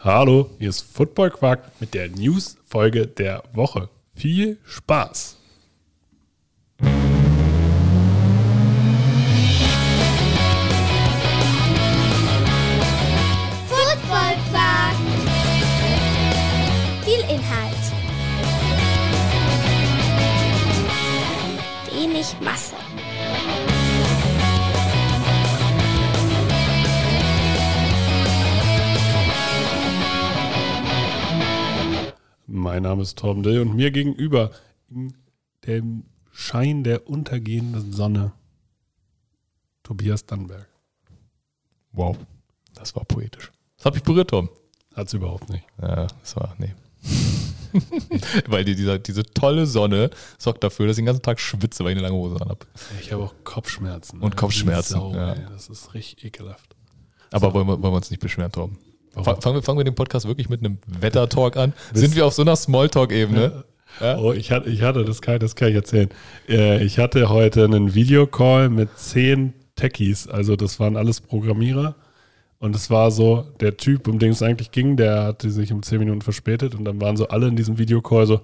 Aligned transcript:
Hallo, 0.00 0.50
hier 0.58 0.68
ist 0.68 0.82
Football 0.82 1.30
Quark 1.30 1.70
mit 1.80 1.94
der 1.94 2.08
News-Folge 2.10 3.06
der 3.06 3.42
Woche. 3.54 3.88
Viel 4.14 4.58
Spaß! 4.66 5.38
Football. 13.68 14.36
Viel 17.02 17.20
Inhalt. 17.34 17.74
Wenig 21.90 22.36
Masse. 22.42 22.85
Mein 32.56 32.84
Name 32.84 33.02
ist 33.02 33.18
Tom 33.18 33.42
Dill 33.42 33.60
und 33.60 33.76
mir 33.76 33.90
gegenüber 33.90 34.50
in 34.88 35.14
dem 35.66 36.04
Schein 36.32 36.84
der 36.84 37.06
untergehenden 37.06 37.92
Sonne 37.92 38.32
Tobias 39.82 40.24
Dannberg. 40.24 40.66
Wow, 41.92 42.16
das 42.74 42.96
war 42.96 43.04
poetisch. 43.04 43.52
Das 43.76 43.86
habe 43.86 43.98
ich 43.98 44.02
berührt, 44.02 44.30
Tom. 44.30 44.48
Hat's 44.94 45.12
überhaupt 45.12 45.50
nicht. 45.50 45.64
Ja, 45.80 46.06
das 46.06 46.36
war, 46.36 46.56
nee. 46.58 46.74
weil 48.46 48.64
die, 48.64 48.74
dieser, 48.74 48.98
diese 48.98 49.22
tolle 49.22 49.66
Sonne 49.66 50.08
sorgt 50.38 50.64
dafür, 50.64 50.86
dass 50.86 50.96
ich 50.96 51.02
den 51.02 51.06
ganzen 51.06 51.22
Tag 51.22 51.38
schwitze, 51.38 51.84
weil 51.84 51.92
ich 51.92 51.98
eine 51.98 52.08
lange 52.08 52.16
Hose 52.16 52.40
an 52.40 52.48
habe. 52.48 52.66
Ich 53.00 53.12
habe 53.12 53.24
auch 53.24 53.34
Kopfschmerzen. 53.44 54.20
Und 54.20 54.30
ne? 54.30 54.36
Kopfschmerzen, 54.36 54.94
Sau, 54.94 55.14
ja. 55.14 55.34
ey, 55.34 55.46
das 55.50 55.68
ist 55.68 55.92
richtig 55.92 56.24
ekelhaft. 56.24 56.74
Aber 57.30 57.52
wollen, 57.52 57.66
wir, 57.66 57.82
wollen 57.82 57.92
wir 57.92 57.96
uns 57.96 58.10
nicht 58.10 58.20
beschweren, 58.20 58.50
Tom? 58.50 58.78
Fangen 59.24 59.56
wir, 59.56 59.62
fangen 59.62 59.78
wir 59.78 59.84
den 59.84 59.94
Podcast 59.94 60.26
wirklich 60.26 60.48
mit 60.48 60.60
einem 60.60 60.78
Wetter-Talk 60.86 61.56
an? 61.56 61.72
Sind 61.94 62.14
wir 62.16 62.26
auf 62.26 62.34
so 62.34 62.42
einer 62.42 62.56
Smalltalk-Ebene? 62.56 63.64
Ja. 64.00 64.18
Oh, 64.18 64.32
ich 64.32 64.52
hatte, 64.52 64.68
ich 64.68 64.82
hatte 64.82 65.04
das, 65.04 65.22
kann, 65.22 65.38
das 65.38 65.56
kann 65.56 65.68
ich 65.68 65.74
erzählen. 65.74 66.10
Äh, 66.48 66.84
Ich 66.84 66.98
hatte 66.98 67.28
heute 67.30 67.64
einen 67.64 67.94
Videocall 67.94 68.68
mit 68.68 68.98
zehn 68.98 69.54
Techies, 69.74 70.28
also 70.28 70.56
das 70.56 70.78
waren 70.80 70.96
alles 70.96 71.20
Programmierer. 71.20 71.94
Und 72.58 72.74
es 72.74 72.88
war 72.90 73.10
so, 73.10 73.46
der 73.60 73.76
Typ, 73.76 74.08
um 74.08 74.18
den 74.18 74.32
es 74.32 74.42
eigentlich 74.42 74.70
ging, 74.70 74.96
der 74.96 75.24
hatte 75.24 75.50
sich 75.50 75.72
um 75.72 75.82
zehn 75.82 75.98
Minuten 75.98 76.22
verspätet 76.22 76.74
und 76.74 76.84
dann 76.84 77.00
waren 77.00 77.16
so 77.16 77.28
alle 77.28 77.48
in 77.48 77.56
diesem 77.56 77.78
Videocall 77.78 78.26
so, 78.26 78.40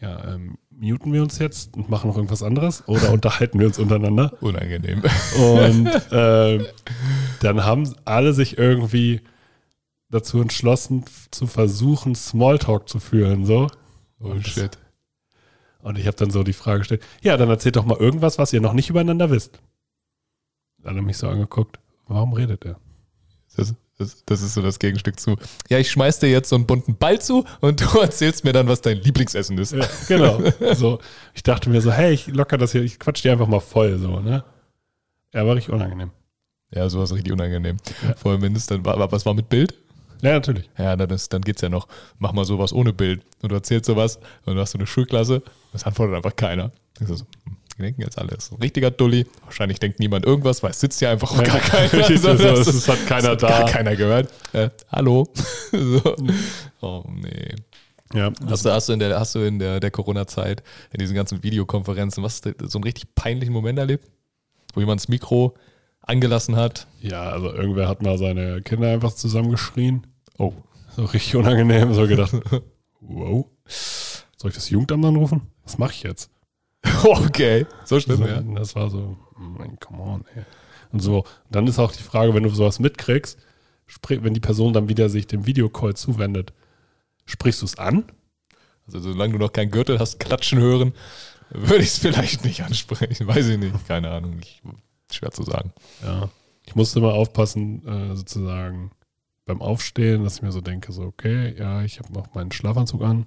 ja, 0.00 0.34
ähm, 0.34 0.58
muten 0.70 1.12
wir 1.12 1.22
uns 1.22 1.38
jetzt 1.38 1.76
und 1.76 1.88
machen 1.88 2.08
noch 2.08 2.16
irgendwas 2.16 2.42
anderes 2.42 2.84
oder 2.86 3.12
unterhalten 3.12 3.58
wir 3.58 3.66
uns 3.66 3.78
untereinander? 3.78 4.32
Unangenehm. 4.40 5.02
Und 5.40 5.90
ähm, 6.12 6.66
dann 7.40 7.64
haben 7.64 7.92
alle 8.04 8.32
sich 8.32 8.58
irgendwie 8.58 9.20
dazu 10.08 10.40
entschlossen, 10.40 11.04
zu 11.30 11.46
versuchen, 11.46 12.14
Smalltalk 12.14 12.88
zu 12.88 13.00
führen, 13.00 13.44
so. 13.44 13.68
Oh 14.20 14.40
shit. 14.40 14.78
Und 15.80 15.98
ich 15.98 16.06
habe 16.06 16.16
dann 16.16 16.30
so 16.30 16.42
die 16.42 16.52
Frage 16.52 16.80
gestellt, 16.80 17.02
ja, 17.22 17.36
dann 17.36 17.48
erzählt 17.48 17.76
doch 17.76 17.84
mal 17.84 17.98
irgendwas, 17.98 18.38
was 18.38 18.52
ihr 18.52 18.60
noch 18.60 18.72
nicht 18.72 18.90
übereinander 18.90 19.30
wisst. 19.30 19.60
Dann 20.78 20.94
hat 20.94 21.02
er 21.02 21.02
mich 21.02 21.18
so 21.18 21.28
angeguckt, 21.28 21.78
warum 22.08 22.32
redet 22.32 22.64
er? 22.64 22.80
Das, 23.56 23.74
das, 23.98 24.24
das 24.26 24.42
ist 24.42 24.54
so 24.54 24.62
das 24.62 24.78
Gegenstück 24.78 25.18
zu. 25.18 25.36
Ja, 25.68 25.78
ich 25.78 25.90
schmeiß 25.90 26.18
dir 26.18 26.28
jetzt 26.28 26.48
so 26.48 26.56
einen 26.56 26.66
bunten 26.66 26.96
Ball 26.96 27.20
zu 27.20 27.44
und 27.60 27.80
du 27.94 28.00
erzählst 28.00 28.44
mir 28.44 28.52
dann, 28.52 28.68
was 28.68 28.80
dein 28.80 28.98
Lieblingsessen 28.98 29.56
ist. 29.58 29.72
Ja, 29.72 29.86
genau. 30.08 30.40
so, 30.74 30.98
ich 31.34 31.42
dachte 31.42 31.70
mir 31.70 31.80
so, 31.80 31.92
hey, 31.92 32.12
ich 32.12 32.26
locker 32.28 32.58
das 32.58 32.72
hier, 32.72 32.82
ich 32.82 32.98
quatsch 32.98 33.24
dir 33.24 33.32
einfach 33.32 33.48
mal 33.48 33.60
voll, 33.60 33.98
so, 33.98 34.20
ne? 34.20 34.44
Ja, 35.32 35.46
war 35.46 35.54
richtig 35.54 35.72
unangenehm. 35.72 36.10
Ja, 36.70 36.88
sowas 36.88 37.12
richtig 37.14 37.32
unangenehm. 37.32 37.76
Ja. 38.02 38.14
Vor 38.16 38.32
allem, 38.32 38.42
wenn 38.42 38.56
es 38.56 38.66
dann 38.66 38.84
war, 38.84 39.10
was 39.12 39.24
war 39.24 39.34
mit 39.34 39.48
Bild? 39.48 39.74
Ja, 40.22 40.32
natürlich. 40.32 40.68
Ja, 40.78 40.96
dann, 40.96 41.10
ist, 41.10 41.32
dann 41.32 41.42
geht's 41.42 41.62
ja 41.62 41.68
noch. 41.68 41.88
Mach 42.18 42.32
mal 42.32 42.44
sowas 42.44 42.72
ohne 42.72 42.92
Bild. 42.92 43.22
Und 43.42 43.50
du 43.52 43.54
erzählst 43.56 43.86
sowas 43.86 44.18
und 44.44 44.54
du 44.54 44.60
hast 44.60 44.72
so 44.72 44.78
eine 44.78 44.86
Schulklasse. 44.86 45.42
Das 45.72 45.84
antwortet 45.84 46.16
einfach 46.16 46.34
keiner. 46.36 46.70
Ich 47.00 47.06
so, 47.06 47.14
hm, 47.14 47.24
die 47.76 47.82
denken 47.82 48.00
jetzt 48.02 48.18
alle, 48.18 48.28
das 48.28 48.44
ist 48.46 48.52
ein 48.52 48.62
richtiger 48.62 48.90
Dulli. 48.90 49.26
Wahrscheinlich 49.44 49.78
denkt 49.78 49.98
niemand 50.00 50.24
irgendwas, 50.24 50.62
weil 50.62 50.70
es 50.70 50.80
sitzt 50.80 51.00
ja 51.02 51.10
einfach 51.10 51.32
auch 51.32 51.42
gar 51.42 51.58
keiner. 51.60 51.88
Das 51.90 52.10
ist- 52.10 52.74
ist- 52.74 52.88
hat 52.88 53.06
keiner 53.06 53.36
das 53.36 53.42
da. 53.50 53.58
Gar 53.60 53.68
keiner 53.68 53.96
gehört. 53.96 54.32
Äh, 54.52 54.70
hallo. 54.90 55.28
so. 55.72 56.16
Oh 56.80 57.04
nee. 57.10 57.54
Ja, 58.14 58.30
Hast 58.48 58.64
du, 58.64 58.70
hast 58.70 58.88
du 58.88 58.92
in 58.92 59.00
der, 59.00 59.18
hast 59.18 59.34
du 59.34 59.40
in 59.40 59.58
der, 59.58 59.80
der 59.80 59.90
Corona-Zeit, 59.90 60.62
in 60.92 60.98
diesen 60.98 61.16
ganzen 61.16 61.42
Videokonferenzen, 61.42 62.22
was 62.22 62.40
so 62.40 62.78
einen 62.78 62.84
richtig 62.84 63.14
peinlichen 63.16 63.52
Moment 63.52 63.78
erlebt? 63.80 64.06
Wo 64.74 64.80
jemand 64.80 65.00
das 65.00 65.08
Mikro 65.08 65.54
angelassen 66.06 66.56
hat? 66.56 66.86
ja, 67.00 67.22
also 67.30 67.52
irgendwer 67.52 67.88
hat 67.88 68.02
mal 68.02 68.18
seine 68.18 68.62
Kinder 68.62 68.88
einfach 68.90 69.12
zusammengeschrien. 69.12 70.06
Oh. 70.38 70.52
So 70.96 71.04
richtig 71.04 71.36
unangenehm. 71.36 71.92
So 71.94 72.06
gedacht, 72.06 72.32
wow. 73.00 73.46
Soll 74.36 74.50
ich 74.50 74.54
das 74.54 74.70
Jugendamt 74.70 75.04
anrufen? 75.04 75.42
Was 75.64 75.78
mache 75.78 75.92
ich 75.92 76.02
jetzt? 76.02 76.30
Okay. 77.04 77.66
So 77.84 78.00
schlimm, 78.00 78.18
So, 78.18 78.26
ja. 78.26 78.40
Das 78.40 78.74
war 78.76 78.90
so, 78.90 79.16
mein, 79.36 79.78
come 79.80 80.02
on, 80.02 80.24
ey. 80.34 80.44
Und 80.92 81.00
so, 81.00 81.24
dann 81.50 81.66
ist 81.66 81.78
auch 81.78 81.92
die 81.92 82.02
Frage, 82.02 82.32
wenn 82.34 82.44
du 82.44 82.48
sowas 82.50 82.78
mitkriegst, 82.78 83.38
sprich, 83.86 84.22
wenn 84.22 84.34
die 84.34 84.40
Person 84.40 84.72
dann 84.72 84.88
wieder 84.88 85.08
sich 85.08 85.26
dem 85.26 85.46
Videocall 85.46 85.94
zuwendet, 85.94 86.52
sprichst 87.24 87.60
du 87.62 87.66
es 87.66 87.78
an? 87.78 88.04
Also 88.86 89.00
solange 89.00 89.32
du 89.32 89.38
noch 89.40 89.52
keinen 89.52 89.70
Gürtel 89.72 89.98
hast, 89.98 90.20
klatschen 90.20 90.60
hören, 90.60 90.92
würde 91.50 91.82
ich 91.82 91.88
es 91.88 91.98
vielleicht 91.98 92.44
nicht 92.44 92.62
ansprechen. 92.62 93.26
Weiß 93.26 93.48
ich 93.48 93.58
nicht. 93.58 93.86
Keine 93.88 94.10
Ahnung. 94.10 94.38
Ich, 94.40 94.62
schwer 95.12 95.30
zu 95.30 95.42
sagen. 95.42 95.72
Ja. 96.02 96.28
Ich 96.66 96.74
musste 96.74 97.00
mal 97.00 97.12
aufpassen, 97.12 97.86
äh, 97.86 98.16
sozusagen 98.16 98.90
beim 99.44 99.62
Aufstehen, 99.62 100.24
dass 100.24 100.36
ich 100.36 100.42
mir 100.42 100.50
so 100.52 100.60
denke, 100.60 100.90
so, 100.92 101.02
okay, 101.02 101.54
ja, 101.56 101.82
ich 101.82 102.00
habe 102.00 102.12
noch 102.12 102.34
meinen 102.34 102.50
Schlafanzug 102.50 103.02
an. 103.02 103.26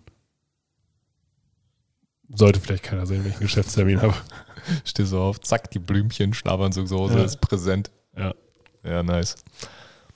Sollte 2.35 2.59
vielleicht 2.59 2.83
keiner 2.83 3.07
sehen, 3.07 3.23
wenn 3.23 3.29
ich 3.31 3.37
einen 3.37 3.43
Geschäftstermin 3.45 4.01
habe. 4.01 4.13
Stehst 4.83 5.09
so 5.09 5.21
auf, 5.21 5.39
zack, 5.41 5.71
die 5.71 5.79
Blümchen, 5.79 6.33
Schlafanzugshose 6.33 7.17
Ja. 7.17 7.23
ist 7.23 7.41
präsent. 7.41 7.91
Ja. 8.15 8.35
Ja, 8.83 9.01
nice. 9.03 9.35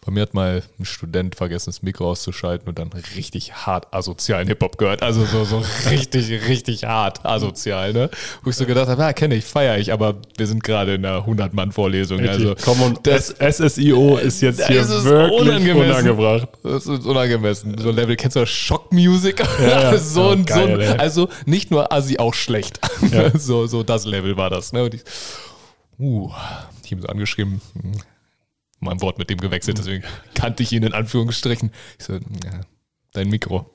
Bei 0.06 0.12
mir 0.12 0.22
hat 0.22 0.34
mal 0.34 0.64
ein 0.80 0.86
Student 0.86 1.36
vergessen, 1.36 1.69
das 1.69 1.81
Mikro 1.81 2.12
auszuschalten 2.12 2.68
und 2.68 2.78
dann 2.78 2.90
richtig 3.16 3.53
hart 3.53 3.94
asozialen 3.94 4.47
Hip-Hop 4.47 4.78
gehört. 4.78 5.02
Also 5.02 5.25
so, 5.25 5.46
so 5.46 5.64
richtig, 5.90 6.30
richtig 6.47 6.84
hart 6.84 7.25
asozial, 7.25 7.94
ne? 7.94 8.09
Wo 8.44 8.50
ich 8.50 8.56
so 8.58 8.66
gedacht 8.66 8.88
habe, 8.90 9.02
ja, 9.02 9.13
kenne 9.13 9.36
ich, 9.36 9.46
feiere 9.46 9.78
ich, 9.78 9.94
aber 9.94 10.16
wir 10.38 10.47
sind 10.47 10.63
gerade 10.63 10.96
in 10.96 11.06
einer 11.06 11.25
100-Mann-Vorlesung. 11.25 12.19
Also 12.28 12.56
Komm 12.63 12.81
und 12.81 13.08
das- 13.08 13.34
SSIO 13.40 14.18
ist 14.18 14.42
jetzt 14.42 14.68
hier 14.68 14.81
ist 14.81 15.03
wirklich 15.03 15.42
unangemessen. 15.42 15.90
unangebracht. 15.90 16.47
Das 16.63 16.86
ist 16.86 17.06
unangemessen. 17.06 17.78
So 17.78 17.90
ein 17.90 17.96
Level, 17.96 18.16
kennst 18.16 18.36
du 18.36 18.42
das? 18.42 18.50
Schockmusik? 18.50 19.42
ja. 19.62 19.97
so 19.97 20.30
ein, 20.30 20.46
geil, 20.46 20.86
so 20.86 20.92
ein, 20.94 21.00
also 21.00 21.30
nicht 21.46 21.72
nur 21.72 21.92
Assi, 21.94 22.18
auch 22.18 22.34
schlecht. 22.34 22.80
Ja. 23.12 23.30
so, 23.38 23.68
so 23.68 23.84
das 23.84 24.06
Level 24.06 24.36
war 24.38 24.50
das. 24.50 24.74
Ne? 24.74 24.84
Und 24.84 24.94
ich, 24.96 25.02
uh, 26.00 26.30
Team 26.84 27.02
so 27.02 27.08
angeschrieben, 27.08 27.62
hm, 28.83 28.85
mal 28.85 28.91
ein 28.91 29.01
Wort 29.01 29.17
mit 29.17 29.29
dem 29.29 29.39
gewechselt, 29.39 29.77
deswegen 29.77 30.03
kannte 30.35 30.63
ich 30.63 30.71
ihn 30.71 30.83
in 30.83 30.94
Anführungsstrichen. 30.94 31.71
Ich 31.99 32.05
so, 32.05 32.13
ja, 32.13 32.61
dein 33.13 33.29
Mikro. 33.29 33.69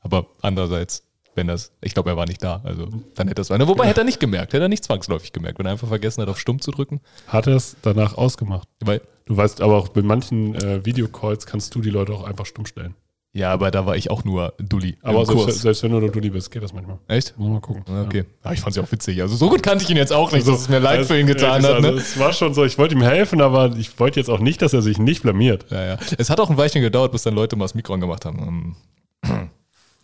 Aber 0.00 0.26
andererseits, 0.40 1.06
wenn 1.34 1.46
das, 1.46 1.72
ich 1.82 1.94
glaube, 1.94 2.10
er 2.10 2.16
war 2.16 2.26
nicht 2.26 2.42
da, 2.42 2.60
also 2.64 2.86
dann 3.14 3.28
hätte 3.28 3.42
das, 3.42 3.50
wobei 3.50 3.86
hätte 3.86 4.00
er 4.00 4.04
nicht 4.04 4.20
gemerkt, 4.20 4.52
hätte 4.52 4.64
er 4.64 4.68
nicht 4.68 4.84
zwangsläufig 4.84 5.32
gemerkt, 5.32 5.58
wenn 5.58 5.66
er 5.66 5.72
einfach 5.72 5.88
vergessen 5.88 6.22
hat, 6.22 6.28
auf 6.28 6.40
Stumm 6.40 6.60
zu 6.60 6.70
drücken, 6.70 7.00
Hat 7.28 7.46
er 7.46 7.56
es 7.56 7.76
danach 7.82 8.16
ausgemacht. 8.16 8.68
weil 8.80 9.02
Du 9.30 9.36
weißt 9.36 9.60
aber 9.60 9.76
auch, 9.76 9.86
bei 9.90 10.02
manchen 10.02 10.56
äh, 10.56 10.84
Videocalls 10.84 11.46
kannst 11.46 11.72
du 11.76 11.80
die 11.80 11.90
Leute 11.90 12.12
auch 12.12 12.24
einfach 12.24 12.46
stumm 12.46 12.66
stellen. 12.66 12.96
Ja, 13.32 13.52
aber 13.52 13.70
da 13.70 13.86
war 13.86 13.96
ich 13.96 14.10
auch 14.10 14.24
nur 14.24 14.54
Dulli 14.58 14.96
Aber 15.02 15.24
selbst, 15.24 15.60
selbst 15.62 15.82
wenn 15.84 15.92
du 15.92 16.00
nur 16.00 16.10
du 16.10 16.20
die 16.20 16.30
bist, 16.30 16.50
geht 16.50 16.62
das 16.62 16.72
manchmal. 16.72 16.98
Echt? 17.08 17.38
Muss 17.38 17.48
mal 17.48 17.60
gucken. 17.60 17.84
Ah, 17.88 18.02
Okay. 18.02 18.24
Ja. 18.44 18.52
ich 18.52 18.60
fand 18.60 18.70
es 18.72 18.76
ja 18.76 18.82
auch 18.82 18.90
witzig. 18.92 19.20
Also 19.22 19.36
so 19.36 19.48
gut 19.48 19.62
kannte 19.62 19.84
ich 19.84 19.90
ihn 19.90 19.96
jetzt 19.96 20.12
auch 20.12 20.32
nicht, 20.32 20.48
dass 20.48 20.60
es 20.62 20.68
mir 20.68 20.78
leid 20.80 20.98
Also, 20.98 21.14
für 21.14 21.20
ihn 21.20 21.26
getan 21.26 21.64
also, 21.64 21.68
hat. 21.68 21.74
Also, 21.76 21.90
Ne? 21.92 21.96
es 21.96 22.18
war 22.18 22.32
schon 22.32 22.54
so, 22.54 22.64
ich 22.64 22.76
wollte 22.78 22.94
ihm 22.94 23.02
helfen, 23.02 23.40
aber 23.40 23.76
ich 23.76 23.98
wollte 24.00 24.18
jetzt 24.18 24.28
auch 24.30 24.40
nicht, 24.40 24.62
dass 24.62 24.72
er 24.72 24.82
sich 24.82 24.98
nicht 24.98 25.22
blamiert. 25.22 25.66
Ja, 25.70 25.84
ja. 25.84 25.98
Es 26.18 26.28
hat 26.30 26.40
auch 26.40 26.50
ein 26.50 26.56
Weilchen 26.56 26.82
gedauert, 26.82 27.12
bis 27.12 27.22
dann 27.22 27.34
Leute 27.34 27.54
mal 27.56 27.64
das 27.64 27.74
Mikro 27.74 27.94
angemacht 27.94 28.24
haben. 28.24 28.74
Ähm, 29.24 29.50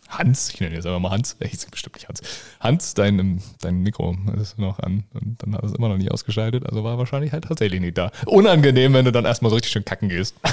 Hans, 0.09 0.51
ich 0.53 0.61
nenne 0.61 0.73
jetzt 0.75 0.85
einfach 0.85 1.01
mal 1.01 1.11
Hans, 1.11 1.35
er 1.37 1.49
hieß 1.49 1.65
bestimmt 1.69 1.95
nicht 1.95 2.07
Hans. 2.07 2.21
Hans, 2.61 2.93
dein, 2.93 3.19
ähm, 3.19 3.39
dein 3.59 3.79
Mikro 3.81 4.15
ist 4.39 4.57
noch 4.57 4.79
an 4.79 5.03
und 5.13 5.43
dann 5.43 5.53
hat 5.53 5.65
es 5.65 5.73
immer 5.73 5.89
noch 5.89 5.97
nicht 5.97 6.11
ausgeschaltet, 6.11 6.65
also 6.65 6.85
war 6.85 6.97
wahrscheinlich 6.97 7.33
halt 7.33 7.43
tatsächlich 7.43 7.81
nicht 7.81 7.97
da. 7.97 8.11
Unangenehm, 8.25 8.93
wenn 8.93 9.03
du 9.03 9.11
dann 9.11 9.25
erstmal 9.25 9.49
so 9.49 9.55
richtig 9.55 9.73
schön 9.73 9.83
kacken 9.83 10.07
gehst. 10.07 10.33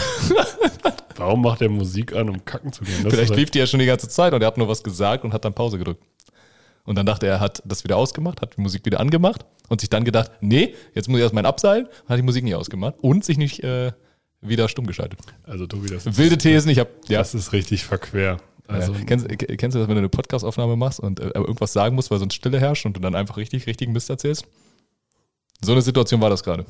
Warum 1.17 1.43
macht 1.43 1.63
er 1.63 1.69
Musik 1.69 2.15
an, 2.15 2.29
um 2.29 2.45
kacken 2.45 2.73
zu 2.73 2.85
gehen? 2.85 3.03
Das 3.03 3.13
Vielleicht 3.13 3.31
ist 3.31 3.37
lief 3.37 3.51
die 3.51 3.59
ja 3.59 3.67
schon 3.67 3.81
die 3.81 3.87
ganze 3.87 4.09
Zeit 4.09 4.33
und 4.33 4.43
er 4.43 4.47
hat 4.47 4.59
nur 4.59 4.69
was 4.69 4.83
gesagt 4.83 5.25
und 5.25 5.33
hat 5.33 5.45
dann 5.45 5.55
Pause 5.55 5.79
gedrückt. 5.79 6.03
Und 6.85 6.97
dann 6.97 7.07
dachte 7.07 7.27
er, 7.27 7.35
er 7.35 7.41
hat 7.41 7.63
das 7.65 7.83
wieder 7.85 7.97
ausgemacht, 7.97 8.43
hat 8.43 8.57
die 8.57 8.61
Musik 8.61 8.85
wieder 8.85 9.01
angemacht 9.01 9.47
und 9.69 9.81
sich 9.81 9.89
dann 9.89 10.05
gedacht, 10.05 10.31
nee, 10.41 10.75
jetzt 10.95 11.09
muss 11.09 11.19
ich 11.19 11.23
erstmal 11.23 11.47
abseilen, 11.47 11.89
hat 12.09 12.19
die 12.19 12.23
Musik 12.23 12.45
nicht 12.45 12.55
ausgemacht 12.55 12.97
und 13.01 13.25
sich 13.25 13.39
nicht 13.39 13.65
äh, 13.65 13.93
wieder 14.43 14.69
stumm 14.69 14.87
geschaltet. 14.87 15.21
also 15.45 15.67
Tobi, 15.67 15.89
das 15.89 16.05
ist, 16.05 16.19
Wilde 16.19 16.37
Thesen, 16.37 16.71
ich 16.71 16.79
hab, 16.79 16.89
ja. 17.09 17.19
das 17.19 17.35
ist 17.35 17.53
richtig 17.53 17.85
verquer. 17.85 18.39
Also, 18.67 18.93
ja. 18.93 18.99
kennst, 19.05 19.31
äh, 19.31 19.37
kennst 19.37 19.75
du 19.75 19.79
das, 19.79 19.89
wenn 19.89 19.95
du 19.95 20.01
eine 20.01 20.09
Podcastaufnahme 20.09 20.77
machst 20.77 21.01
und 21.01 21.21
äh, 21.21 21.31
irgendwas 21.35 21.73
sagen 21.73 21.97
musst, 21.97 22.11
weil 22.11 22.19
sonst 22.19 22.35
Stille 22.35 22.61
herrscht 22.61 22.87
und 22.87 22.97
du 22.97 23.01
dann 23.01 23.15
einfach 23.15 23.37
richtig, 23.37 23.67
richtigen 23.67 23.93
Mist 23.93 24.11
erzählst? 24.11 24.47
So 25.63 25.73
eine 25.73 25.83
Situation 25.83 26.21
war 26.21 26.31
das 26.31 26.43
gerade. 26.43 26.65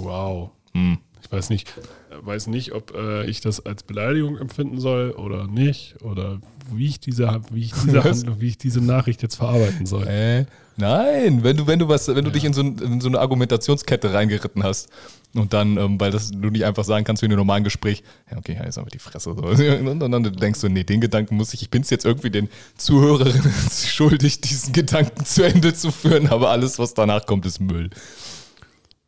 wow. 0.00 0.50
Hm. 0.72 0.98
Ich 1.22 1.32
weiß 1.32 1.50
nicht, 1.50 1.72
weiß 2.20 2.46
nicht, 2.46 2.72
ob 2.72 2.94
äh, 2.94 3.26
ich 3.26 3.40
das 3.40 3.64
als 3.64 3.82
Beleidigung 3.82 4.38
empfinden 4.38 4.78
soll 4.78 5.10
oder 5.10 5.46
nicht 5.46 5.96
oder 6.02 6.40
wie 6.70 6.86
ich 6.86 7.00
diese, 7.00 7.40
wie 7.50 7.64
ich 7.64 7.72
diese? 7.72 8.04
Handlung, 8.04 8.40
wie 8.40 8.48
ich 8.48 8.58
diese 8.58 8.80
Nachricht 8.80 9.22
jetzt 9.22 9.36
verarbeiten 9.36 9.86
soll. 9.86 10.06
Äh, 10.06 10.46
nein, 10.76 11.42
wenn 11.42 11.56
du, 11.56 11.66
wenn 11.66 11.78
du 11.78 11.88
was, 11.88 12.08
wenn 12.08 12.24
du 12.24 12.30
dich 12.30 12.44
in 12.44 12.52
so, 12.52 12.62
in 12.62 13.00
so 13.00 13.08
eine 13.08 13.18
Argumentationskette 13.18 14.12
reingeritten 14.12 14.62
hast 14.62 14.88
und 15.34 15.52
dann, 15.52 15.76
ähm, 15.76 16.00
weil 16.00 16.10
das 16.10 16.30
du 16.30 16.50
nicht 16.50 16.64
einfach 16.64 16.84
sagen 16.84 17.04
kannst 17.04 17.22
wie 17.22 17.26
in 17.26 17.32
einem 17.32 17.38
normalen 17.38 17.64
Gespräch, 17.64 18.02
ja, 18.30 18.38
okay, 18.38 18.54
ja, 18.58 18.64
jetzt 18.64 18.78
aber 18.78 18.90
die 18.90 18.98
Fresse. 18.98 19.34
So. 19.34 19.42
Und 19.42 20.00
dann, 20.00 20.10
dann 20.10 20.22
denkst 20.22 20.60
du, 20.60 20.68
nee, 20.68 20.84
den 20.84 21.00
Gedanken 21.00 21.36
muss 21.36 21.54
ich, 21.54 21.62
ich 21.62 21.70
bin 21.70 21.82
es 21.82 21.90
jetzt 21.90 22.04
irgendwie 22.04 22.30
den 22.30 22.48
Zuhörerinnen 22.76 23.52
schuldig, 23.70 24.40
diesen 24.40 24.72
Gedanken 24.72 25.24
zu 25.24 25.44
Ende 25.44 25.74
zu 25.74 25.90
führen, 25.90 26.28
aber 26.28 26.50
alles, 26.50 26.78
was 26.78 26.94
danach 26.94 27.26
kommt, 27.26 27.46
ist 27.46 27.60
Müll. 27.60 27.90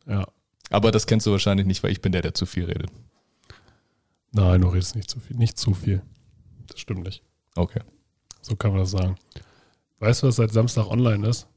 Ja. 0.07 0.25
Aber 0.69 0.91
das 0.91 1.07
kennst 1.07 1.25
du 1.25 1.31
wahrscheinlich 1.31 1.65
nicht, 1.65 1.81
weil 1.83 1.91
ich 1.91 2.01
bin 2.01 2.11
der, 2.11 2.21
der 2.21 2.33
zu 2.33 2.45
viel 2.45 2.65
redet. 2.65 2.91
Nein, 4.31 4.61
du 4.61 4.67
redest 4.67 4.95
nicht 4.95 5.09
zu 5.09 5.19
viel. 5.19 5.35
Nicht 5.37 5.57
zu 5.57 5.73
viel. 5.73 6.01
Das 6.67 6.79
stimmt 6.79 7.03
nicht. 7.03 7.23
Okay. 7.55 7.81
So 8.41 8.55
kann 8.55 8.71
man 8.71 8.81
das 8.81 8.91
sagen. 8.91 9.15
Weißt 9.99 10.23
du, 10.23 10.27
was 10.27 10.35
seit 10.35 10.51
Samstag 10.51 10.87
online 10.87 11.27
ist? 11.27 11.47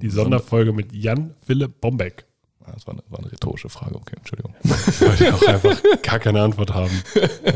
Die 0.00 0.08
Sonderfolge 0.10 0.72
mit 0.72 0.92
Jan 0.92 1.34
Philipp 1.46 1.80
Bombeck. 1.80 2.26
Ah, 2.64 2.72
Das 2.72 2.86
war 2.86 2.94
eine, 2.94 3.02
war 3.08 3.20
eine 3.20 3.30
rhetorische 3.30 3.68
Frage, 3.68 3.94
okay, 3.94 4.16
Entschuldigung. 4.16 4.54
Weil 4.62 5.16
die 5.16 5.30
auch 5.30 5.46
einfach 5.46 5.80
gar 6.02 6.18
keine 6.18 6.42
Antwort 6.42 6.72
haben. 6.74 6.90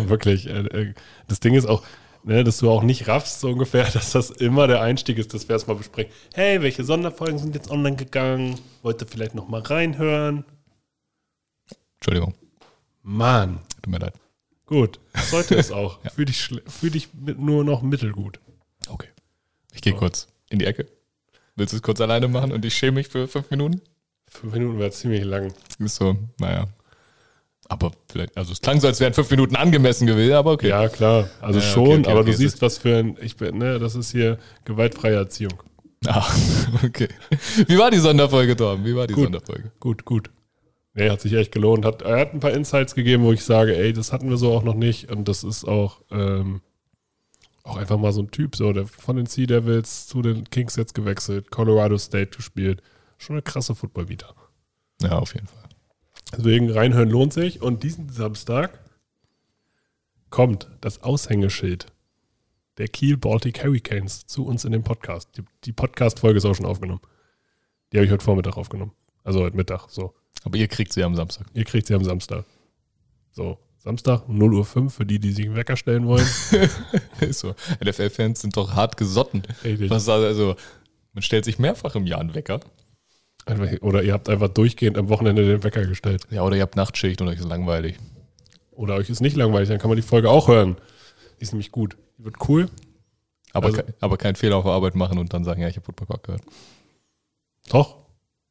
Wirklich. 0.07 0.47
äh, 0.47 0.61
äh, 0.67 0.95
Das 1.27 1.41
Ding 1.41 1.55
ist 1.55 1.67
auch, 1.67 1.83
ne, 2.25 2.44
dass 2.44 2.59
du 2.59 2.70
auch 2.70 2.82
nicht 2.82 3.09
raffst, 3.09 3.41
so 3.41 3.50
ungefähr, 3.50 3.85
dass 3.93 4.12
das 4.12 4.31
immer 4.31 4.67
der 4.67 4.81
Einstieg 4.82 5.19
ist, 5.19 5.35
dass 5.35 5.49
wir 5.49 5.55
erstmal 5.55 5.76
besprechen. 5.76 6.12
Hey, 6.35 6.62
welche 6.62 6.85
Sonderfolgen 6.85 7.38
sind 7.38 7.55
jetzt 7.55 7.70
online 7.70 7.97
gegangen? 7.97 8.59
Wollt 8.82 9.00
ihr 9.03 9.06
vielleicht 9.06 9.35
noch 9.35 9.49
mal 9.49 9.61
reinhören? 9.61 10.44
Entschuldigung, 11.97 12.35
Mann. 13.03 13.61
tut 13.82 13.88
mir 13.93 13.99
leid. 13.99 14.15
Gut, 14.67 15.00
sollte 15.31 15.56
es 15.56 15.73
auch. 15.73 15.99
Fühl 16.15 16.26
dich, 16.26 16.49
fühl 16.67 16.91
dich 16.91 17.09
mit 17.15 17.38
nur 17.38 17.65
noch 17.65 17.82
mittelgut. 17.82 18.38
Okay. 18.88 19.09
Ich 19.73 19.81
gehe 19.81 19.94
So. 19.94 19.99
kurz 19.99 20.29
in 20.50 20.59
die 20.59 20.67
Ecke. 20.67 20.87
Willst 21.56 21.73
du 21.73 21.76
es 21.79 21.82
kurz 21.82 22.00
alleine 22.00 22.29
machen 22.29 22.53
und 22.53 22.64
ich 22.64 22.75
schäme 22.75 22.97
mich 22.97 23.09
für 23.09 23.26
fünf 23.29 23.50
Minuten? 23.50 23.81
Fünf 24.31 24.53
Minuten 24.53 24.79
wäre 24.79 24.91
ziemlich 24.91 25.25
lang. 25.25 25.53
Ist 25.79 25.97
so, 25.97 26.17
naja. 26.38 26.69
Aber 27.69 27.93
vielleicht, 28.11 28.37
also 28.37 28.53
es 28.53 28.61
klang 28.62 28.81
so, 28.81 28.87
als 28.87 28.99
wären 28.99 29.12
fünf 29.12 29.31
Minuten 29.31 29.55
angemessen 29.55 30.06
gewesen, 30.06 30.32
aber 30.32 30.53
okay. 30.53 30.69
Ja, 30.69 30.88
klar. 30.88 31.29
Also 31.41 31.61
Ja, 31.61 31.65
okay, 31.65 31.75
schon, 31.75 32.00
okay, 32.00 32.11
aber 32.11 32.20
okay, 32.20 32.31
du 32.31 32.37
siehst, 32.37 32.62
was 32.62 32.79
für 32.79 32.97
ein, 32.97 33.19
ich 33.20 33.37
bin, 33.37 33.59
ne, 33.59 33.79
das 33.79 33.94
ist 33.94 34.11
hier 34.11 34.38
gewaltfreie 34.65 35.17
Erziehung. 35.17 35.62
Ah, 36.06 36.26
okay. 36.85 37.09
Wie 37.67 37.79
war 37.79 37.91
die 37.91 37.99
Sonderfolge, 37.99 38.56
Torben? 38.56 38.85
Wie 38.85 38.94
war 38.94 39.06
die 39.06 39.15
Gut. 39.15 39.25
Sonderfolge? 39.25 39.73
Gut, 39.81 40.05
gut. 40.05 40.31
Nee, 40.94 41.11
hat 41.11 41.20
sich 41.20 41.35
echt 41.35 41.53
gelohnt. 41.53 41.85
Hat, 41.85 42.03
er 42.03 42.19
hat 42.19 42.32
ein 42.35 42.41
paar 42.41 42.53
Insights 42.53 42.94
gegeben, 42.94 43.23
wo 43.25 43.32
ich 43.32 43.44
sage, 43.44 43.76
ey, 43.76 43.93
das 43.93 44.12
hatten 44.12 44.31
wir 44.31 44.37
so 44.37 44.53
auch 44.53 44.62
noch 44.62 44.75
nicht. 44.75 45.11
Und 45.11 45.29
das 45.29 45.44
ist 45.44 45.64
auch, 45.64 46.00
ähm, 46.11 46.62
auch 47.62 47.76
einfach 47.76 47.99
mal 47.99 48.12
so 48.12 48.23
ein 48.23 48.31
Typ, 48.31 48.56
so, 48.56 48.73
der 48.73 48.87
von 48.87 49.17
den 49.17 49.26
Sea 49.26 49.47
Devils 49.47 50.06
zu 50.06 50.23
den 50.23 50.49
Kings 50.50 50.76
jetzt 50.76 50.94
gewechselt, 50.94 51.50
Colorado 51.50 51.99
State 51.99 52.37
gespielt. 52.37 52.82
Schon 53.19 53.35
eine 53.35 53.43
krasse 53.43 53.75
Football-Vita. 53.75 54.35
Ja, 55.03 55.19
auf 55.19 55.35
jeden 55.35 55.47
Fall. 55.47 55.69
Deswegen 56.37 56.71
reinhören 56.71 57.11
lohnt 57.11 57.33
sich. 57.33 57.63
Und 57.63 57.83
diesen 57.83 58.09
Samstag 58.09 58.79
kommt 60.31 60.69
das 60.81 61.03
Aushängeschild 61.03 61.87
der 62.79 62.89
Kiel 62.89 63.17
Baltic 63.17 63.65
Hurricanes 63.65 64.27
zu 64.27 64.47
uns 64.47 64.65
in 64.65 64.73
den 64.73 64.85
Podcast. 64.85 65.31
Die, 65.37 65.43
die 65.65 65.73
Podcast-Folge 65.73 66.39
ist 66.39 66.45
auch 66.45 66.55
schon 66.55 66.67
aufgenommen. 66.67 67.01
Die 67.93 67.99
habe 67.99 68.07
ich 68.07 68.13
heute 68.13 68.25
Vormittag 68.25 68.57
aufgenommen. 68.57 68.93
Also 69.25 69.41
heute 69.41 69.57
Mittag, 69.57 69.89
so. 69.89 70.15
Aber 70.45 70.57
ihr 70.57 70.69
kriegt 70.69 70.93
sie 70.93 71.03
am 71.03 71.17
Samstag. 71.17 71.47
Ihr 71.55 71.65
kriegt 71.65 71.87
sie 71.87 71.95
am 71.95 72.05
Samstag. 72.05 72.45
So, 73.33 73.59
Samstag, 73.79 74.29
0 74.29 74.55
Uhr 74.55 74.65
5 74.65 74.95
für 74.95 75.07
die, 75.07 75.19
die 75.19 75.33
sich 75.33 75.47
einen 75.47 75.57
Wecker 75.57 75.77
stellen 75.77 76.07
wollen. 76.07 76.27
Ist 77.21 77.41
so. 77.41 77.55
NFL-Fans 77.85 78.41
sind 78.41 78.57
doch 78.57 78.75
hart 78.75 78.97
gesotten. 78.97 79.43
Richtig. 79.65 79.91
Was 79.91 80.09
also, 80.09 80.57
man 81.13 81.23
stellt 81.23 81.45
sich 81.45 81.59
mehrfach 81.59 81.95
im 81.95 82.07
Jahr 82.07 82.21
einen 82.21 82.35
Wecker. 82.35 82.61
Oder 83.81 84.03
ihr 84.03 84.12
habt 84.12 84.29
einfach 84.29 84.49
durchgehend 84.49 84.99
am 84.99 85.09
Wochenende 85.09 85.47
den 85.47 85.62
Wecker 85.65 85.87
gestellt. 85.87 86.27
Ja, 86.31 86.43
oder 86.43 86.56
ihr 86.56 86.62
habt 86.62 86.77
Nachtschicht 86.77 87.21
und 87.21 87.29
euch 87.29 87.39
ist 87.39 87.49
langweilig. 87.49 87.97
Oder 88.73 88.95
euch 88.95 89.11
ist 89.11 89.21
nicht 89.21 89.37
langweilig, 89.37 89.69
dann 89.69 89.79
kann 89.79 89.89
man 89.91 89.97
die 89.97 90.03
Folge 90.03 90.31
auch 90.31 90.49
hören. 90.49 90.77
Die 91.39 91.43
ist 91.43 91.53
nämlich 91.53 91.73
gut. 91.73 91.97
Die 92.19 92.25
wird 92.25 92.37
cool. 92.49 92.69
Aber, 93.53 93.67
Also- 93.69 93.79
ke- 93.83 93.95
aber 94.00 94.17
keinen 94.17 94.37
Fehler 94.37 94.56
auf 94.56 94.65
der 94.65 94.73
Arbeit 94.73 94.95
machen 94.95 95.19
und 95.19 95.33
dann 95.33 95.45
sagen, 95.45 95.62
ja, 95.62 95.69
ich 95.69 95.77
habe 95.77 95.85
Football 95.85 96.19
gehört. 96.23 96.43
Doch, 97.71 97.97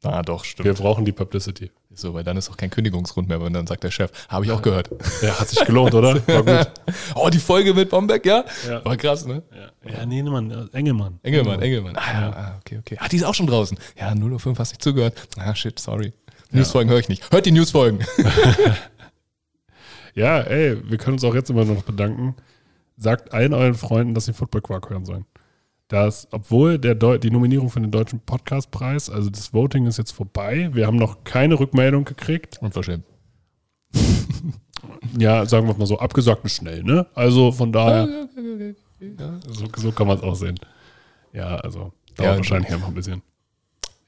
Ah, 0.03 0.21
doch, 0.21 0.45
stimmt. 0.45 0.65
wir 0.65 0.73
brauchen 0.73 1.05
die 1.05 1.11
Publicity. 1.11 1.71
So, 1.93 2.13
weil 2.13 2.23
dann 2.23 2.37
ist 2.37 2.49
auch 2.51 2.57
kein 2.57 2.69
Kündigungsgrund 2.69 3.27
mehr, 3.27 3.41
wenn 3.41 3.51
dann 3.51 3.65
sagt 3.65 3.83
der 3.83 3.89
Chef, 3.89 4.11
habe 4.29 4.45
ich 4.45 4.51
auch 4.51 4.61
gehört. 4.61 4.91
Ja, 5.23 5.39
hat 5.39 5.49
sich 5.49 5.65
gelohnt, 5.65 5.95
oder? 5.95 6.15
War 6.27 6.43
gut. 6.43 6.71
oh, 7.15 7.29
die 7.29 7.39
Folge 7.39 7.73
mit 7.73 7.89
Bombeck, 7.89 8.25
ja? 8.25 8.45
Ja. 8.67 8.85
War 8.85 8.95
krass, 8.95 9.25
ne? 9.25 9.41
Ja, 9.83 9.91
ja 9.91 10.05
nee, 10.05 10.21
Mann, 10.21 10.51
äh, 10.51 10.77
Engelmann. 10.77 11.19
Engelmann, 11.23 11.59
Engelmann. 11.61 11.95
Ah, 11.95 12.21
ja, 12.21 12.29
ah, 12.29 12.57
okay, 12.59 12.77
okay. 12.77 12.97
Ah, 12.99 13.07
die 13.07 13.15
ist 13.15 13.23
auch 13.23 13.33
schon 13.33 13.47
draußen. 13.47 13.77
Ja, 13.97 14.11
0.05 14.11 14.47
Uhr 14.47 14.59
hast 14.59 14.71
nicht 14.71 14.83
zugehört. 14.83 15.15
Ah, 15.37 15.55
shit, 15.55 15.79
sorry. 15.79 16.13
Newsfolgen 16.51 16.89
höre 16.89 16.99
ich 16.99 17.09
nicht. 17.09 17.31
Hört 17.31 17.45
die 17.45 17.51
Newsfolgen. 17.51 18.05
Ja, 20.17 20.39
ey, 20.39 20.81
wir 20.89 20.97
können 20.97 21.13
uns 21.13 21.23
auch 21.23 21.35
jetzt 21.35 21.51
immer 21.51 21.63
noch 21.63 21.83
bedanken. 21.83 22.35
Sagt 22.97 23.33
allen 23.33 23.53
euren 23.53 23.75
Freunden, 23.75 24.15
dass 24.15 24.25
sie 24.25 24.33
Football 24.33 24.61
Quark 24.61 24.89
hören 24.89 25.05
sollen. 25.05 25.25
Das, 25.87 26.27
obwohl 26.31 26.77
der 26.79 26.95
Deu 26.95 27.17
die 27.17 27.31
Nominierung 27.31 27.69
für 27.69 27.79
den 27.79 27.91
Deutschen 27.91 28.19
Podcastpreis, 28.19 29.09
also 29.09 29.29
das 29.29 29.53
Voting 29.53 29.85
ist 29.85 29.97
jetzt 29.97 30.11
vorbei. 30.11 30.69
Wir 30.73 30.85
haben 30.85 30.97
noch 30.97 31.23
keine 31.23 31.57
Rückmeldung 31.59 32.03
gekriegt. 32.03 32.59
Unverschämt. 32.61 33.05
Ja, 35.17 35.45
sagen 35.45 35.65
wir 35.65 35.71
es 35.71 35.77
mal 35.77 35.87
so, 35.87 35.97
abgesagt 35.97 36.45
ist 36.45 36.57
schnell, 36.57 36.83
ne? 36.83 37.07
Also 37.15 37.51
von 37.51 37.71
daher, 37.71 38.27
Ja. 38.99 39.39
so, 39.47 39.65
so 39.75 39.91
kann 39.91 40.05
man 40.07 40.17
es 40.17 40.23
auch 40.23 40.35
sehen. 40.35 40.59
Ja, 41.33 41.55
also 41.57 41.91
dauert 42.15 42.31
Ja, 42.31 42.37
wahrscheinlich 42.37 42.71
einfach 42.71 42.87
ein 42.89 42.93
bisschen. 42.93 43.23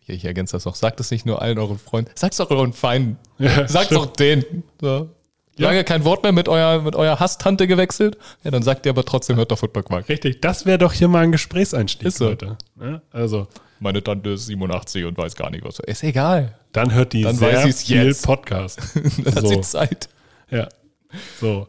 Ich, 0.02 0.10
ich 0.10 0.26
ergänze 0.26 0.54
das 0.54 0.66
noch. 0.66 0.76
Sagt 0.76 1.00
es 1.00 1.10
nicht 1.10 1.26
nur 1.26 1.42
allen 1.42 1.58
euren 1.58 1.80
Freunden. 1.80 2.12
Sagt 2.16 2.34
es 2.36 2.40
auch 2.42 2.52
euren 2.52 2.74
Feinden. 2.74 3.18
Ja, 3.40 3.68
Sagt 3.68 3.88
stimmt. 3.88 4.02
auch 4.02 4.06
denen. 4.08 4.64
So. 4.80 5.10
Ja. 5.60 5.68
Lange 5.70 5.84
kein 5.84 6.04
Wort 6.06 6.24
mehr 6.24 6.32
mit 6.32 6.48
eurer, 6.48 6.82
mit 6.82 6.96
eurer 6.96 7.20
Hasstante 7.20 7.68
gewechselt. 7.68 8.18
Ja, 8.44 8.52
dann 8.52 8.64
sagt 8.64 8.86
ihr 8.86 8.92
aber 8.92 9.04
trotzdem, 9.06 9.36
hört 9.38 9.52
doch 9.52 9.60
Football 9.60 9.84
Quark. 9.84 10.10
Richtig, 10.10 10.42
das 10.42 10.66
wäre 10.66 10.78
doch 10.78 10.94
hier 10.94 11.08
mal 11.08 11.24
ein 11.24 11.32
Gesprächseinstieg, 11.32 12.08
Ist 12.08 12.18
so. 12.18 12.30
Leute. 12.30 12.58
Ne? 12.76 13.02
Also, 13.12 13.48
Meine 13.80 14.04
Tante 14.04 14.32
ist 14.32 14.46
87 14.48 15.06
und 15.06 15.18
weiß 15.18 15.36
gar 15.36 15.50
nicht, 15.50 15.64
was. 15.64 15.80
Ist 15.80 16.04
egal. 16.04 16.58
dann 16.72 16.94
hört 16.94 17.14
die 17.14 17.24
Dann 17.24 17.36
sehr 17.36 17.64
weiß 17.66 17.84
viel 17.84 18.06
jetzt. 18.06 18.26
Podcast. 18.26 18.80
Dann 19.24 19.36
hat 19.36 19.42
So. 19.42 19.48
sie 19.48 19.62
Zeit. 19.62 20.10
Ja. 20.50 20.68
So. 21.40 21.68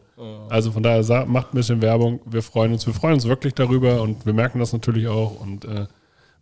Also 0.49 0.71
von 0.71 0.83
daher 0.83 1.25
macht 1.25 1.53
ein 1.53 1.55
bisschen 1.57 1.81
Werbung. 1.81 2.21
Wir 2.25 2.43
freuen 2.43 2.73
uns. 2.73 2.85
Wir 2.85 2.93
freuen 2.93 3.15
uns 3.15 3.25
wirklich 3.27 3.55
darüber 3.55 4.01
und 4.03 4.25
wir 4.25 4.33
merken 4.33 4.59
das 4.59 4.71
natürlich 4.71 5.07
auch 5.07 5.39
und 5.41 5.65
äh, 5.65 5.87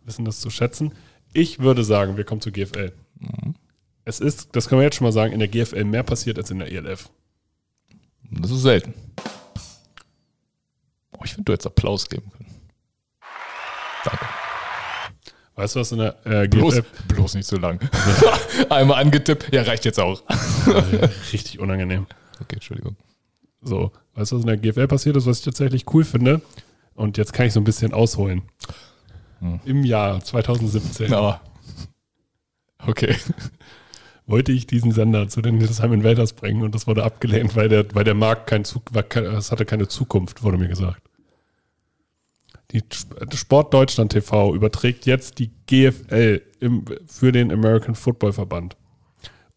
wissen 0.04 0.24
das 0.26 0.40
zu 0.40 0.50
schätzen. 0.50 0.92
Ich 1.32 1.60
würde 1.60 1.82
sagen, 1.82 2.16
wir 2.18 2.24
kommen 2.24 2.40
zur 2.42 2.52
GFL. 2.52 2.92
Es 4.04 4.20
ist, 4.20 4.50
das 4.52 4.68
können 4.68 4.80
wir 4.80 4.84
jetzt 4.84 4.96
schon 4.96 5.06
mal 5.06 5.12
sagen, 5.12 5.32
in 5.32 5.38
der 5.38 5.48
GFL 5.48 5.84
mehr 5.84 6.02
passiert 6.02 6.36
als 6.38 6.50
in 6.50 6.58
der 6.58 6.70
ELF. 6.70 7.08
Das 8.30 8.50
ist 8.50 8.62
selten. 8.62 8.94
Oh, 11.12 11.22
ich 11.24 11.34
du 11.36 11.52
hättest 11.52 11.66
Applaus 11.66 12.08
geben 12.08 12.30
können. 12.30 12.46
Danke. 14.04 14.26
Weißt 15.56 15.76
du, 15.76 15.80
was 15.80 15.92
in 15.92 15.98
der 15.98 16.16
äh, 16.24 16.48
Bloß, 16.48 16.76
GFL 16.76 17.14
bloß 17.14 17.34
nicht 17.34 17.46
so 17.46 17.56
lang. 17.56 17.80
Einmal 18.70 19.02
angetippt. 19.02 19.52
Ja, 19.52 19.62
reicht 19.62 19.84
jetzt 19.84 20.00
auch. 20.00 20.22
richtig 21.32 21.58
unangenehm. 21.58 22.06
Okay, 22.40 22.54
Entschuldigung. 22.54 22.96
So, 23.60 23.92
weißt 24.14 24.32
du, 24.32 24.36
was 24.36 24.42
in 24.42 24.46
der 24.46 24.56
GFL 24.56 24.86
passiert 24.86 25.16
ist, 25.16 25.26
was 25.26 25.40
ich 25.40 25.44
tatsächlich 25.44 25.84
cool 25.92 26.04
finde? 26.04 26.40
Und 26.94 27.18
jetzt 27.18 27.32
kann 27.32 27.46
ich 27.46 27.52
so 27.52 27.60
ein 27.60 27.64
bisschen 27.64 27.92
ausholen. 27.92 28.42
Hm. 29.40 29.60
Im 29.64 29.84
Jahr 29.84 30.24
2017 30.24 31.12
Aber. 31.12 31.40
Okay. 32.86 33.16
Wollte 34.30 34.52
ich 34.52 34.66
diesen 34.66 34.92
Sender 34.92 35.28
zu 35.28 35.42
den 35.42 35.58
Hildesheim 35.58 35.92
Invaders 35.92 36.32
bringen 36.32 36.62
und 36.62 36.74
das 36.74 36.86
wurde 36.86 37.04
abgelehnt, 37.04 37.56
weil 37.56 37.68
der, 37.68 37.84
weil 37.94 38.04
der 38.04 38.14
Markt 38.14 38.46
kein 38.46 38.62
kein- 39.08 39.24
es 39.24 39.50
hatte 39.50 39.64
keine 39.64 39.88
Zukunft, 39.88 40.42
wurde 40.42 40.58
mir 40.58 40.68
gesagt. 40.68 41.02
Die 42.70 42.82
Sp- 42.94 43.18
Sport 43.34 43.74
Deutschland 43.74 44.12
TV 44.12 44.54
überträgt 44.54 45.04
jetzt 45.06 45.38
die 45.40 45.50
GFL 45.66 46.40
im, 46.60 46.84
für 47.06 47.32
den 47.32 47.50
American 47.50 47.94
Football 47.96 48.32
Verband 48.32 48.76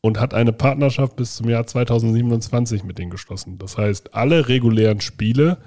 und 0.02 0.20
hat 0.20 0.34
eine 0.34 0.52
Partnerschaft 0.52 1.16
bis 1.16 1.36
zum 1.36 1.48
Jahr 1.50 1.68
2027 1.68 2.84
mit 2.84 2.98
denen 2.98 3.12
geschlossen. 3.12 3.58
Das 3.60 3.78
heißt, 3.78 4.16
alle 4.16 4.50
regulären 4.50 5.00
Spiele 5.02 5.60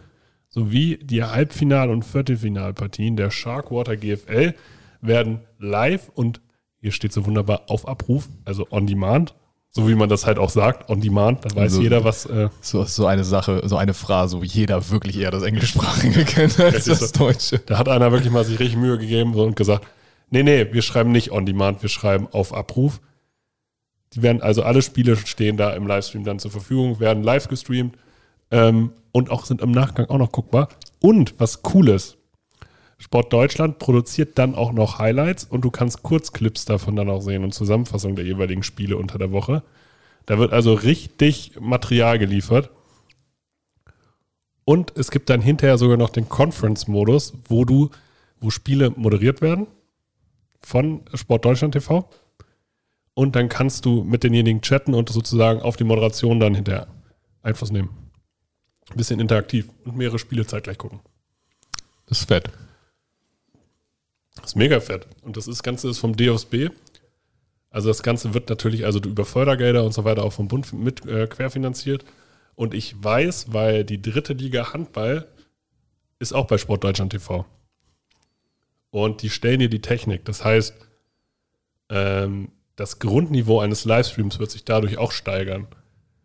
sowie 0.49 0.99
die 1.03 1.23
Halbfinal- 1.23 1.91
und 1.91 2.05
Viertelfinalpartien 2.05 3.17
der 3.17 3.31
Sharkwater 3.31 3.97
GFL 3.97 4.55
werden 5.01 5.41
live 5.59 6.11
und 6.15 6.41
hier 6.81 6.93
steht 6.93 7.13
so 7.13 7.27
wunderbar 7.27 7.63
auf 7.69 7.87
Abruf, 7.89 8.29
also 8.45 8.67
on 8.71 8.87
demand, 8.87 9.35
so 9.71 9.89
wie 9.89 9.95
man 9.95 10.09
das 10.09 10.25
halt 10.27 10.39
auch 10.39 10.51
sagt, 10.51 10.89
on 10.91 11.01
demand, 11.01 11.45
da 11.45 11.51
weiß 11.51 11.59
Also- 11.73 11.83
jeder, 11.83 12.05
was 12.05 12.27
äh, 12.27 12.49
So, 12.61 12.85
so 12.85 13.07
eine 13.07 13.25
Sache, 13.25 13.63
so 13.67 13.77
eine 13.77 13.95
Phrase, 13.95 14.39
wo 14.39 14.43
jeder 14.45 14.89
wirklich 14.91 15.19
eher 15.19 15.31
das 15.31 15.43
Englischsprachige 15.43 16.25
kennt 16.27 16.59
als 16.61 16.85
das. 16.85 17.13
Deutsche. 17.13 17.59
Da 17.61 17.79
hat 17.79 17.89
einer 17.89 18.13
wirklich 18.13 18.31
mal 18.33 18.45
sich 18.45 18.59
richtig 18.59 18.79
Mühe 18.79 18.99
gegeben 18.99 19.35
und 19.35 19.57
gesagt, 19.57 19.87
nee, 20.31 20.43
nee, 20.43 20.67
wir 20.73 20.83
schreiben 20.83 21.13
nicht 21.13 21.31
on 21.33 21.45
demand, 21.47 21.83
wir 21.83 21.89
schreiben 21.89 22.29
auf 22.33 22.55
Abruf. 22.55 23.01
Die 24.15 24.23
werden, 24.23 24.41
also 24.41 24.63
alle 24.63 24.83
Spiele 24.83 25.17
stehen 25.17 25.57
da 25.57 25.71
im 25.71 25.87
Livestream 25.87 26.25
dann 26.25 26.39
zur 26.39 26.51
Verfügung, 26.51 27.01
werden 27.01 27.23
live 27.23 27.49
gestreamt 27.49 27.97
ähm, 28.51 28.93
und 29.13 29.31
auch 29.31 29.45
sind 29.45 29.61
im 29.61 29.73
Nachgang 29.73 30.07
auch 30.09 30.19
noch 30.19 30.33
guckbar. 30.33 30.69
Und 31.01 31.35
was 31.39 31.61
cool 31.75 31.89
ist, 31.89 32.16
Sport 32.99 33.33
Deutschland 33.33 33.79
produziert 33.79 34.39
dann 34.39 34.55
auch 34.55 34.73
noch 34.73 34.99
Highlights 34.99 35.45
und 35.45 35.63
du 35.63 35.71
kannst 35.71 36.03
Kurzclips 36.03 36.65
davon 36.65 36.97
dann 36.97 37.11
auch 37.11 37.21
sehen 37.21 37.45
und 37.45 37.53
Zusammenfassung 37.53 38.17
der 38.17 38.25
jeweiligen 38.25 38.63
Spiele 38.63 38.97
unter 38.97 39.19
der 39.19 39.33
Woche. 39.33 39.63
Da 40.25 40.39
wird 40.39 40.53
also 40.53 40.75
richtig 40.75 41.53
Material 41.61 42.19
geliefert. 42.19 42.71
Und 44.65 44.97
es 44.97 45.11
gibt 45.11 45.31
dann 45.31 45.41
hinterher 45.41 45.79
sogar 45.79 45.97
noch 45.97 46.11
den 46.11 46.29
Conference-Modus, 46.29 47.35
wo 47.49 47.65
du, 47.65 47.91
wo 48.41 48.51
Spiele 48.51 48.91
moderiert 48.91 49.41
werden 49.41 49.69
von 50.61 51.03
Sport 51.15 51.45
Deutschland 51.45 51.73
TV. 51.75 52.09
Und 53.15 53.37
dann 53.37 53.49
kannst 53.49 53.85
du 53.85 54.03
mit 54.03 54.25
denjenigen 54.25 54.63
chatten 54.63 54.95
und 54.95 55.09
sozusagen 55.09 55.61
auf 55.61 55.77
die 55.77 55.85
Moderation 55.85 56.41
dann 56.41 56.55
hinterher 56.55 56.89
Einfluss 57.43 57.71
nehmen. 57.71 57.91
Ein 58.91 58.97
bisschen 58.97 59.21
interaktiv 59.21 59.69
und 59.85 59.97
mehrere 59.97 60.19
Spiele 60.19 60.47
zeitgleich 60.47 60.79
gucken. 60.79 61.01
Das 62.07 62.21
ist 62.21 62.29
fett. 62.29 62.51
Das 64.37 64.53
ist 64.53 64.57
mega 64.57 64.81
fett. 64.81 65.07
Und 65.23 65.37
das 65.37 65.49
ist, 65.49 65.63
Ganze 65.63 65.89
ist 65.89 65.99
vom 65.99 66.17
DOSB. 66.17 66.71
Also 67.71 67.89
das 67.89 68.03
Ganze 68.03 68.33
wird 68.33 68.49
natürlich 68.49 68.85
also 68.87 69.01
über 69.01 69.25
Fördergelder 69.25 69.85
und 69.85 69.93
so 69.93 70.05
weiter 70.05 70.25
auch 70.25 70.33
vom 70.33 70.49
Bund 70.49 70.73
mit 70.73 71.05
äh, 71.07 71.27
querfinanziert. 71.27 72.05
Und 72.55 72.73
ich 72.73 73.03
weiß, 73.03 73.53
weil 73.53 73.85
die 73.85 74.01
dritte 74.01 74.33
Liga 74.33 74.73
Handball 74.73 75.27
ist 76.19 76.33
auch 76.33 76.47
bei 76.47 76.59
Sport 76.59 76.85
Deutschland 76.85 77.13
TV. 77.13 77.45
Und 78.91 79.23
die 79.23 79.31
stellen 79.31 79.61
dir 79.61 79.69
die 79.69 79.83
Technik. 79.83 80.25
Das 80.25 80.45
heißt, 80.45 80.75
ähm, 81.91 82.49
das 82.77 82.99
Grundniveau 82.99 83.61
eines 83.61 83.85
Livestreams 83.85 84.39
wird 84.39 84.51
sich 84.51 84.65
dadurch 84.65 84.97
auch 84.97 85.13
steigern. 85.13 85.67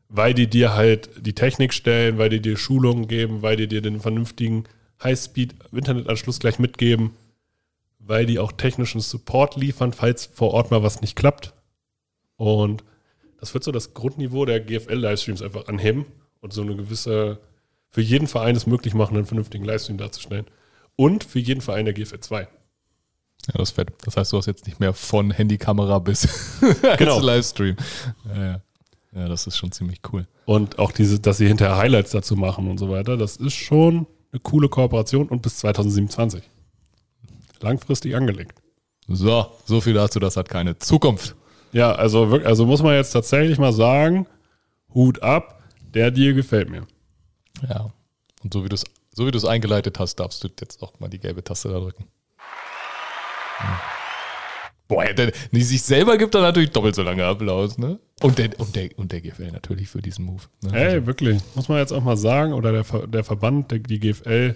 Weil 0.08 0.34
die 0.34 0.48
dir 0.48 0.74
halt 0.74 1.10
die 1.20 1.36
Technik 1.36 1.74
stellen, 1.74 2.18
weil 2.18 2.30
die 2.30 2.42
dir 2.42 2.58
Schulungen 2.58 3.08
geben, 3.08 3.42
weil 3.42 3.56
die 3.56 3.68
dir 3.68 3.82
den 3.82 4.00
vernünftigen 4.00 4.66
Highspeed-Internetanschluss 5.04 6.40
gleich 6.40 6.60
mitgeben, 6.60 7.12
weil 8.06 8.26
die 8.26 8.40
auch 8.40 8.52
technischen 8.52 9.02
Support 9.02 9.56
liefern, 9.56 9.94
falls 9.94 10.26
vor 10.26 10.52
Ort 10.54 10.72
mal 10.72 10.84
was 10.84 11.02
nicht 11.02 11.16
klappt. 11.16 11.54
Und 12.36 12.84
das 13.40 13.54
wird 13.54 13.64
so 13.64 13.72
das 13.72 13.94
Grundniveau 13.94 14.46
der 14.46 14.60
GFL-Livestreams 14.60 15.42
einfach 15.42 15.68
anheben 15.68 16.06
und 16.42 16.54
so 16.54 16.62
eine 16.62 16.76
gewisse, 16.76 17.40
für 17.90 18.02
jeden 18.02 18.28
Verein 18.28 18.56
es 18.56 18.68
möglich 18.68 18.94
machen, 18.94 19.16
einen 19.16 19.26
vernünftigen 19.26 19.66
Livestream 19.66 19.98
darzustellen. 19.98 20.46
Und 20.96 21.24
für 21.24 21.40
jeden 21.40 21.62
Verein 21.62 21.86
der 21.86 21.94
GFL 21.94 22.20
2. 22.20 22.42
Ja, 22.42 22.48
das 23.54 23.70
ist 23.70 23.76
fett. 23.76 23.90
Das 24.04 24.18
heißt, 24.18 24.32
du 24.34 24.38
hast 24.38 24.46
jetzt 24.46 24.68
nicht 24.68 24.80
mehr 24.80 24.94
von 24.94 25.32
Handykamera 25.32 26.00
bis 26.00 26.60
Genau. 26.98 27.20
Livestream. 27.20 27.76
Ja, 28.28 28.44
ja. 28.44 28.62
ja, 29.14 29.28
das 29.28 29.48
ist 29.48 29.58
schon 29.58 29.72
ziemlich 29.72 30.00
cool. 30.12 30.28
Und 30.46 30.78
auch 30.80 30.92
diese, 30.92 31.20
dass 31.20 31.38
sie 31.38 31.48
hinterher 31.48 31.78
Highlights 31.78 32.12
dazu 32.12 32.36
machen 32.36 32.68
und 32.68 32.78
so 32.78 32.90
weiter, 32.90 33.18
das 33.18 33.38
ist 33.38 33.54
schon 33.54 34.06
eine 34.32 34.40
coole 34.42 34.70
Kooperation 34.70 35.28
und 35.30 35.42
bis 35.42 35.58
2027. 35.58 36.44
Langfristig 37.62 38.16
angelegt. 38.16 38.60
So, 39.08 39.48
so 39.66 39.82
viel 39.82 39.94
dazu, 39.94 40.20
das 40.20 40.38
hat 40.38 40.50
keine 40.50 40.78
Zukunft. 40.78 41.36
Ja, 41.72 41.94
also, 41.94 42.26
also 42.44 42.66
muss 42.66 42.82
man 42.82 42.96
jetzt 42.96 43.12
tatsächlich 43.12 43.58
mal 43.58 43.74
sagen, 43.74 44.28
Hut 44.94 45.22
ab, 45.22 45.64
der 45.94 46.12
Deal 46.12 46.34
gefällt 46.34 46.70
mir. 46.70 46.86
Ja. 47.68 47.92
Und 48.44 48.54
so 48.54 48.64
wie 48.64 48.70
du 48.70 48.76
es 48.76 48.84
so 49.14 49.28
wie 49.28 49.32
du 49.32 49.38
es 49.38 49.46
eingeleitet 49.46 50.00
hast, 50.00 50.16
darfst 50.16 50.44
du 50.44 50.48
jetzt 50.60 50.82
auch 50.82 51.00
mal 51.00 51.10
die 51.10 51.20
gelbe 51.20 51.44
Taste 51.44 51.70
da 51.70 51.80
drücken. 51.80 52.06
Hm. 53.58 53.76
Boah, 54.88 55.06
der, 55.06 55.32
die 55.52 55.62
sich 55.64 55.84
selber 55.84 56.18
gibt 56.18 56.36
dann 56.36 56.42
natürlich 56.42 56.72
doppelt 56.72 56.96
so 56.96 57.02
lange 57.02 57.26
Applaus, 57.26 57.78
ne? 57.78 58.00
Und 58.22 58.38
der, 58.38 58.60
und 58.60 58.76
der, 58.76 58.90
und 58.98 59.12
der 59.12 59.22
GFL 59.22 59.52
natürlich 59.52 59.90
für 59.90 60.02
diesen 60.02 60.26
Move. 60.26 60.44
Ne? 60.62 60.74
Ey, 60.74 61.06
wirklich, 61.06 61.42
muss 61.56 61.70
man 61.70 61.78
jetzt 61.78 61.94
auch 61.94 62.04
mal 62.04 62.18
sagen, 62.18 62.54
oder 62.54 62.72
der, 62.72 63.08
der 63.08 63.24
Verband, 63.24 63.72
der, 63.72 63.80
die 63.80 64.00
GFL, 64.00 64.56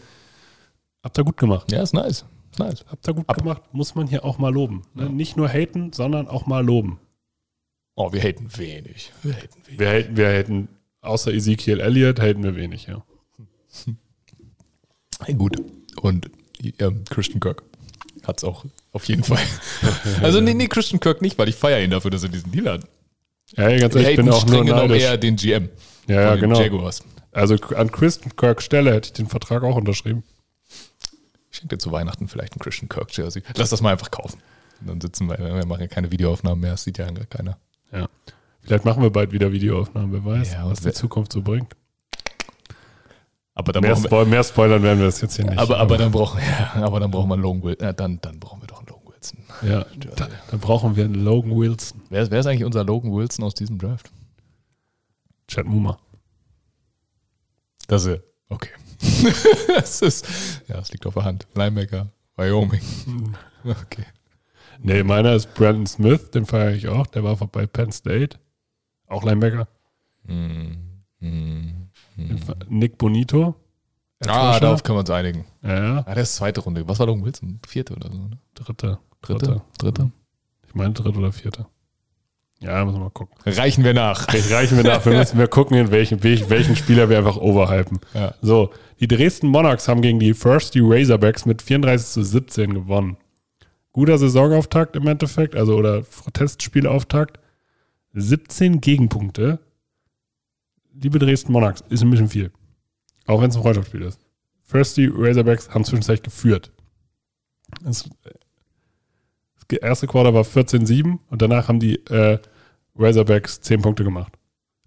habt 1.04 1.18
ihr 1.18 1.24
gut 1.24 1.38
gemacht. 1.38 1.72
ja, 1.72 1.82
ist 1.82 1.94
nice. 1.94 2.26
Nice. 2.58 2.86
Habt 2.88 3.08
ihr 3.08 3.14
gut 3.14 3.28
gemacht, 3.28 3.62
muss 3.72 3.96
man 3.96 4.08
hier 4.08 4.24
auch 4.24 4.38
mal 4.38 4.54
loben. 4.54 4.84
Ne? 4.94 5.10
Nicht 5.10 5.38
nur 5.38 5.48
haten, 5.50 5.94
sondern 5.94 6.28
auch 6.28 6.46
mal 6.46 6.66
loben. 6.66 7.00
Oh, 7.96 8.12
wir 8.12 8.22
haten 8.22 8.50
wenig. 8.58 9.12
Wir 9.24 9.34
haten 9.34 9.62
wenig. 9.66 9.80
Wir 9.80 9.90
haten, 9.90 10.18
wir 10.18 10.28
haten 10.28 10.68
außer 11.02 11.34
Ezekiel 11.34 11.80
Elliott, 11.80 12.20
haten 12.20 12.44
wir 12.44 12.56
wenig, 12.56 12.88
ja. 12.88 13.04
Hey, 15.24 15.34
gut. 15.34 15.56
Und 16.02 16.30
ähm, 16.80 17.04
Christian 17.10 17.40
Kirk 17.40 17.64
hat 18.24 18.40
es 18.40 18.44
auch 18.44 18.66
auf 18.92 19.06
jeden 19.06 19.24
Fall. 19.24 19.44
also 20.22 20.42
nee, 20.42 20.54
nee, 20.54 20.68
Christian 20.68 21.00
Kirk 21.00 21.22
nicht, 21.22 21.38
weil 21.38 21.50
ich 21.50 21.56
feiere 21.56 21.84
ihn 21.84 21.92
dafür, 21.92 22.12
dass 22.12 22.24
er 22.24 22.30
diesen 22.30 22.52
Deal 22.52 22.70
hat. 22.70 22.84
Ja, 23.56 23.68
ey, 23.68 23.80
ganz 23.80 23.96
ehrlich, 23.96 24.10
ich 24.12 24.16
bin 24.18 24.30
auch 24.30 24.46
nur 24.46 24.64
neidisch. 24.64 25.04
eher 25.04 25.18
den 25.18 25.36
GM. 25.36 25.70
Ja, 26.08 26.22
ja, 26.22 26.36
genau. 26.36 26.60
Jaguars. 26.60 27.04
Also 27.32 27.56
an 27.76 27.92
Christian 27.92 28.36
Kirk 28.36 28.62
Stelle 28.62 28.94
hätte 28.94 29.08
ich 29.08 29.14
den 29.14 29.28
Vertrag 29.28 29.64
auch 29.64 29.76
unterschrieben. 29.76 30.24
Ich 31.56 31.60
schenke 31.60 31.78
dir 31.78 31.80
zu 31.80 31.90
Weihnachten 31.94 32.28
vielleicht 32.28 32.54
ein 32.54 32.60
Christian 32.60 32.90
Kirk 32.90 33.16
Jersey. 33.16 33.42
Lass 33.56 33.70
das 33.70 33.80
mal 33.82 33.92
einfach 33.94 34.12
kaufen. 34.12 34.42
Und 34.82 34.88
dann 34.90 35.00
sitzen 35.00 35.30
wir, 35.30 35.38
wir 35.40 35.66
machen 35.66 35.80
ja 35.80 35.88
keine 35.88 36.12
Videoaufnahmen 36.12 36.60
mehr, 36.60 36.72
das 36.72 36.84
sieht 36.84 36.98
ja 36.98 37.10
keiner. 37.30 37.58
Ja. 37.94 38.10
Vielleicht 38.62 38.84
machen 38.84 39.02
wir 39.02 39.10
bald 39.10 39.32
wieder 39.32 39.54
Videoaufnahmen, 39.54 40.12
wer 40.12 40.26
weiß, 40.26 40.52
Ja, 40.52 40.70
was 40.70 40.82
die 40.82 40.92
Zukunft 40.92 41.32
so 41.32 41.42
bringt. 41.42 41.74
Aber 43.54 43.72
dann 43.72 43.84
Mehr, 43.84 43.96
Spoil 43.96 44.26
mehr 44.26 44.44
spoilern 44.44 44.84
werden 44.84 45.00
wir 45.00 45.06
das 45.06 45.22
jetzt 45.22 45.38
hier 45.38 45.46
nicht. 45.46 45.58
aber, 45.58 45.78
aber 45.80 45.98
dann 45.98 46.12
brauchen 46.12 46.42
ja, 46.42 46.84
aber 46.84 47.00
dann 47.00 47.10
brauchen 47.10 47.30
wir 47.30 47.36
einen 47.36 47.44
Logan 47.44 47.64
Wilson. 47.64 47.86
Ja, 47.86 47.94
dann, 47.94 48.20
dann 48.20 48.38
brauchen 48.42 48.62
wir 48.62 48.68
doch 48.68 48.80
einen 48.80 48.88
Logan 48.88 49.14
Wilson. 49.14 49.40
ja, 49.62 49.86
da, 50.18 50.28
dann 50.52 50.60
brauchen 50.60 50.98
wir 50.98 51.06
einen 51.06 51.16
Logan 51.24 51.56
Wilson. 51.56 52.02
Wer, 52.10 52.24
ist- 52.24 52.32
wer 52.32 52.42
ist 52.42 52.48
eigentlich 52.48 52.66
unser 52.66 52.84
Logan 52.84 53.14
Wilson 53.14 53.46
aus 53.46 53.54
diesem 53.54 53.78
Draft? 53.78 54.12
Chad 55.48 55.66
Muma. 55.68 55.98
Das 57.88 58.04
ist 58.04 58.20
okay. 58.50 58.72
das 59.68 60.02
ist, 60.02 60.26
ja, 60.68 60.76
das 60.76 60.92
liegt 60.92 61.06
auf 61.06 61.14
der 61.14 61.24
Hand. 61.24 61.48
Linebacker, 61.56 62.08
Wyoming. 62.36 62.82
Okay. 63.66 64.06
Nee, 64.80 65.02
meiner 65.02 65.34
ist 65.34 65.56
Brandon 65.56 65.88
Smith, 65.88 66.30
den 66.30 66.46
feiere 66.46 66.74
ich 66.74 66.88
auch. 66.88 67.08
Der 67.08 67.24
war 67.24 67.36
bei 67.36 67.66
Penn 67.66 67.92
State. 67.92 68.38
Auch 69.08 69.24
Linebacker. 69.24 69.68
Den 70.28 71.02
hm. 71.20 72.38
fe- 72.38 72.58
Nick 72.70 73.00
Bonito. 73.00 73.56
Ah, 74.28 74.60
darauf 74.60 74.84
können 74.84 74.98
wir 74.98 75.02
uns 75.02 75.10
einigen. 75.10 75.46
Ja, 75.64 75.84
ja. 75.84 76.04
Ah, 76.06 76.14
der 76.14 76.24
ist 76.24 76.36
zweite 76.36 76.62
Runde. 76.62 76.88
Was 76.88 77.00
war 77.00 77.08
Logan 77.08 77.26
Wilson? 77.26 77.60
Vierte 77.68 77.96
oder 77.96 78.12
so, 78.12 78.20
ne? 78.20 78.38
Dritte. 78.54 79.00
Dritte? 79.22 79.62
Dritte? 79.78 80.12
Ich 80.68 80.76
meine 80.76 80.94
dritte 80.94 81.18
oder 81.18 81.32
vierte. 81.32 81.66
Ja, 82.60 82.84
müssen 82.86 82.98
wir 82.98 83.06
mal 83.06 83.10
gucken. 83.10 83.36
Reichen 83.46 83.84
wir 83.84 83.94
nach. 83.94 84.28
Reichen 84.52 84.78
wir 84.78 84.84
nach. 84.84 85.06
Wir 85.06 85.14
müssen 85.14 85.38
wir 85.38 85.48
gucken, 85.48 85.78
in 85.78 85.92
welchen, 85.92 86.24
welchen, 86.24 86.76
Spieler 86.76 87.10
wir 87.10 87.18
einfach 87.18 87.38
overhypen. 87.38 88.00
Ja. 88.14 88.34
So, 88.42 88.72
die 89.00 89.08
Dresden 89.08 89.48
Monarchs 89.48 89.88
haben 89.88 90.02
gegen 90.02 90.20
die 90.20 90.34
Thirsty 90.34 90.80
Razorbacks 90.82 91.46
mit 91.46 91.62
34 91.62 92.08
zu 92.08 92.24
17 92.24 92.74
gewonnen. 92.74 93.18
Guter 93.92 94.18
Saisonauftakt 94.18 94.96
im 94.96 95.08
Endeffekt, 95.08 95.56
also 95.56 95.76
oder 95.76 96.04
Testspielauftakt. 96.34 97.40
17 98.14 98.82
Gegenpunkte. 98.82 99.60
Liebe 100.94 101.20
Dresden 101.20 101.52
Monarchs, 101.52 101.84
ist 101.90 102.02
ein 102.02 102.10
bisschen 102.10 102.30
viel. 102.30 102.52
Auch 103.26 103.42
wenn 103.42 103.50
es 103.50 103.56
ein 103.58 103.62
Freundschaftsspiel 103.62 104.02
ist. 104.04 104.20
Thirsty 104.72 105.12
Razorbacks 105.14 105.70
haben 105.70 105.84
zwischenzeitlich 105.84 106.24
geführt. 106.24 106.72
Das 107.84 108.10
erste 109.72 110.08
Quarter 110.08 110.34
war 110.34 110.44
14-7 110.44 111.18
und 111.30 111.42
danach 111.42 111.68
haben 111.68 111.80
die 111.80 111.96
äh, 112.08 112.40
Razorbacks 112.98 113.62
10 113.62 113.82
Punkte 113.82 114.04
gemacht. 114.04 114.34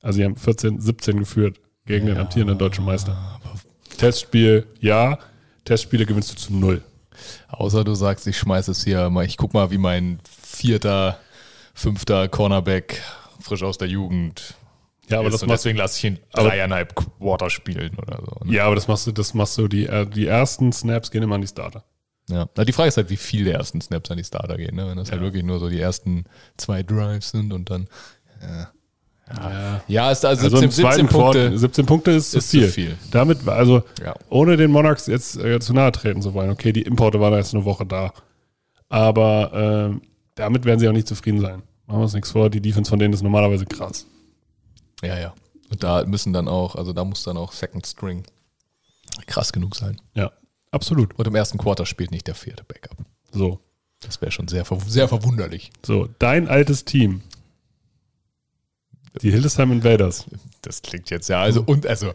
Also 0.02 0.18
sie 0.18 0.24
haben 0.24 0.34
14-17 0.34 1.18
geführt 1.18 1.60
gegen 1.86 2.06
den 2.06 2.18
amtierenden 2.18 2.58
deutschen 2.58 2.84
Meister. 2.84 3.40
Testspiel, 3.96 4.66
ja. 4.80 5.18
Testspiele 5.64 6.06
gewinnst 6.06 6.32
du 6.32 6.36
zu 6.36 6.54
null. 6.54 6.82
Außer 7.48 7.82
du 7.84 7.94
sagst, 7.94 8.26
ich 8.26 8.38
schmeiß 8.38 8.68
es 8.68 8.84
hier 8.84 9.10
mal, 9.10 9.24
ich 9.24 9.36
guck 9.36 9.52
mal, 9.54 9.70
wie 9.70 9.78
mein 9.78 10.20
vierter, 10.30 11.18
fünfter 11.74 12.28
Cornerback 12.28 13.02
frisch 13.40 13.62
aus 13.62 13.78
der 13.78 13.88
Jugend 13.88 14.54
Ja, 15.08 15.18
aber 15.18 15.30
das 15.30 15.40
machst, 15.44 15.64
deswegen 15.64 15.78
lasse 15.78 15.98
ich 15.98 16.04
ihn 16.04 16.18
aber- 16.32 16.48
dreieinhalb 16.50 16.94
Quarter 16.94 17.50
spielen 17.50 17.96
oder 17.98 18.20
so. 18.24 18.44
Ne? 18.44 18.54
ja, 18.54 18.66
aber 18.66 18.76
das 18.76 18.86
machst 18.88 19.06
du, 19.06 19.12
das 19.12 19.34
machst 19.34 19.58
du, 19.58 19.66
die, 19.68 19.86
äh, 19.86 20.06
die 20.06 20.26
ersten 20.26 20.72
Snaps 20.72 21.10
gehen 21.10 21.22
immer 21.22 21.34
an 21.34 21.40
die 21.40 21.48
Starter. 21.48 21.84
Ja. 22.28 22.48
Na, 22.56 22.64
die 22.64 22.72
Frage 22.72 22.88
ist 22.88 22.96
halt, 22.96 23.10
wie 23.10 23.16
viel 23.16 23.44
der 23.44 23.54
ersten 23.54 23.80
Snaps 23.80 24.10
an 24.10 24.18
die 24.18 24.24
Starter 24.24 24.56
gehen. 24.56 24.76
Ne? 24.76 24.86
Wenn 24.88 24.96
das 24.96 25.10
halt 25.10 25.20
Ja. 25.20 25.26
wirklich 25.26 25.44
nur 25.44 25.58
so 25.58 25.68
die 25.68 25.80
ersten 25.80 26.24
zwei 26.56 26.82
Drives 26.82 27.30
sind 27.30 27.52
und 27.52 27.70
dann. 27.70 27.88
Ja, 28.42 28.70
Ja. 29.30 29.80
ja 29.88 30.10
ist 30.10 30.24
also 30.24 30.42
17, 30.42 30.54
Also 30.54 30.64
im 30.64 30.70
17 30.70 30.84
zweiten 30.84 31.08
Punkte. 31.08 31.40
Quarter, 31.40 31.58
17 31.58 31.86
Punkte 31.86 32.10
ist, 32.12 32.34
ist 32.34 32.50
zu 32.50 32.58
zu 32.60 32.68
viel. 32.68 32.68
viel. 32.68 32.98
Damit, 33.10 33.44
war- 33.46 33.56
also 33.56 33.82
Ja. 34.02 34.14
ohne 34.30 34.56
den 34.56 34.70
Monarchs 34.70 35.06
jetzt 35.06 35.36
äh, 35.36 35.58
zu 35.60 35.72
nahe 35.74 35.92
treten 35.92 36.22
zu 36.22 36.32
wollen. 36.34 36.50
Okay, 36.50 36.72
die 36.72 36.82
Importe 36.82 37.20
waren 37.20 37.32
erst 37.34 37.54
eine 37.54 37.64
Woche 37.64 37.84
da. 37.86 38.12
Aber 38.88 39.50
ähm, 39.54 40.02
damit 40.34 40.64
werden 40.64 40.80
sie 40.80 40.88
auch 40.88 40.92
nicht 40.92 41.08
zufrieden 41.08 41.40
sein. 41.40 41.62
Machen 41.86 42.00
wir 42.00 42.04
uns 42.04 42.14
nichts 42.14 42.30
vor, 42.30 42.48
die 42.50 42.60
Defense 42.60 42.88
von 42.90 42.98
denen 42.98 43.12
ist 43.14 43.22
normalerweise 43.22 43.64
krass. 43.66 44.06
ja, 45.02 45.18
ja. 45.18 45.34
Und 45.70 45.82
da 45.82 46.04
müssen 46.06 46.32
dann 46.32 46.48
auch, 46.48 46.76
also 46.76 46.94
da 46.94 47.04
muss 47.04 47.22
dann 47.24 47.36
auch 47.36 47.52
Second 47.52 47.86
String 47.86 48.24
krass 49.26 49.52
genug 49.52 49.76
sein. 49.76 50.00
Ja, 50.14 50.30
absolut. 50.70 51.18
Und 51.18 51.26
im 51.26 51.34
ersten 51.34 51.58
Quarter 51.58 51.86
spielt 51.86 52.10
nicht 52.10 52.26
der 52.26 52.34
vierte 52.34 52.64
Backup. 52.64 52.96
So. 53.30 53.60
Das 54.00 54.20
wäre 54.20 54.30
schon 54.30 54.46
sehr, 54.46 54.64
sehr 54.86 55.08
verwunderlich. 55.08 55.70
So, 55.84 56.08
dein 56.18 56.46
altes 56.48 56.84
Team. 56.84 57.22
Die 59.22 59.32
Hildesheim 59.32 59.72
Invaders, 59.72 60.26
Das 60.62 60.82
klingt 60.82 61.10
jetzt 61.10 61.28
ja, 61.28 61.40
also, 61.40 61.62
und, 61.62 61.86
also 61.86 62.12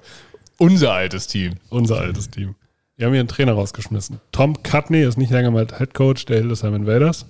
unser 0.58 0.94
altes 0.94 1.28
Team. 1.28 1.56
unser 1.70 1.98
altes 1.98 2.30
Team. 2.30 2.56
Wir 2.96 3.08
haben 3.08 3.14
hier 3.14 3.20
einen 3.20 3.28
Trainer 3.28 3.54
rausgeschmissen. 3.54 4.22
Tom 4.32 4.62
Cutney 4.64 5.04
ist 5.04 5.18
nicht 5.18 5.32
länger 5.32 5.52
mal 5.52 5.68
Head 5.78 5.94
Coach 5.94 6.26
der 6.26 6.38
Hildesheim 6.38 6.76
Invaders. 6.76 7.26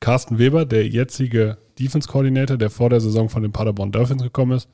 Carsten 0.00 0.38
Weber, 0.38 0.64
der 0.64 0.88
jetzige 0.88 1.58
Defense 1.78 2.08
Coordinator, 2.08 2.56
der 2.56 2.70
vor 2.70 2.90
der 2.90 3.00
Saison 3.00 3.28
von 3.28 3.42
den 3.42 3.52
Paderborn 3.52 3.92
Dolphins 3.92 4.22
gekommen 4.22 4.52
ist, 4.56 4.68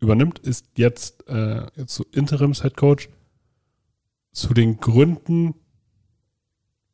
übernimmt, 0.00 0.38
ist 0.38 0.66
jetzt, 0.76 1.28
äh, 1.28 1.66
so 1.86 2.04
Interims 2.12 2.62
Head 2.62 2.76
Coach. 2.76 3.08
Zu 4.34 4.52
den 4.52 4.76
Gründen 4.78 5.54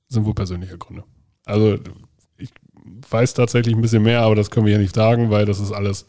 sind 0.08 0.24
wohl 0.26 0.34
persönliche 0.34 0.78
Gründe. 0.78 1.04
Also 1.44 1.78
ich 2.36 2.50
weiß 3.10 3.34
tatsächlich 3.34 3.74
ein 3.74 3.80
bisschen 3.80 4.02
mehr, 4.02 4.20
aber 4.22 4.34
das 4.36 4.50
können 4.50 4.66
wir 4.66 4.72
hier 4.74 4.80
nicht 4.82 4.94
sagen, 4.94 5.30
weil 5.30 5.46
das 5.46 5.58
ist 5.58 5.72
alles 5.72 6.06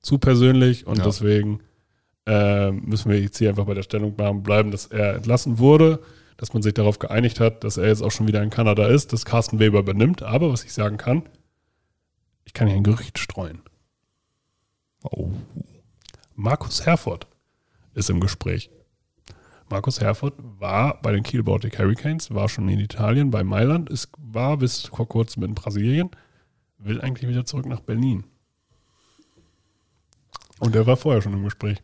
zu 0.00 0.18
persönlich 0.18 0.86
und 0.86 0.98
Ja. 0.98 1.04
deswegen 1.04 1.60
äh, 2.26 2.70
müssen 2.70 3.10
wir 3.10 3.20
jetzt 3.20 3.38
hier 3.38 3.48
einfach 3.50 3.64
bei 3.66 3.74
der 3.74 3.82
Stellungnahme 3.82 4.40
bleiben, 4.40 4.70
dass 4.70 4.86
er 4.86 5.14
entlassen 5.16 5.58
wurde, 5.58 6.00
dass 6.36 6.52
man 6.52 6.62
sich 6.62 6.74
darauf 6.74 6.98
geeinigt 6.98 7.40
hat, 7.40 7.64
dass 7.64 7.76
er 7.76 7.88
jetzt 7.88 8.02
auch 8.02 8.12
schon 8.12 8.28
wieder 8.28 8.42
in 8.42 8.50
Kanada 8.50 8.86
ist, 8.86 9.12
dass 9.12 9.24
Carsten 9.24 9.58
Weber 9.58 9.80
übernimmt. 9.80 10.22
Aber 10.22 10.52
was 10.52 10.62
ich 10.62 10.72
sagen 10.72 10.96
kann, 10.96 11.28
ich 12.44 12.52
kann 12.52 12.68
hier 12.68 12.76
ein 12.76 12.84
Gerücht 12.84 13.18
streuen. 13.18 13.62
Oh. 15.02 15.30
Markus 16.34 16.86
Herford 16.86 17.26
ist 17.94 18.10
im 18.10 18.20
Gespräch. 18.20 18.70
Markus 19.70 20.00
Herford 20.00 20.34
war 20.58 21.00
bei 21.02 21.12
den 21.12 21.22
Kiel 21.22 21.42
Baltic 21.42 21.78
Hurricanes, 21.78 22.32
war 22.32 22.48
schon 22.48 22.68
in 22.68 22.80
Italien, 22.80 23.30
bei 23.30 23.44
Mailand, 23.44 23.90
ist, 23.90 24.10
war 24.18 24.56
bis 24.56 24.86
vor 24.86 25.06
kurzem 25.06 25.42
in 25.42 25.54
Brasilien, 25.54 26.10
will 26.78 27.00
eigentlich 27.00 27.28
wieder 27.28 27.44
zurück 27.44 27.66
nach 27.66 27.80
Berlin. 27.80 28.24
Und 30.58 30.74
er 30.74 30.86
war 30.86 30.96
vorher 30.96 31.22
schon 31.22 31.34
im 31.34 31.44
Gespräch. 31.44 31.78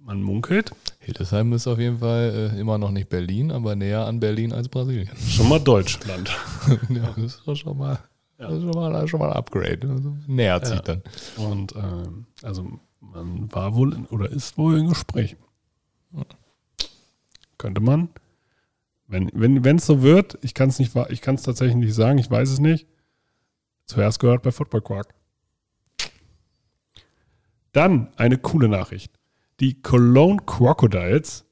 Man 0.00 0.22
munkelt, 0.22 0.72
Hildesheim 1.00 1.52
ist 1.52 1.66
auf 1.66 1.78
jeden 1.78 1.98
Fall 1.98 2.52
äh, 2.54 2.60
immer 2.60 2.78
noch 2.78 2.90
nicht 2.90 3.10
Berlin, 3.10 3.50
aber 3.50 3.76
näher 3.76 4.06
an 4.06 4.20
Berlin 4.20 4.52
als 4.52 4.68
Brasilien. 4.68 5.10
schon 5.18 5.48
mal 5.48 5.60
Deutschland. 5.60 6.34
ja, 6.88 7.12
das 7.14 7.18
ist 7.18 7.42
doch 7.46 7.54
schon 7.54 7.76
mal, 7.76 7.98
ist 8.38 8.62
schon 8.62 8.70
mal, 8.70 9.06
schon 9.06 9.20
mal 9.20 9.30
ein 9.30 9.36
Upgrade. 9.36 9.86
Also 9.88 10.16
näher 10.26 10.62
zieht 10.62 10.88
dann. 10.88 11.02
Und 11.36 11.74
ähm, 11.76 12.26
also 12.42 12.80
man 13.00 13.52
war 13.52 13.74
wohl 13.74 13.94
in, 13.94 14.06
oder 14.06 14.30
ist 14.30 14.56
wohl 14.56 14.78
in 14.78 14.88
Gesprächen. 14.88 15.36
Könnte 17.58 17.80
man, 17.80 18.08
wenn 19.06 19.30
wenn 19.34 19.64
wenn, 19.64 19.76
es 19.76 19.86
so 19.86 20.02
wird, 20.02 20.38
ich 20.42 20.54
kann 20.54 20.68
es 20.68 20.78
nicht, 20.78 20.94
ich 21.10 21.20
kann 21.20 21.34
es 21.34 21.42
tatsächlich 21.42 21.76
nicht 21.76 21.94
sagen, 21.94 22.18
ich 22.18 22.30
weiß 22.30 22.50
es 22.50 22.60
nicht. 22.60 22.86
Zuerst 23.84 24.20
gehört 24.20 24.42
bei 24.42 24.52
Football 24.52 24.82
Quark. 24.82 25.14
Dann 27.72 28.08
eine 28.16 28.38
coole 28.38 28.68
Nachricht. 28.68 29.12
Die 29.60 29.80
Cologne 29.82 30.40
Crocodiles 30.46 31.44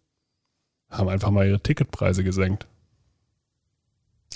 haben 0.90 1.08
einfach 1.08 1.30
mal 1.30 1.46
ihre 1.46 1.60
Ticketpreise 1.60 2.24
gesenkt. 2.24 2.66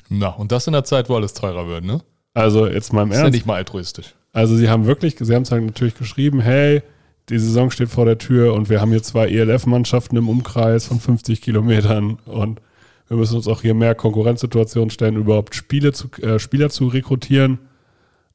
Na, 0.08 0.28
und 0.28 0.50
das 0.50 0.66
in 0.66 0.72
der 0.72 0.84
Zeit, 0.84 1.08
wo 1.08 1.16
alles 1.16 1.34
teurer 1.34 1.68
wird, 1.68 1.84
ne? 1.84 2.02
Also 2.34 2.66
jetzt 2.66 2.92
mal 2.92 3.02
im 3.02 3.10
Ist 3.10 3.16
ja 3.18 3.22
Ernst. 3.24 3.34
nicht 3.34 3.46
mal 3.46 3.56
altruistisch. 3.56 4.14
Also 4.32 4.56
sie 4.56 4.68
haben 4.68 4.86
wirklich, 4.86 5.16
sie 5.18 5.34
haben 5.34 5.42
es 5.42 5.50
halt 5.50 5.64
natürlich 5.64 5.96
geschrieben, 5.96 6.40
hey, 6.40 6.82
die 7.30 7.38
Saison 7.38 7.70
steht 7.70 7.88
vor 7.88 8.04
der 8.04 8.18
Tür 8.18 8.54
und 8.54 8.68
wir 8.68 8.80
haben 8.80 8.90
hier 8.90 9.02
zwei 9.02 9.28
ELF-Mannschaften 9.28 10.16
im 10.16 10.28
Umkreis 10.28 10.86
von 10.86 10.98
50 10.98 11.40
Kilometern 11.40 12.18
und 12.26 12.60
wir 13.08 13.16
müssen 13.16 13.36
uns 13.36 13.48
auch 13.48 13.62
hier 13.62 13.74
mehr 13.74 13.94
Konkurrenzsituationen 13.94 14.90
stellen, 14.90 15.16
überhaupt 15.16 15.54
Spiele 15.54 15.92
zu, 15.92 16.08
äh, 16.22 16.38
Spieler 16.38 16.70
zu 16.70 16.88
rekrutieren. 16.88 17.58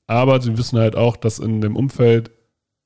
Aber 0.07 0.41
sie 0.41 0.57
wissen 0.57 0.79
halt 0.79 0.95
auch, 0.95 1.17
dass 1.17 1.39
in 1.39 1.61
dem 1.61 1.75
Umfeld 1.75 2.31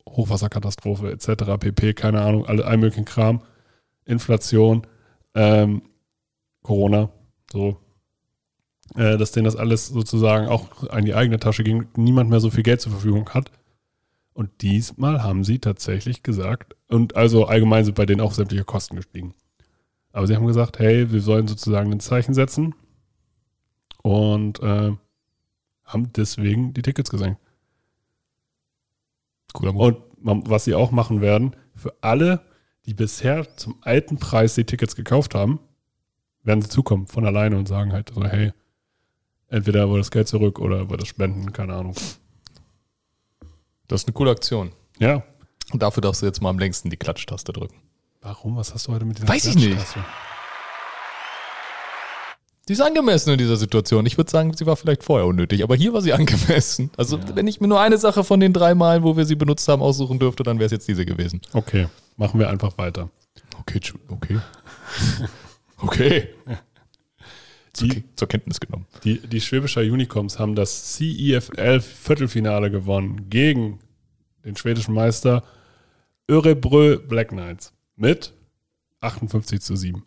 Hochwasserkatastrophe 0.08 1.12
etc., 1.12 1.58
pp, 1.60 1.94
keine 1.94 2.22
Ahnung, 2.22 2.46
alle 2.46 2.66
all 2.66 2.78
möglichen 2.78 3.06
Kram, 3.06 3.42
Inflation, 4.06 4.88
ähm, 5.36 5.82
Corona, 6.64 7.10
so, 7.52 7.78
äh, 8.96 9.18
dass 9.18 9.32
denen 9.32 9.46
das 9.46 9.56
alles 9.56 9.88
sozusagen 9.88 10.48
auch 10.48 10.90
an 10.90 11.06
die 11.06 11.16
eigene 11.16 11.40
Tasche 11.40 11.64
ging, 11.64 11.88
niemand 11.96 12.30
mehr 12.30 12.40
so 12.40 12.50
viel 12.50 12.64
Geld 12.64 12.82
zur 12.82 12.92
Verfügung 12.92 13.30
hat. 13.30 13.52
Und 14.40 14.62
diesmal 14.62 15.22
haben 15.22 15.44
sie 15.44 15.60
tatsächlich 15.60 16.24
gesagt, 16.24 16.78
und 16.88 17.18
also 17.18 17.48
allgemein 17.48 17.84
sind 17.84 17.96
bei 17.96 18.06
denen 18.06 18.22
auch 18.22 18.32
sämtliche 18.32 18.64
Kosten 18.64 18.96
gestiegen. 18.96 19.34
Aber 20.14 20.28
sie 20.28 20.36
haben 20.38 20.48
gesagt, 20.48 20.80
hey, 20.80 21.12
wir 21.12 21.20
sollen 21.20 21.50
sozusagen 21.50 21.92
ein 21.92 22.00
Zeichen 22.00 22.34
setzen 22.34 22.74
und 24.02 24.62
äh, 24.62 24.94
haben 25.84 26.14
deswegen 26.16 26.74
die 26.74 26.82
Tickets 26.82 27.10
gesenkt. 27.10 27.42
Cooler 29.52 29.74
Move. 29.74 30.02
Und 30.24 30.50
was 30.50 30.64
sie 30.64 30.74
auch 30.74 30.92
machen 30.92 31.20
werden, 31.20 31.54
für 31.76 31.94
alle, 32.00 32.40
die 32.86 32.94
bisher 32.94 33.58
zum 33.58 33.76
alten 33.82 34.20
Preis 34.20 34.56
die 34.56 34.64
Tickets 34.64 34.96
gekauft 34.96 35.36
haben, 35.36 35.60
werden 36.44 36.62
sie 36.62 36.70
zukommen 36.70 37.08
von 37.08 37.26
alleine 37.26 37.58
und 37.58 37.68
sagen 37.68 37.92
halt 37.92 38.14
so, 38.16 38.24
hey, 38.24 38.54
entweder 39.50 39.90
wird 39.90 40.00
das 40.00 40.12
Geld 40.12 40.30
zurück 40.30 40.60
oder 40.60 40.90
wird 40.90 41.02
das 41.02 41.10
spenden, 41.10 41.52
keine 41.52 41.74
Ahnung. 41.74 41.96
Das 43.90 44.02
ist 44.02 44.08
eine 44.08 44.14
coole 44.14 44.32
Aktion. 44.32 44.72
Ja. 45.00 45.24
Und 45.74 45.82
dafür 45.82 46.02
darfst 46.02 46.22
du 46.22 46.26
jetzt 46.28 46.42
mal 46.42 46.52
am 46.52 46.60
längsten 46.60 46.90
die 46.90 46.98
Klatschtaste 46.98 47.52
drücken. 47.52 47.76
Warum? 48.22 48.56
Was 48.56 48.74
hast 48.74 48.88
du 48.88 48.94
heute 48.94 49.04
mit 49.04 49.18
dieser 49.18 49.28
Weiß 49.28 49.46
ich 49.46 49.56
nicht. 49.56 49.78
Die 52.68 52.74
ist 52.74 52.82
angemessen 52.82 53.32
in 53.32 53.40
dieser 53.40 53.58
Situation. 53.58 54.06
Ich 54.06 54.16
würde 54.16 54.30
sagen, 54.30 54.54
sie 54.54 54.68
war 54.68 54.76
vielleicht 54.76 55.04
vorher 55.04 55.26
unnötig, 55.26 55.64
aber 55.64 55.76
hier 55.76 55.92
war 55.92 56.02
sie 56.02 56.14
angemessen. 56.14 56.92
Also, 56.98 57.20
wenn 57.34 57.48
ich 57.48 57.62
mir 57.62 57.68
nur 57.68 57.82
eine 57.82 57.98
Sache 57.98 58.24
von 58.24 58.40
den 58.40 58.54
drei 58.54 58.76
Malen, 58.76 59.02
wo 59.02 59.18
wir 59.18 59.26
sie 59.26 59.36
benutzt 59.36 59.68
haben, 59.68 59.82
aussuchen 59.82 60.20
dürfte, 60.20 60.44
dann 60.44 60.60
wäre 60.60 60.68
es 60.68 60.72
jetzt 60.72 60.88
diese 60.88 61.04
gewesen. 61.04 61.42
Okay, 61.54 61.88
machen 62.16 62.40
wir 62.40 62.50
einfach 62.50 62.78
weiter. 62.78 63.10
Okay, 63.60 63.80
okay. 64.10 64.40
okay. 65.78 66.30
Zur, 67.74 67.88
Die- 67.90 68.04
zur 68.16 68.28
Kenntnis 68.28 68.60
genommen. 68.60 68.86
Die, 69.04 69.20
die 69.20 69.42
Schwäbischer 69.42 69.82
Unicorns 69.82 70.40
haben 70.40 70.56
das 70.56 70.94
CEFL 70.96 71.82
Viertelfinale 71.82 72.72
gewonnen 72.72 73.30
gegen 73.30 73.80
den 74.46 74.56
schwedischen 74.56 74.94
Meister 74.94 75.44
Örebro 76.30 76.98
Black 76.98 77.30
Knights 77.30 77.74
mit 77.96 78.34
58 79.02 79.62
zu 79.62 79.76
7. 79.76 80.04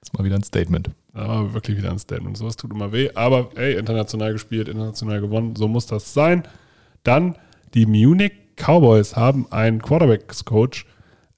Das 0.00 0.08
ist 0.08 0.14
mal 0.18 0.24
wieder 0.24 0.36
ein 0.36 0.42
Statement. 0.42 0.90
War 1.12 1.52
wirklich 1.52 1.76
wieder 1.76 1.90
ein 1.90 1.98
Statement. 1.98 2.36
Sowas 2.36 2.56
tut 2.56 2.70
immer 2.72 2.92
weh. 2.92 3.10
Aber 3.14 3.50
ey, 3.56 3.76
international 3.76 4.32
gespielt, 4.32 4.68
international 4.68 5.20
gewonnen. 5.20 5.56
So 5.56 5.68
muss 5.68 5.86
das 5.86 6.14
sein. 6.14 6.44
Dann 7.02 7.36
die 7.74 7.86
Munich 7.86 8.32
Cowboys 8.56 9.16
haben 9.16 9.50
einen 9.52 9.82
Quarterbacks-Coach 9.82 10.86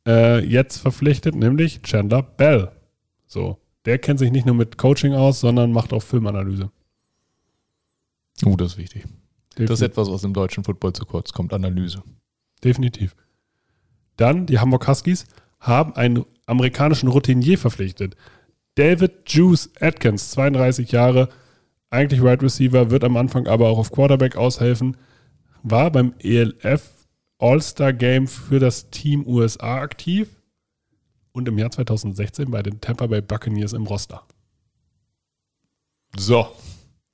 äh, 0.07 0.45
jetzt 0.45 0.79
verpflichtet, 0.79 1.35
nämlich 1.35 1.83
Chandler 1.83 2.23
Bell. 2.23 2.73
So. 3.31 3.59
Der 3.87 3.99
kennt 3.99 4.19
sich 4.19 4.31
nicht 4.33 4.45
nur 4.45 4.57
mit 4.57 4.77
Coaching 4.77 5.15
aus, 5.15 5.41
sondern 5.41 5.73
macht 5.73 5.93
auch 5.93 6.03
Filmanalyse. 6.03 6.71
Oh, 8.45 8.57
das 8.57 8.73
ist 8.73 8.79
wichtig. 8.79 9.03
Das 9.03 9.11
ist 9.11 9.59
Definitiv. 9.59 9.83
etwas, 9.83 10.11
was 10.11 10.25
im 10.25 10.35
deutschen 10.35 10.65
Football 10.65 10.93
zu 10.93 11.07
kurz 11.07 11.33
kommt. 11.33 11.55
Analyse. 11.55 12.03
Definitiv. 12.63 13.15
Dann 14.17 14.47
die 14.47 14.59
Hamburg 14.59 14.87
Huskies 14.87 15.27
haben 15.61 15.95
einen 15.95 16.25
amerikanischen 16.47 17.09
Routinier 17.09 17.57
verpflichtet. 17.57 18.17
David 18.75 19.13
Juice 19.27 19.71
Atkins, 19.81 20.31
32 20.33 20.91
Jahre, 20.91 21.29
eigentlich 21.89 22.23
Wide 22.23 22.43
Receiver, 22.43 22.91
wird 22.91 23.05
am 23.05 23.17
Anfang 23.17 23.47
aber 23.47 23.69
auch 23.69 23.79
auf 23.79 23.93
Quarterback 23.93 24.37
aushelfen, 24.37 24.97
war 25.63 25.91
beim 25.91 26.15
ELF 26.19 27.07
All-Star 27.39 27.93
Game 27.93 28.27
für 28.27 28.59
das 28.59 28.91
Team 28.91 29.27
USA 29.27 29.81
aktiv 29.81 30.40
und 31.33 31.49
im 31.49 31.59
Jahr 31.59 31.71
2016 31.71 32.51
bei 32.51 32.63
den 32.63 32.81
Tampa 32.81 33.07
Bay 33.07 33.21
Buccaneers 33.21 33.73
im 33.73 33.87
Roster. 33.87 34.23
So. 36.17 36.49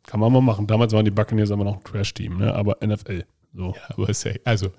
Kann 0.04 0.20
man 0.20 0.32
mal 0.32 0.40
machen. 0.40 0.66
Damals 0.66 0.92
waren 0.92 1.04
die 1.04 1.10
Buccaneers 1.10 1.50
aber 1.50 1.64
noch 1.64 1.76
ein 1.78 1.84
Trash-Team, 1.84 2.38
ne? 2.38 2.54
aber 2.54 2.76
NFL. 2.84 3.24
So. 3.52 3.74
Ja, 3.74 3.80
aber 3.88 4.08
ist 4.08 4.24
ja, 4.24 4.32
also, 4.44 4.70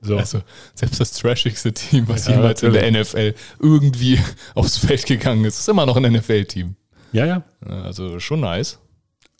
so. 0.00 0.16
also, 0.16 0.42
selbst 0.74 1.00
das 1.00 1.12
trashigste 1.12 1.72
Team, 1.72 2.06
was 2.06 2.26
Ja, 2.26 2.36
jemals 2.36 2.62
in 2.62 2.72
der 2.72 2.90
natürlich. 2.90 3.12
NFL 3.12 3.34
irgendwie 3.58 4.18
aufs 4.54 4.78
Feld 4.78 5.06
gegangen 5.06 5.44
ist, 5.44 5.58
ist 5.58 5.68
immer 5.68 5.86
noch 5.86 5.96
ein 5.96 6.12
NFL-Team. 6.12 6.76
ja, 7.12 7.26
ja. 7.26 7.42
Also 7.60 8.20
schon 8.20 8.40
nice. 8.40 8.78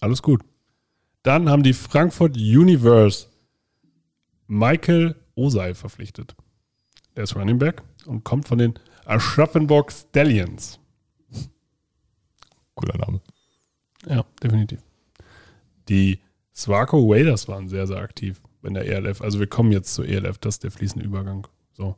Alles 0.01 0.23
gut. 0.23 0.42
Dann 1.23 1.49
haben 1.49 1.62
die 1.62 1.73
Frankfurt 1.73 2.37
Universe 2.37 3.27
Michael 4.47 5.16
Osei 5.35 5.75
verpflichtet. 5.75 6.35
Der 7.16 7.25
ist 7.25 7.35
Running 7.35 7.59
Back 7.59 7.83
und 8.07 8.25
kommt 8.25 8.47
von 8.49 8.59
den 8.59 8.75
Aschaffenburg 9.07 9.92
Stallions. 9.92 10.79
Cooler 12.75 12.99
Name. 12.99 13.21
Ja, 14.07 14.25
definitiv. 14.42 14.81
Die 15.88 16.21
Swaco 16.55 17.11
Raiders 17.11 17.49
waren 17.49 17.69
sehr, 17.69 17.87
sehr 17.87 17.99
aktiv 17.99 18.40
in 18.62 18.75
der 18.75 18.87
ELF. 18.87 19.23
Also 19.23 19.38
wir 19.38 19.47
kommen 19.47 19.73
jetzt 19.73 19.95
zur 19.95 20.07
ELF, 20.07 20.38
das 20.38 20.57
ist 20.57 20.64
der 20.64 20.71
fließende 20.71 21.07
Übergang. 21.07 21.47
So. 21.73 21.97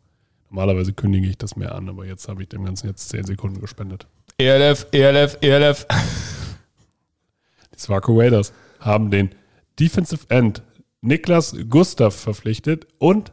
Normalerweise 0.51 0.92
kündige 0.92 1.29
ich 1.29 1.38
das 1.38 1.57
mehr 1.57 1.75
an, 1.75 1.88
aber 1.88 2.07
jetzt 2.07 2.29
habe 2.29 2.42
ich 2.42 2.49
dem 2.49 2.64
Ganzen 2.64 2.87
jetzt 2.87 3.09
10 3.09 3.25
Sekunden 3.25 3.61
gespendet. 3.61 4.07
ELF, 4.38 4.87
ELF, 4.92 5.38
ELF. 5.40 5.87
Die 7.75 7.79
Swaco 7.79 8.18
Raiders 8.18 8.53
haben 8.81 9.11
den 9.11 9.31
Defensive 9.79 10.29
End 10.29 10.62
Niklas 11.01 11.57
Gustav 11.68 12.14
verpflichtet 12.14 12.87
und 12.99 13.33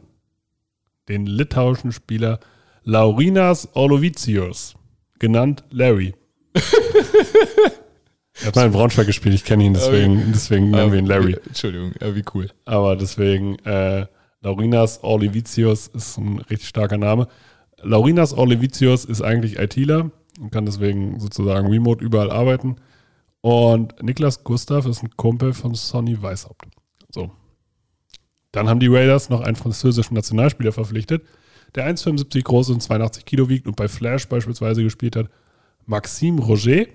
den 1.08 1.26
litauischen 1.26 1.92
Spieler 1.92 2.40
Laurinas 2.88 3.68
Olovicius, 3.74 4.76
genannt 5.18 5.64
Larry. 5.70 6.14
er 6.54 8.46
hat 8.46 8.54
mal 8.54 8.66
in 8.66 8.70
Braunschweig 8.70 9.08
gespielt, 9.08 9.34
ich 9.34 9.44
kenne 9.44 9.64
ihn, 9.64 9.74
deswegen, 9.74 10.30
deswegen 10.32 10.70
nennen 10.70 10.92
wir 10.92 11.00
ihn 11.00 11.06
Larry. 11.06 11.36
Entschuldigung, 11.48 11.94
wie 12.00 12.22
cool. 12.32 12.48
Aber 12.64 12.94
deswegen, 12.94 13.58
äh, 13.64 14.06
Laurinas 14.40 15.02
Olovicius 15.02 15.88
ist 15.88 16.16
ein 16.16 16.38
richtig 16.38 16.68
starker 16.68 16.96
Name. 16.96 17.26
Laurinas 17.82 18.38
Olovicius 18.38 19.04
ist 19.04 19.20
eigentlich 19.20 19.58
ITler 19.58 20.12
und 20.38 20.52
kann 20.52 20.64
deswegen 20.64 21.18
sozusagen 21.18 21.66
remote 21.66 22.04
überall 22.04 22.30
arbeiten. 22.30 22.76
Und 23.40 24.00
Niklas 24.00 24.44
Gustav 24.44 24.86
ist 24.86 25.02
ein 25.02 25.10
Kumpel 25.16 25.54
von 25.54 25.74
Sonny 25.74 26.22
Weishaupt. 26.22 26.68
So. 27.12 27.32
Dann 28.52 28.68
haben 28.68 28.78
die 28.78 28.86
Raiders 28.86 29.28
noch 29.28 29.40
einen 29.40 29.56
französischen 29.56 30.14
Nationalspieler 30.14 30.70
verpflichtet, 30.70 31.24
der 31.76 31.86
1,75 31.94 32.42
groß 32.42 32.70
und 32.70 32.82
82 32.82 33.24
Kilo 33.24 33.48
wiegt 33.48 33.66
und 33.66 33.76
bei 33.76 33.88
Flash 33.88 34.26
beispielsweise 34.28 34.82
gespielt 34.82 35.16
hat. 35.16 35.28
Maxime 35.84 36.40
Roger. 36.40 36.86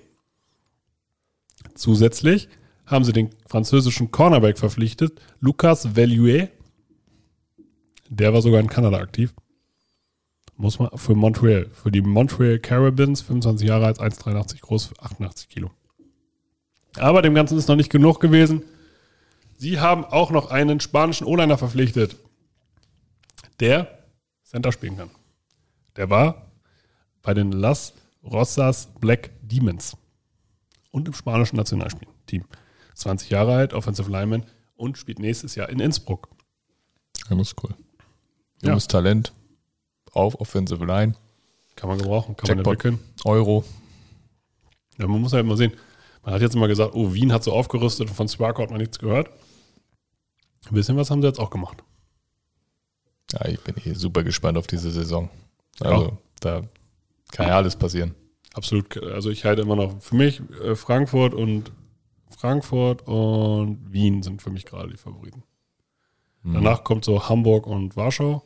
Zusätzlich 1.76 2.50
haben 2.86 3.06
sie 3.06 3.14
den 3.14 3.30
französischen 3.48 4.12
Cornerback 4.12 4.58
verpflichtet, 4.58 5.22
Lucas 5.40 5.96
Velluet. 5.96 6.50
Der 8.10 8.34
war 8.34 8.42
sogar 8.42 8.60
in 8.60 8.68
Kanada 8.68 8.98
aktiv. 8.98 9.34
Muss 10.58 10.80
man 10.80 10.90
für 10.96 11.16
Montreal. 11.16 11.70
Für 11.72 11.92
die 11.92 12.02
Montreal 12.02 12.60
Carabins, 12.60 13.22
25 13.22 13.68
Jahre 13.68 13.86
alt, 13.86 14.00
1,83 14.00 14.60
groß, 14.60 14.92
88 15.00 15.48
Kilo. 15.48 15.72
Aber 16.98 17.22
dem 17.22 17.34
Ganzen 17.34 17.58
ist 17.58 17.70
noch 17.70 17.78
nicht 17.78 17.90
genug 17.90 18.20
gewesen. 18.20 18.64
Sie 19.58 19.80
haben 19.80 20.04
auch 20.04 20.32
noch 20.32 20.52
einen 20.52 20.80
spanischen 20.80 21.26
O-Liner 21.26 21.58
verpflichtet, 21.58 22.18
der 23.60 24.01
Center 24.52 24.74
spielen 24.74 24.98
kann. 24.98 25.10
Der 25.96 26.10
war 26.10 26.52
bei 27.22 27.34
den 27.34 27.54
Las 27.54 27.94
Rosas 28.22 28.90
Black 29.00 29.32
Demons 29.42 29.96
und 30.92 31.08
im 31.08 31.14
spanischen 31.14 31.56
Nationalteam. 31.56 32.44
20 32.96 33.30
Jahre 33.30 33.56
alt, 33.56 33.74
Offensive 33.74 34.12
Lineman 34.12 34.46
und 34.76 34.98
spielt 34.98 35.20
nächstes 35.20 35.56
Jahr 35.56 35.70
in 35.70 35.80
Innsbruck. 35.80 36.28
Ja, 37.30 37.38
das 37.38 37.48
ist 37.48 37.64
cool. 37.64 37.74
Ja. 38.62 38.70
Junges 38.70 38.88
Talent 38.88 39.32
auf 40.12 40.36
Offensive 40.42 40.84
Line, 40.84 41.16
Kann 41.78 41.88
man 41.90 42.00
gebrauchen, 42.00 42.36
kann 42.36 42.50
man 42.50 42.58
Jackpot. 42.58 42.74
entwickeln. 42.86 43.00
Euro. 43.24 43.64
Ja, 45.00 45.08
man 45.08 45.22
muss 45.22 45.32
halt 45.32 45.46
mal 45.46 45.56
sehen. 45.56 45.72
Man 46.24 46.34
hat 46.34 46.42
jetzt 46.42 46.56
immer 46.56 46.68
gesagt, 46.68 46.94
oh, 46.94 47.14
Wien 47.14 47.32
hat 47.32 47.46
so 47.46 47.54
aufgerüstet 47.54 48.10
und 48.10 48.16
von 48.16 48.28
Sparko 48.28 48.62
hat 48.64 48.70
man 48.70 48.80
nichts 48.80 49.00
gehört. 49.00 49.30
Ein 50.70 50.76
bisschen 50.76 50.98
was 50.98 51.10
haben 51.10 51.22
sie 51.22 51.28
jetzt 51.30 51.40
auch 51.40 51.50
gemacht. 51.52 51.82
Ja, 53.34 53.46
ich 53.48 53.60
bin 53.62 53.76
eh 53.86 53.94
super 53.94 54.24
gespannt 54.24 54.58
auf 54.58 54.68
diese 54.68 54.92
Saison. 54.92 55.30
Also, 55.80 56.06
Ja. 56.06 56.12
da 56.42 56.62
kann 57.32 57.48
ja 57.48 57.56
alles 57.58 57.76
passieren. 57.76 58.14
Absolut. 58.54 59.02
Also 59.04 59.30
ich 59.30 59.46
halte 59.46 59.62
immer 59.62 59.76
noch, 59.78 60.02
für 60.02 60.16
mich 60.16 60.42
äh, 60.64 60.76
Frankfurt 60.76 61.34
und 61.34 61.72
Frankfurt 62.30 63.08
und 63.08 63.92
Wien 63.94 64.24
sind 64.24 64.42
für 64.42 64.50
mich 64.50 64.66
gerade 64.66 64.90
die 64.90 64.98
Favoriten. 64.98 65.44
Mhm. 66.44 66.56
Danach 66.56 66.84
kommt 66.84 67.06
so 67.06 67.30
Hamburg 67.30 67.68
und 67.68 67.96
Warschau. 67.96 68.44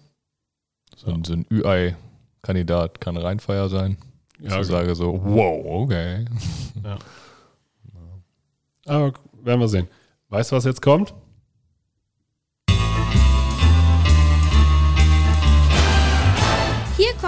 So, 0.96 1.08
ein- 1.12 1.24
so 1.24 1.34
ein 1.34 1.46
UI-Kandidat 1.52 3.02
kann 3.02 3.18
Rheinfeier 3.18 3.70
sein. 3.70 3.98
Ja, 4.40 4.60
ich 4.62 4.68
sage 4.68 4.94
so, 4.96 5.20
wow, 5.24 5.66
okay. 5.84 6.26
aber 8.86 9.14
werden 9.42 9.60
wir 9.62 9.68
sehen. 9.68 9.88
Weißt 10.30 10.52
du, 10.52 10.56
was 10.58 10.66
jetzt 10.66 10.82
kommt? 10.82 11.14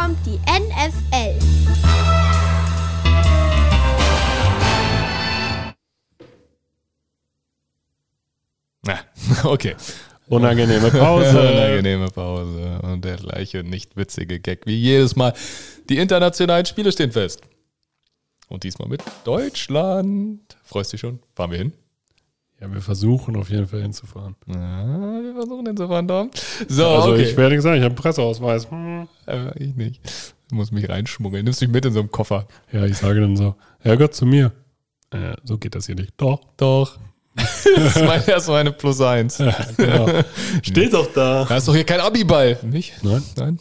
Kommt 0.08 0.26
die 0.26 0.40
NFL. 0.46 1.38
Na, 8.84 9.00
okay. 9.44 9.76
Unangenehme 10.30 10.92
Pause. 10.92 11.30
Unangenehme 11.52 12.08
Pause. 12.10 12.80
Und 12.84 13.04
der 13.04 13.18
gleiche 13.18 13.64
nicht 13.64 13.98
witzige 13.98 14.40
Gag 14.40 14.66
wie 14.66 14.78
jedes 14.78 15.18
Mal. 15.18 15.34
Die 15.90 15.98
internationalen 15.98 16.66
Spiele 16.66 16.94
stehen 16.94 17.12
fest. 17.12 17.42
Und 18.48 18.64
diesmal 18.64 18.88
mit 18.88 19.04
Deutschland. 19.26 20.58
Freust 20.64 20.94
du 20.94 20.96
dich 20.96 21.02
schon? 21.02 21.20
Fahren 21.36 21.52
wir 21.52 21.58
hin? 21.58 21.74
Ja, 22.60 22.74
wir 22.74 22.82
versuchen 22.82 23.36
auf 23.36 23.50
jeden 23.50 23.68
Fall 23.68 23.82
hinzufahren. 23.82 24.36
Ja, 24.48 25.22
wir 25.22 25.34
versuchen 25.36 25.68
hinzufahren, 25.68 26.08
Dom. 26.08 26.32
So, 26.68 26.88
also 26.88 27.12
okay. 27.14 27.24
ich 27.24 27.38
werde 27.38 27.56
nicht 27.56 27.64
sagen, 27.64 27.78
ich 27.78 27.84
habe 27.84 27.94
einen 27.94 27.96
Presseausweis. 27.96 28.70
Hm. 28.72 29.08
äh, 29.28 29.64
ich 29.64 29.76
nicht. 29.76 30.02
Du 30.50 30.56
musst 30.56 30.72
mich 30.72 30.90
reinschmuggeln. 30.90 31.44
Nimmst 31.44 31.62
mich 31.62 31.70
mit 31.70 31.86
in 31.86 31.94
so 31.94 32.00
einem 32.00 32.12
Koffer. 32.12 32.48
Ja, 32.72 32.86
ich 32.86 32.98
sage 32.98 33.22
dann 33.22 33.36
so, 33.36 33.56
Herrgott, 33.80 34.16
zu 34.16 34.26
mir. 34.26 34.54
Äh, 35.12 35.36
so 35.44 35.58
geht 35.58 35.76
das 35.76 35.86
hier 35.86 35.96
nicht. 35.96 36.14
Doch. 36.18 36.40
Doch. 36.58 36.98
das 37.36 37.66
ist 37.66 38.04
mein, 38.04 38.24
erst 38.26 38.48
meine 38.48 38.72
Plus 38.72 39.00
eins. 39.02 39.38
Genau. 39.78 40.08
Steht 40.64 40.94
doch 40.94 41.14
da. 41.14 41.46
Da 41.46 41.58
ist 41.58 41.68
doch 41.68 41.76
hier 41.76 41.84
kein 41.84 42.00
Abiball. 42.00 42.58
Nicht? 42.64 43.04
Nein. 43.04 43.24
Nein? 43.38 43.60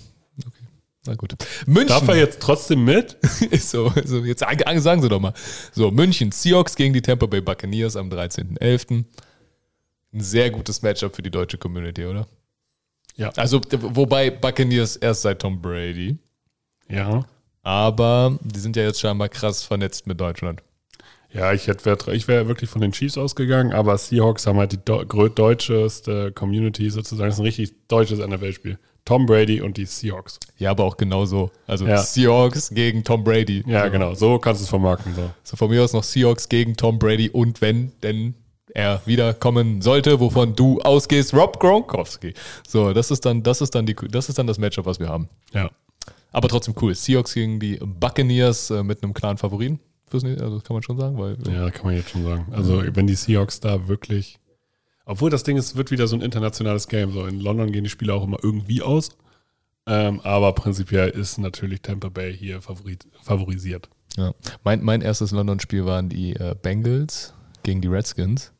Na 1.06 1.14
gut. 1.14 1.34
München. 1.66 1.88
Darf 1.88 2.08
er 2.08 2.16
jetzt 2.16 2.40
trotzdem 2.40 2.84
mit? 2.84 3.14
Ist 3.50 3.70
so, 3.70 3.92
so, 4.04 4.18
jetzt 4.24 4.40
sagen 4.40 5.02
Sie 5.02 5.08
doch 5.08 5.20
mal. 5.20 5.32
So, 5.72 5.90
München 5.90 6.32
Seahawks 6.32 6.76
gegen 6.76 6.92
die 6.94 7.02
Tampa 7.02 7.26
Bay 7.26 7.40
Buccaneers 7.40 7.96
am 7.96 8.08
13.11. 8.08 9.04
Ein 10.12 10.20
sehr 10.20 10.50
gutes 10.50 10.82
Matchup 10.82 11.14
für 11.14 11.22
die 11.22 11.30
deutsche 11.30 11.58
Community, 11.58 12.04
oder? 12.06 12.26
Ja. 13.16 13.30
Also, 13.36 13.60
wobei 13.70 14.30
Buccaneers 14.30 14.96
erst 14.96 15.22
seit 15.22 15.40
Tom 15.40 15.60
Brady, 15.60 16.18
Ja. 16.88 17.24
aber 17.62 18.38
die 18.42 18.60
sind 18.60 18.76
ja 18.76 18.82
jetzt 18.82 19.00
scheinbar 19.00 19.28
krass 19.28 19.62
vernetzt 19.62 20.06
mit 20.06 20.20
Deutschland. 20.20 20.62
Ja, 21.32 21.52
ich 21.52 21.66
hätte 21.66 21.96
ich 22.12 22.28
wäre 22.28 22.48
wirklich 22.48 22.70
von 22.70 22.80
den 22.80 22.92
Chiefs 22.92 23.18
ausgegangen, 23.18 23.72
aber 23.72 23.98
Seahawks 23.98 24.46
haben 24.46 24.58
halt 24.58 24.72
die 24.72 24.84
deutscheste 24.84 26.32
Community 26.32 26.88
sozusagen. 26.88 27.28
Das 27.28 27.36
ist 27.36 27.40
ein 27.40 27.46
richtig 27.46 27.74
deutsches 27.88 28.20
NFL-Spiel. 28.20 28.78
Tom 29.06 29.24
Brady 29.24 29.62
und 29.62 29.78
die 29.78 29.86
Seahawks. 29.86 30.38
Ja, 30.58 30.72
aber 30.72 30.84
auch 30.84 30.98
genauso. 30.98 31.50
Also 31.66 31.86
Ja. 31.86 31.96
Seahawks 31.96 32.68
gegen 32.68 33.02
Tom 33.04 33.24
Brady. 33.24 33.64
Ja, 33.66 33.88
genau. 33.88 34.14
So 34.14 34.38
kannst 34.38 34.60
du 34.60 34.64
es 34.64 34.68
vermarkten. 34.68 35.14
So. 35.14 35.30
So 35.44 35.56
von 35.56 35.70
mir 35.70 35.82
aus 35.82 35.94
noch 35.94 36.02
Seahawks 36.02 36.48
gegen 36.50 36.76
Tom 36.76 36.98
Brady 36.98 37.30
und 37.30 37.62
wenn 37.62 37.92
denn 38.02 38.34
er 38.74 39.00
wiederkommen 39.06 39.80
sollte, 39.80 40.20
wovon 40.20 40.54
du 40.54 40.80
ausgehst, 40.82 41.32
Rob 41.32 41.58
Gronkowski. 41.60 42.34
So, 42.68 42.92
das 42.92 43.10
ist 43.10 43.24
dann, 43.24 43.42
das 43.42 43.62
ist 43.62 43.74
dann 43.74 43.86
die, 43.86 43.94
das 43.94 44.28
ist 44.28 44.38
dann 44.38 44.46
das 44.46 44.58
Matchup, 44.58 44.84
was 44.84 45.00
wir 45.00 45.08
haben. 45.08 45.30
Ja. 45.54 45.70
Aber 46.32 46.48
trotzdem 46.48 46.74
cool. 46.82 46.94
Seahawks 46.94 47.32
gegen 47.32 47.58
die 47.58 47.78
Buccaneers 47.80 48.70
äh, 48.70 48.82
mit 48.82 49.02
einem 49.02 49.14
klaren 49.14 49.38
Favoriten. 49.38 49.80
Fürs, 50.08 50.24
also 50.24 50.56
das 50.56 50.64
kann 50.64 50.74
man 50.74 50.82
schon 50.82 50.98
sagen, 50.98 51.16
weil 51.18 51.36
ja, 51.50 51.70
kann 51.70 51.86
man 51.86 51.96
jetzt 51.96 52.10
schon 52.10 52.24
sagen. 52.24 52.46
Also, 52.52 52.82
wenn 52.94 53.06
die 53.06 53.14
Seahawks 53.14 53.60
da 53.60 53.88
wirklich. 53.88 54.38
Obwohl 55.06 55.30
das 55.30 55.44
Ding 55.44 55.56
ist, 55.56 55.76
wird 55.76 55.90
wieder 55.90 56.08
so 56.08 56.16
ein 56.16 56.22
internationales 56.22 56.88
Game. 56.88 57.12
So 57.12 57.26
in 57.26 57.40
London 57.40 57.72
gehen 57.72 57.84
die 57.84 57.90
Spiele 57.90 58.12
auch 58.12 58.24
immer 58.24 58.38
irgendwie 58.42 58.82
aus. 58.82 59.10
Ähm, 59.86 60.20
aber 60.24 60.52
prinzipiell 60.52 61.10
ist 61.10 61.38
natürlich 61.38 61.80
Tampa 61.80 62.08
Bay 62.08 62.36
hier 62.36 62.60
favorit, 62.60 63.06
favorisiert. 63.22 63.88
ja. 64.16 64.34
mein, 64.64 64.82
mein 64.82 65.00
erstes 65.00 65.30
London-Spiel 65.30 65.86
waren 65.86 66.08
die 66.08 66.34
äh, 66.34 66.56
Bengals 66.60 67.32
gegen 67.62 67.80
die 67.80 67.88
Redskins. 67.88 68.52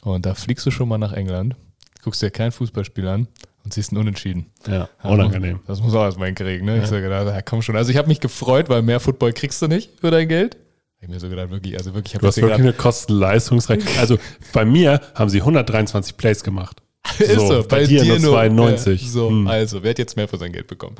Und 0.00 0.24
da 0.24 0.34
fliegst 0.34 0.64
du 0.64 0.70
schon 0.70 0.88
mal 0.88 0.98
nach 0.98 1.12
England, 1.12 1.56
guckst 2.02 2.22
dir 2.22 2.30
kein 2.30 2.52
Fußballspiel 2.52 3.06
an 3.06 3.28
und 3.64 3.74
siehst 3.74 3.90
einen 3.90 4.00
Unentschieden. 4.00 4.46
Ja, 4.66 4.88
unangenehm. 5.02 5.60
Das 5.66 5.82
muss 5.82 5.94
auch 5.94 6.04
erstmal 6.04 6.28
hinkriegen, 6.28 6.64
ne? 6.64 6.78
Ich 6.78 6.86
so 6.86 6.94
gedacht, 6.94 7.26
ja, 7.26 7.42
komm 7.42 7.60
schon. 7.60 7.76
Also 7.76 7.90
ich 7.90 7.98
habe 7.98 8.08
mich 8.08 8.20
gefreut, 8.20 8.70
weil 8.70 8.80
mehr 8.80 9.00
Football 9.00 9.34
kriegst 9.34 9.60
du 9.60 9.66
nicht 9.66 10.00
für 10.00 10.10
dein 10.10 10.28
Geld. 10.28 10.56
Hab 10.96 11.02
ich 11.02 11.08
mir 11.08 11.20
so 11.20 11.28
gedacht, 11.28 11.50
wirklich, 11.50 11.76
also 11.76 11.94
wirklich, 11.94 12.14
ich 12.14 12.20
Du 12.20 12.26
hast 12.26 12.36
wirklich 12.36 12.58
eine 12.58 12.72
Kosten-Leistungsrechnung. 12.72 13.94
Also 13.98 14.18
bei 14.52 14.64
mir 14.64 15.00
haben 15.14 15.28
sie 15.28 15.40
123 15.40 16.16
Plays 16.16 16.42
gemacht. 16.42 16.82
ist 17.18 17.46
so, 17.46 17.62
bei, 17.68 17.84
dir, 17.84 18.04
nur 18.04 18.18
92. 18.18 19.02
Ja, 19.02 19.08
so, 19.08 19.28
Hm. 19.28 19.46
also, 19.46 19.82
wer 19.82 19.90
hat 19.90 19.98
jetzt 19.98 20.16
mehr 20.16 20.26
für 20.26 20.38
sein 20.38 20.52
Geld 20.52 20.66
bekommen? 20.66 20.96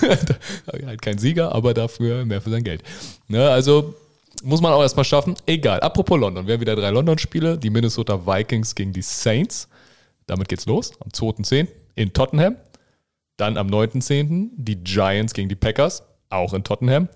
halt 0.86 1.02
kein 1.02 1.18
Sieger, 1.18 1.54
aber 1.54 1.74
dafür 1.74 2.24
mehr 2.24 2.40
für 2.40 2.50
sein 2.50 2.64
Geld. 2.64 2.82
Ne, 3.28 3.48
also 3.48 3.94
muss 4.42 4.60
man 4.60 4.72
auch 4.72 4.82
erstmal 4.82 5.04
schaffen. 5.04 5.36
Egal. 5.46 5.80
Apropos 5.80 6.18
London, 6.18 6.46
wir 6.46 6.54
haben 6.54 6.60
wieder 6.60 6.76
drei 6.76 6.90
London-Spiele. 6.90 7.56
Die 7.58 7.70
Minnesota 7.70 8.26
Vikings 8.26 8.74
gegen 8.74 8.92
die 8.92 9.02
Saints. 9.02 9.68
Damit 10.26 10.48
geht's 10.48 10.66
los. 10.66 10.92
Am 11.00 11.10
2.10. 11.10 11.68
in 11.94 12.12
Tottenham. 12.12 12.56
Dann 13.36 13.56
am 13.56 13.68
9.10. 13.68 14.50
die 14.56 14.76
Giants 14.82 15.34
gegen 15.34 15.48
die 15.48 15.54
Packers. 15.54 16.02
Auch 16.30 16.52
in 16.52 16.64
Tottenham. 16.64 17.08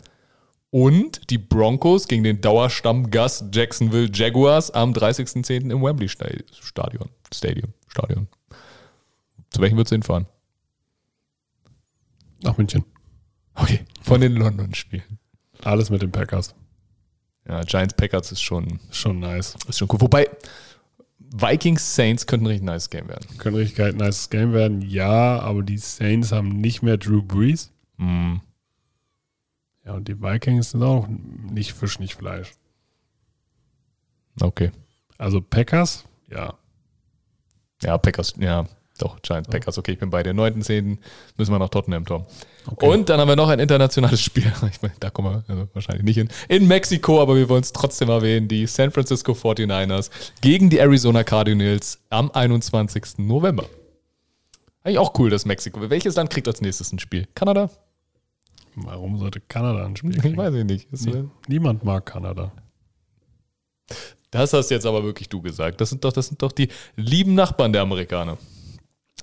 Und 0.71 1.31
die 1.31 1.39
Broncos 1.39 2.09
gegen 2.09 2.25
den 2.25 2.41
Dauerstammgast 2.43 3.55
Jacksonville 3.55 4.11
Jaguars 4.13 4.71
am 4.71 4.93
30.10. 4.93 5.71
im 5.71 5.83
Wembley 5.83 6.09
Sta- 6.09 6.29
Stadion. 6.61 7.09
Stadium. 7.33 7.73
Stadion. 7.89 8.29
Zu 9.51 9.63
welchem 9.63 9.77
würdest 9.79 9.93
du 9.93 9.95
hinfahren? 9.97 10.27
Nach 12.43 12.57
München. 12.59 12.85
Okay. 13.55 13.81
Von 14.03 14.21
den 14.21 14.35
London-Spielen. 14.37 15.19
Alles 15.63 15.91
mit 15.91 16.03
den 16.03 16.13
Packers. 16.13 16.55
Ja, 17.49 17.63
Giants 17.63 17.95
Packers 17.95 18.31
ist 18.31 18.43
schon, 18.43 18.79
Schon 18.91 19.19
nice. 19.21 19.57
ist 19.69 19.79
schon 19.79 19.89
cool. 19.91 20.01
Wobei, 20.03 20.29
Vikings 21.19 21.95
Saints 21.97 22.27
könnten 22.27 22.45
ein 22.47 22.51
richtig 22.51 22.67
nice 22.67 22.91
Game 22.91 23.09
werden. 23.09 23.27
Könnte 23.39 23.59
richtig 23.59 23.97
nice 23.97 24.29
Game 24.31 24.53
werden, 24.53 24.83
ja, 24.83 25.41
aber 25.41 25.63
die 25.63 25.79
Saints 25.79 26.31
haben 26.31 26.61
nicht 26.61 26.83
mehr 26.83 26.99
Drew 26.99 27.23
Brees. 27.23 27.73
Mm. 27.97 28.37
Ja, 29.89 29.95
und 29.95 30.07
die 30.07 30.21
Vikings 30.21 30.73
sind 30.73 30.83
auch 30.83 31.09
nicht 31.51 31.73
Fisch, 31.73 31.99
nicht 31.99 32.15
Fleisch. 32.15 32.53
Okay. 34.39 34.71
Also 35.17 35.41
Packers, 35.41 36.05
ja. 36.31 36.53
Ja, 37.83 37.97
Packers, 37.97 38.35
ja, 38.39 38.67
doch, 38.99 39.23
Giants, 39.23 39.49
Packers, 39.49 39.79
okay, 39.79 39.93
ich 39.93 39.99
bin 39.99 40.11
bei 40.11 40.23
der 40.23 40.35
9.10. 40.35 40.99
müssen 41.39 41.53
wir 41.53 41.59
nach 41.59 41.71
Tottenham, 41.71 42.05
Tom. 42.05 42.27
Okay. 42.67 42.87
Und 42.87 43.09
dann 43.09 43.19
haben 43.19 43.29
wir 43.29 43.37
noch 43.37 43.49
ein 43.49 43.61
internationales 43.61 44.21
Spiel. 44.21 44.53
Ich 44.71 44.83
meine, 44.83 44.95
da 45.01 45.09
kommen 45.09 45.33
wir 45.33 45.45
also 45.49 45.69
wahrscheinlich 45.73 46.05
nicht 46.05 46.17
hin. 46.17 46.29
In 46.49 46.69
Mexiko, 46.69 47.23
aber 47.23 47.35
wir 47.37 47.49
wollen 47.49 47.63
es 47.63 47.73
trotzdem 47.73 48.11
erwähnen. 48.11 48.47
Die 48.47 48.67
San 48.67 48.91
Francisco 48.91 49.33
49ers 49.33 50.11
gegen 50.43 50.69
die 50.69 50.81
Arizona 50.81 51.25
Cardinals 51.25 51.99
am 52.11 52.31
21. 52.31 53.19
November. 53.19 53.65
Eigentlich 54.83 54.99
auch 54.99 55.19
cool, 55.19 55.31
dass 55.31 55.47
Mexiko. 55.47 55.89
Welches 55.89 56.17
Land 56.17 56.29
kriegt 56.29 56.47
als 56.47 56.61
nächstes 56.61 56.93
ein 56.93 56.99
Spiel? 56.99 57.27
Kanada? 57.35 57.71
Warum 58.85 59.19
sollte 59.19 59.41
Kanada 59.41 59.85
ein 59.85 59.97
Spiel 59.97 60.11
Ich 60.17 60.21
kriegen? 60.23 60.37
weiß 60.37 60.55
ich 60.55 60.65
nicht. 60.65 60.93
Nie, 61.07 61.25
niemand 61.49 61.85
mag 61.85 62.07
Kanada. 62.07 62.53
das 64.31 64.53
hast 64.53 64.71
jetzt 64.71 64.87
aber 64.87 65.03
wirklich 65.05 65.29
du 65.29 65.41
gesagt. 65.41 65.81
Das 65.81 65.91
sind 65.91 66.05
doch, 66.05 66.13
das 66.13 66.29
sind 66.29 66.43
doch 66.43 66.53
die 66.53 66.69
lieben 66.97 67.35
Nachbarn 67.35 67.73
der 67.73 67.83
Amerikaner. 67.83 68.39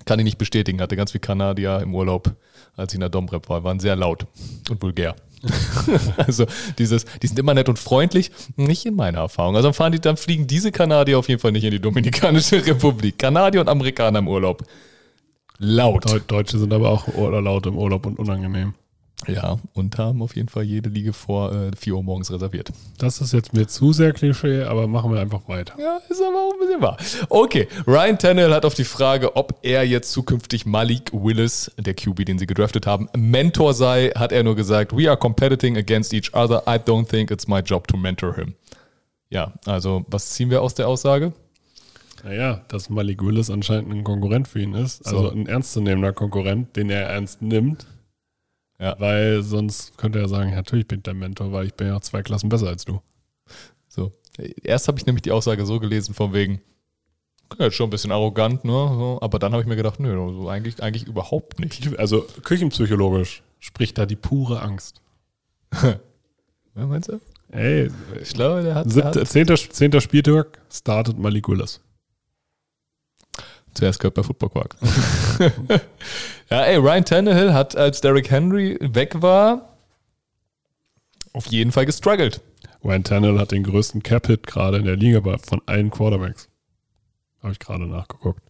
Kann 0.05 0.19
ich 0.19 0.25
nicht 0.25 0.37
bestätigen. 0.37 0.81
Hatte 0.81 0.95
ganz 0.95 1.11
viel 1.11 1.21
Kanadier 1.21 1.79
im 1.79 1.95
Urlaub, 1.95 2.35
als 2.75 2.93
ich 2.93 2.95
in 2.95 2.99
der 3.01 3.09
Domrep 3.09 3.49
war. 3.49 3.63
Waren 3.63 3.79
sehr 3.79 3.95
laut 3.95 4.27
und 4.69 4.81
vulgär. 4.81 5.15
also 6.17 6.45
dieses, 6.77 7.05
die 7.21 7.27
sind 7.27 7.37
immer 7.39 7.53
nett 7.53 7.69
und 7.69 7.77
freundlich, 7.79 8.31
nicht 8.55 8.85
in 8.85 8.95
meiner 8.95 9.19
Erfahrung. 9.19 9.55
Also 9.55 9.67
dann, 9.67 9.73
fahren 9.73 9.91
die, 9.91 9.99
dann 9.99 10.17
fliegen 10.17 10.47
diese 10.47 10.71
Kanadier 10.71 11.19
auf 11.19 11.29
jeden 11.29 11.39
Fall 11.39 11.51
nicht 11.51 11.63
in 11.63 11.71
die 11.71 11.79
Dominikanische 11.79 12.65
Republik. 12.65 13.17
Kanadier 13.19 13.61
und 13.61 13.69
Amerikaner 13.69 14.19
im 14.19 14.27
Urlaub. 14.27 14.63
Laut. 15.57 16.09
Deu 16.09 16.19
Deutsche 16.19 16.57
sind 16.57 16.73
aber 16.73 16.89
auch 16.89 17.07
laut 17.07 17.65
im 17.65 17.77
Urlaub 17.77 18.05
und 18.05 18.19
unangenehm. 18.19 18.73
Ja, 19.27 19.57
und 19.73 19.97
haben 19.97 20.21
auf 20.21 20.35
jeden 20.35 20.49
Fall 20.49 20.63
jede 20.63 20.89
Liege 20.89 21.13
vor 21.13 21.51
äh, 21.53 21.71
4 21.75 21.95
Uhr 21.95 22.03
morgens 22.03 22.31
reserviert. 22.31 22.71
Das 22.97 23.21
ist 23.21 23.31
jetzt 23.33 23.53
mir 23.53 23.65
zu 23.67 23.91
sehr 23.93 24.11
Klischee, 24.11 24.63
aber 24.63 24.87
machen 24.87 25.11
wir 25.11 25.19
einfach 25.21 25.47
weiter. 25.47 25.73
Ja, 25.79 25.99
ist 26.09 26.21
aber 26.21 26.37
auch 26.37 26.51
ein 26.53 26.59
bisschen 26.59 26.81
wahr. 26.81 26.97
Okay, 27.29 27.67
Ryan 27.87 28.17
Tannehill 28.19 28.53
hat 28.53 28.65
auf 28.65 28.73
die 28.75 28.83
Frage, 28.83 29.35
ob 29.35 29.57
er 29.63 29.87
jetzt 29.87 30.11
zukünftig 30.11 30.65
Malik 30.65 31.11
Willis, 31.13 31.71
der 31.77 31.93
QB, 31.95 32.25
den 32.25 32.37
sie 32.37 32.45
gedraftet 32.45 32.85
haben, 32.85 33.07
Mentor 33.15 33.73
sei, 33.73 34.09
hat 34.15 34.31
er 34.31 34.43
nur 34.43 34.55
gesagt, 34.55 34.95
we 34.95 35.07
are 35.09 35.17
competing 35.17 35.77
against 35.77 36.13
each 36.13 36.33
other. 36.33 36.61
I 36.67 36.77
don't 36.77 37.07
think 37.07 37.31
it's 37.31 37.47
my 37.47 37.59
job 37.61 37.87
to 37.87 37.97
mentor 37.97 38.35
him. 38.35 38.53
Ja, 39.29 39.53
also 39.65 40.05
was 40.09 40.31
ziehen 40.33 40.49
wir 40.51 40.61
aus 40.61 40.75
der 40.75 40.87
Aussage? 40.87 41.31
Naja, 42.23 42.61
dass 42.67 42.89
Malik 42.89 43.23
Willis 43.23 43.49
anscheinend 43.49 43.91
ein 43.91 44.03
Konkurrent 44.03 44.47
für 44.47 44.59
ihn 44.59 44.73
ist. 44.73 45.05
Also 45.05 45.23
So. 45.23 45.31
ein 45.31 45.47
ernstzunehmender 45.47 46.11
Konkurrent, 46.11 46.75
den 46.75 46.89
er 46.89 47.03
ernst 47.07 47.41
nimmt. 47.41 47.85
Ja. 48.79 48.95
Weil 48.99 49.41
sonst 49.41 49.97
könnte 49.97 50.19
er 50.19 50.27
sagen, 50.27 50.53
natürlich 50.53 50.87
bin 50.87 50.99
ich 50.99 51.03
dein 51.03 51.17
Mentor, 51.17 51.51
weil 51.51 51.67
ich 51.67 51.73
bin 51.73 51.87
ja 51.87 51.99
zwei 52.01 52.23
Klassen 52.23 52.49
besser 52.49 52.67
als 52.67 52.85
du. 52.85 53.01
So. 53.87 54.11
Erst 54.63 54.87
habe 54.87 54.97
ich 54.99 55.05
nämlich 55.05 55.21
die 55.21 55.31
Aussage 55.31 55.65
so 55.65 55.79
gelesen, 55.79 56.13
von 56.13 56.33
wegen, 56.33 56.61
ja, 57.57 57.71
schon 57.71 57.87
ein 57.87 57.91
bisschen 57.91 58.11
arrogant, 58.11 58.65
ne? 58.65 58.71
So, 58.71 59.19
aber 59.21 59.39
dann 59.39 59.53
habe 59.53 59.61
ich 59.61 59.67
mir 59.67 59.75
gedacht, 59.77 59.99
nö, 59.99 60.13
so 60.33 60.49
eigentlich, 60.49 60.81
eigentlich 60.83 61.07
überhaupt 61.07 61.59
nicht. 61.59 61.97
Also 61.97 62.25
küchenpsychologisch 62.43 63.43
spricht 63.59 63.97
da 63.97 64.05
die 64.05 64.15
pure 64.17 64.61
Angst. 64.61 65.01
Ja, 66.77 66.85
meinst 66.87 67.07
du? 67.07 67.21
Ey, 67.51 67.89
Ich 68.21 68.33
glaube, 68.33 68.61
der 68.61 68.75
hat, 68.75 68.91
zehnter, 69.29 69.55
zehnter 69.55 70.01
Spieltag 70.01 70.59
startet 70.69 71.17
Malik 71.17 71.47
Willis. 71.47 71.79
Zuerst 73.75 73.99
gehört 73.99 74.15
bei 74.15 74.23
Football 74.23 74.49
Quark. 74.49 74.75
ja, 76.49 76.61
ey, 76.63 76.77
Ryan 76.77 77.05
Tannehill 77.05 77.53
hat, 77.53 77.75
als 77.75 78.01
Derrick 78.01 78.31
Henry 78.31 78.77
weg 78.81 79.21
war, 79.21 79.75
auf 81.33 81.45
jeden 81.47 81.71
Fall 81.71 81.85
gestruggelt. 81.85 82.41
Ryan 82.83 83.03
Tannehill 83.03 83.39
hat 83.39 83.51
den 83.51 83.63
größten 83.63 84.01
Cap-Hit 84.03 84.47
gerade 84.47 84.77
in 84.77 84.85
der 84.85 84.95
Liga 84.95 85.21
von 85.39 85.61
allen 85.65 85.89
Quarterbacks. 85.91 86.47
Habe 87.43 87.51
ich 87.53 87.59
gerade 87.59 87.85
nachgeguckt. 87.85 88.41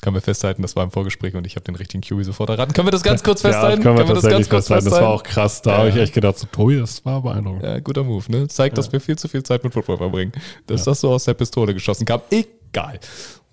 Können 0.00 0.16
wir 0.16 0.22
festhalten, 0.22 0.62
das 0.62 0.76
war 0.76 0.84
im 0.84 0.90
Vorgespräch 0.90 1.34
und 1.34 1.46
ich 1.46 1.56
habe 1.56 1.64
den 1.64 1.74
richtigen 1.74 2.00
QB 2.02 2.24
sofort 2.24 2.48
erraten. 2.48 2.72
Können 2.72 2.86
wir 2.86 2.92
das 2.92 3.02
ganz 3.02 3.22
kurz 3.22 3.42
festhalten? 3.42 3.82
Ja, 3.82 3.92
das 3.92 3.96
können 3.96 3.98
wir 4.08 4.14
das 4.14 4.22
tatsächlich 4.22 4.48
festhalten. 4.48 4.84
Das 4.86 4.94
war 4.98 5.08
auch 5.10 5.22
krass. 5.22 5.60
Da 5.60 5.72
Ja. 5.72 5.78
habe 5.78 5.88
ich 5.90 5.96
echt 5.96 6.14
gedacht, 6.14 6.38
so, 6.38 6.46
Tobi, 6.50 6.78
das 6.78 7.04
war 7.04 7.20
beeindruckend. 7.20 7.64
Ja, 7.64 7.78
guter 7.80 8.02
Move, 8.02 8.24
ne? 8.32 8.48
Zeigt, 8.48 8.78
dass 8.78 8.90
wir 8.92 9.00
viel 9.02 9.18
zu 9.18 9.28
viel 9.28 9.42
Zeit 9.42 9.62
mit 9.62 9.74
Football 9.74 9.98
verbringen. 9.98 10.32
Dass 10.66 10.86
Ja. 10.86 10.92
das 10.92 11.00
so 11.02 11.10
aus 11.10 11.24
der 11.24 11.34
Pistole 11.34 11.74
geschossen 11.74 12.06
kam. 12.06 12.22
Egal. 12.30 12.98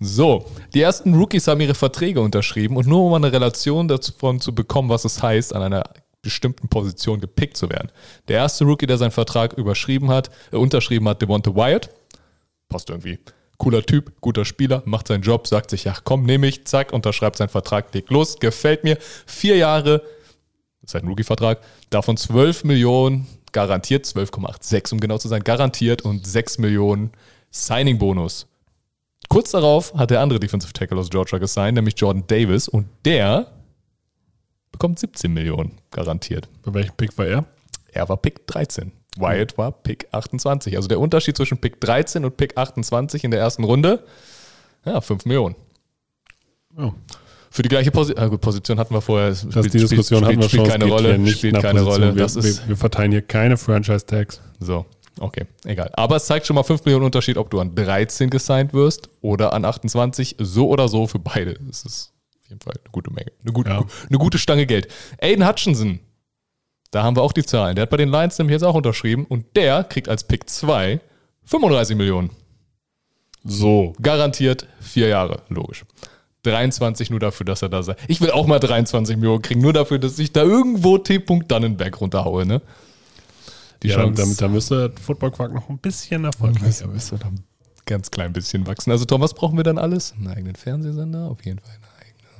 So, 0.00 0.46
die 0.74 0.80
ersten 0.80 1.14
Rookies 1.14 1.48
haben 1.48 1.60
ihre 1.60 1.74
Verträge 1.74 2.20
unterschrieben 2.20 2.76
und 2.76 2.86
nur 2.86 3.04
um 3.04 3.14
eine 3.14 3.32
Relation 3.32 3.88
davon 3.88 4.40
zu 4.40 4.54
bekommen, 4.54 4.88
was 4.88 5.04
es 5.04 5.22
heißt, 5.22 5.54
an 5.54 5.62
einer 5.62 5.90
bestimmten 6.22 6.68
Position 6.68 7.20
gepickt 7.20 7.56
zu 7.56 7.68
werden. 7.68 7.90
Der 8.28 8.36
erste 8.38 8.64
Rookie, 8.64 8.86
der 8.86 8.98
seinen 8.98 9.10
Vertrag 9.10 9.54
überschrieben 9.54 10.10
hat, 10.10 10.30
äh, 10.52 10.56
unterschrieben 10.56 11.08
hat, 11.08 11.22
Devonta 11.22 11.54
Wyatt. 11.54 11.90
Passt 12.68 12.90
irgendwie. 12.90 13.18
Cooler 13.56 13.84
Typ, 13.84 14.20
guter 14.20 14.44
Spieler, 14.44 14.82
macht 14.84 15.08
seinen 15.08 15.22
Job, 15.22 15.48
sagt 15.48 15.70
sich, 15.70 15.84
ja 15.84 15.94
komm, 16.04 16.24
nehme 16.24 16.46
ich, 16.46 16.64
zack, 16.64 16.92
unterschreibt 16.92 17.36
seinen 17.36 17.48
Vertrag, 17.48 17.92
legt 17.92 18.10
los, 18.10 18.38
gefällt 18.38 18.84
mir. 18.84 18.98
Vier 19.26 19.56
Jahre, 19.56 20.02
das 20.80 20.94
ist 20.94 20.96
ein 20.96 21.08
Rookie-Vertrag, 21.08 21.60
davon 21.90 22.16
12 22.16 22.62
Millionen 22.62 23.26
garantiert, 23.50 24.06
12,86 24.06 24.92
um 24.92 25.00
genau 25.00 25.18
zu 25.18 25.26
sein, 25.26 25.42
garantiert 25.42 26.02
und 26.02 26.24
6 26.24 26.58
Millionen 26.58 27.10
Signing-Bonus. 27.50 28.46
Kurz 29.28 29.50
darauf 29.50 29.94
hat 29.94 30.10
der 30.10 30.20
andere 30.20 30.40
Defensive 30.40 30.72
Tackle 30.72 30.98
aus 30.98 31.10
Georgia 31.10 31.38
gesigned, 31.38 31.74
nämlich 31.74 31.94
Jordan 31.98 32.24
Davis, 32.26 32.66
und 32.68 32.86
der 33.04 33.48
bekommt 34.72 34.98
17 34.98 35.32
Millionen 35.32 35.78
garantiert. 35.90 36.48
Bei 36.64 36.72
welchem 36.74 36.94
Pick 36.96 37.16
war 37.18 37.26
er? 37.26 37.44
Er 37.92 38.08
war 38.08 38.16
Pick 38.16 38.46
13. 38.46 38.92
Wyatt 39.16 39.58
war 39.58 39.72
Pick 39.72 40.06
28. 40.12 40.76
Also 40.76 40.88
der 40.88 41.00
Unterschied 41.00 41.36
zwischen 41.36 41.58
Pick 41.58 41.80
13 41.80 42.24
und 42.24 42.36
Pick 42.36 42.56
28 42.56 43.24
in 43.24 43.30
der 43.30 43.40
ersten 43.40 43.64
Runde, 43.64 44.04
ja, 44.84 45.00
5 45.00 45.24
Millionen. 45.24 45.56
Oh. 46.76 46.92
Für 47.50 47.62
die 47.62 47.68
gleiche 47.68 47.90
Posi 47.90 48.14
ah, 48.16 48.26
gut, 48.28 48.40
Position 48.40 48.78
hatten 48.78 48.94
wir 48.94 49.00
vorher. 49.00 49.30
Das 49.30 49.46
Das 49.48 49.66
die 49.66 49.78
Diskussion 49.78 50.24
hatten 50.24 50.36
wir 50.38 50.48
spielt 50.48 50.66
schon. 50.66 50.70
keine 50.70 50.84
es 50.84 50.90
geht 50.90 51.00
Rolle. 51.00 51.26
spielt 51.28 51.54
keine 51.60 51.80
Position. 51.80 52.02
Rolle. 52.02 52.14
Wir, 52.14 52.22
Das 52.22 52.36
ist 52.36 52.62
wir, 52.62 52.68
wir 52.68 52.76
verteilen 52.76 53.10
hier 53.10 53.22
keine 53.22 53.56
Franchise-Tags. 53.56 54.40
so. 54.60 54.86
Okay, 55.20 55.46
egal. 55.64 55.90
Aber 55.94 56.16
es 56.16 56.26
zeigt 56.26 56.46
schon 56.46 56.54
mal 56.54 56.62
5 56.62 56.84
Millionen 56.84 57.04
Unterschied, 57.06 57.36
ob 57.38 57.50
du 57.50 57.60
an 57.60 57.74
13 57.74 58.30
gesigned 58.30 58.72
wirst 58.72 59.08
oder 59.20 59.52
an 59.52 59.64
28. 59.64 60.36
So 60.38 60.68
oder 60.68 60.88
so 60.88 61.06
für 61.06 61.18
beide. 61.18 61.54
Das 61.66 61.84
ist 61.84 62.12
auf 62.42 62.48
jeden 62.48 62.60
Fall 62.60 62.74
eine 62.82 62.90
gute 62.92 63.12
Menge. 63.12 63.32
Eine 63.42 63.52
gute, 63.52 63.70
Ja. 63.70 63.84
eine 64.08 64.18
gute 64.18 64.38
Stange 64.38 64.66
Geld. 64.66 64.88
Aiden 65.20 65.46
Hutchinson, 65.46 66.00
da 66.90 67.02
haben 67.02 67.16
wir 67.16 67.22
auch 67.22 67.32
die 67.32 67.44
Zahlen. 67.44 67.74
Der 67.76 67.82
hat 67.82 67.90
bei 67.90 67.96
den 67.96 68.10
Lions 68.10 68.38
nämlich 68.38 68.54
jetzt 68.54 68.62
auch 68.62 68.74
unterschrieben 68.74 69.26
und 69.26 69.44
der 69.56 69.84
kriegt 69.84 70.08
als 70.08 70.24
Pick 70.24 70.48
2 70.48 71.00
35 71.44 71.96
Millionen. 71.96 72.30
So. 73.44 73.94
Garantiert 74.02 74.66
vier 74.80 75.08
Jahre, 75.08 75.42
logisch. 75.48 75.84
23 76.42 77.10
nur 77.10 77.20
dafür, 77.20 77.44
dass 77.46 77.62
er 77.62 77.68
da 77.68 77.82
sei. 77.82 77.96
Ich 78.06 78.20
will 78.20 78.30
auch 78.30 78.46
mal 78.46 78.58
23 78.58 79.16
Millionen 79.16 79.42
kriegen, 79.42 79.60
nur 79.60 79.72
dafür, 79.72 79.98
dass 79.98 80.18
ich 80.18 80.32
da 80.32 80.42
irgendwo 80.42 80.98
T. 80.98 81.22
Dannenberg 81.48 82.00
runterhaue, 82.00 82.46
ne? 82.46 82.62
Die 83.82 83.88
Ja, 83.88 83.96
Chance- 83.96 84.20
damit, 84.22 84.40
da 84.40 84.48
müsste 84.48 84.92
Football 85.00 85.30
Quark 85.30 85.52
noch 85.54 85.68
ein 85.68 85.78
bisschen 85.78 86.24
erfolgreicher 86.24 86.80
werden. 86.80 86.94
müsste 86.94 87.16
da 87.16 87.26
ein 87.28 87.44
ganz 87.86 88.10
klein 88.10 88.32
bisschen 88.32 88.66
wachsen. 88.66 88.90
Also 88.90 89.04
Tom, 89.04 89.20
was 89.20 89.34
brauchen 89.34 89.56
wir 89.56 89.64
dann 89.64 89.78
alles? 89.78 90.12
Einen 90.12 90.28
eigenen 90.28 90.56
Fernsehsender, 90.56 91.30
auf 91.30 91.44
jeden 91.44 91.60
Fall 91.60 91.70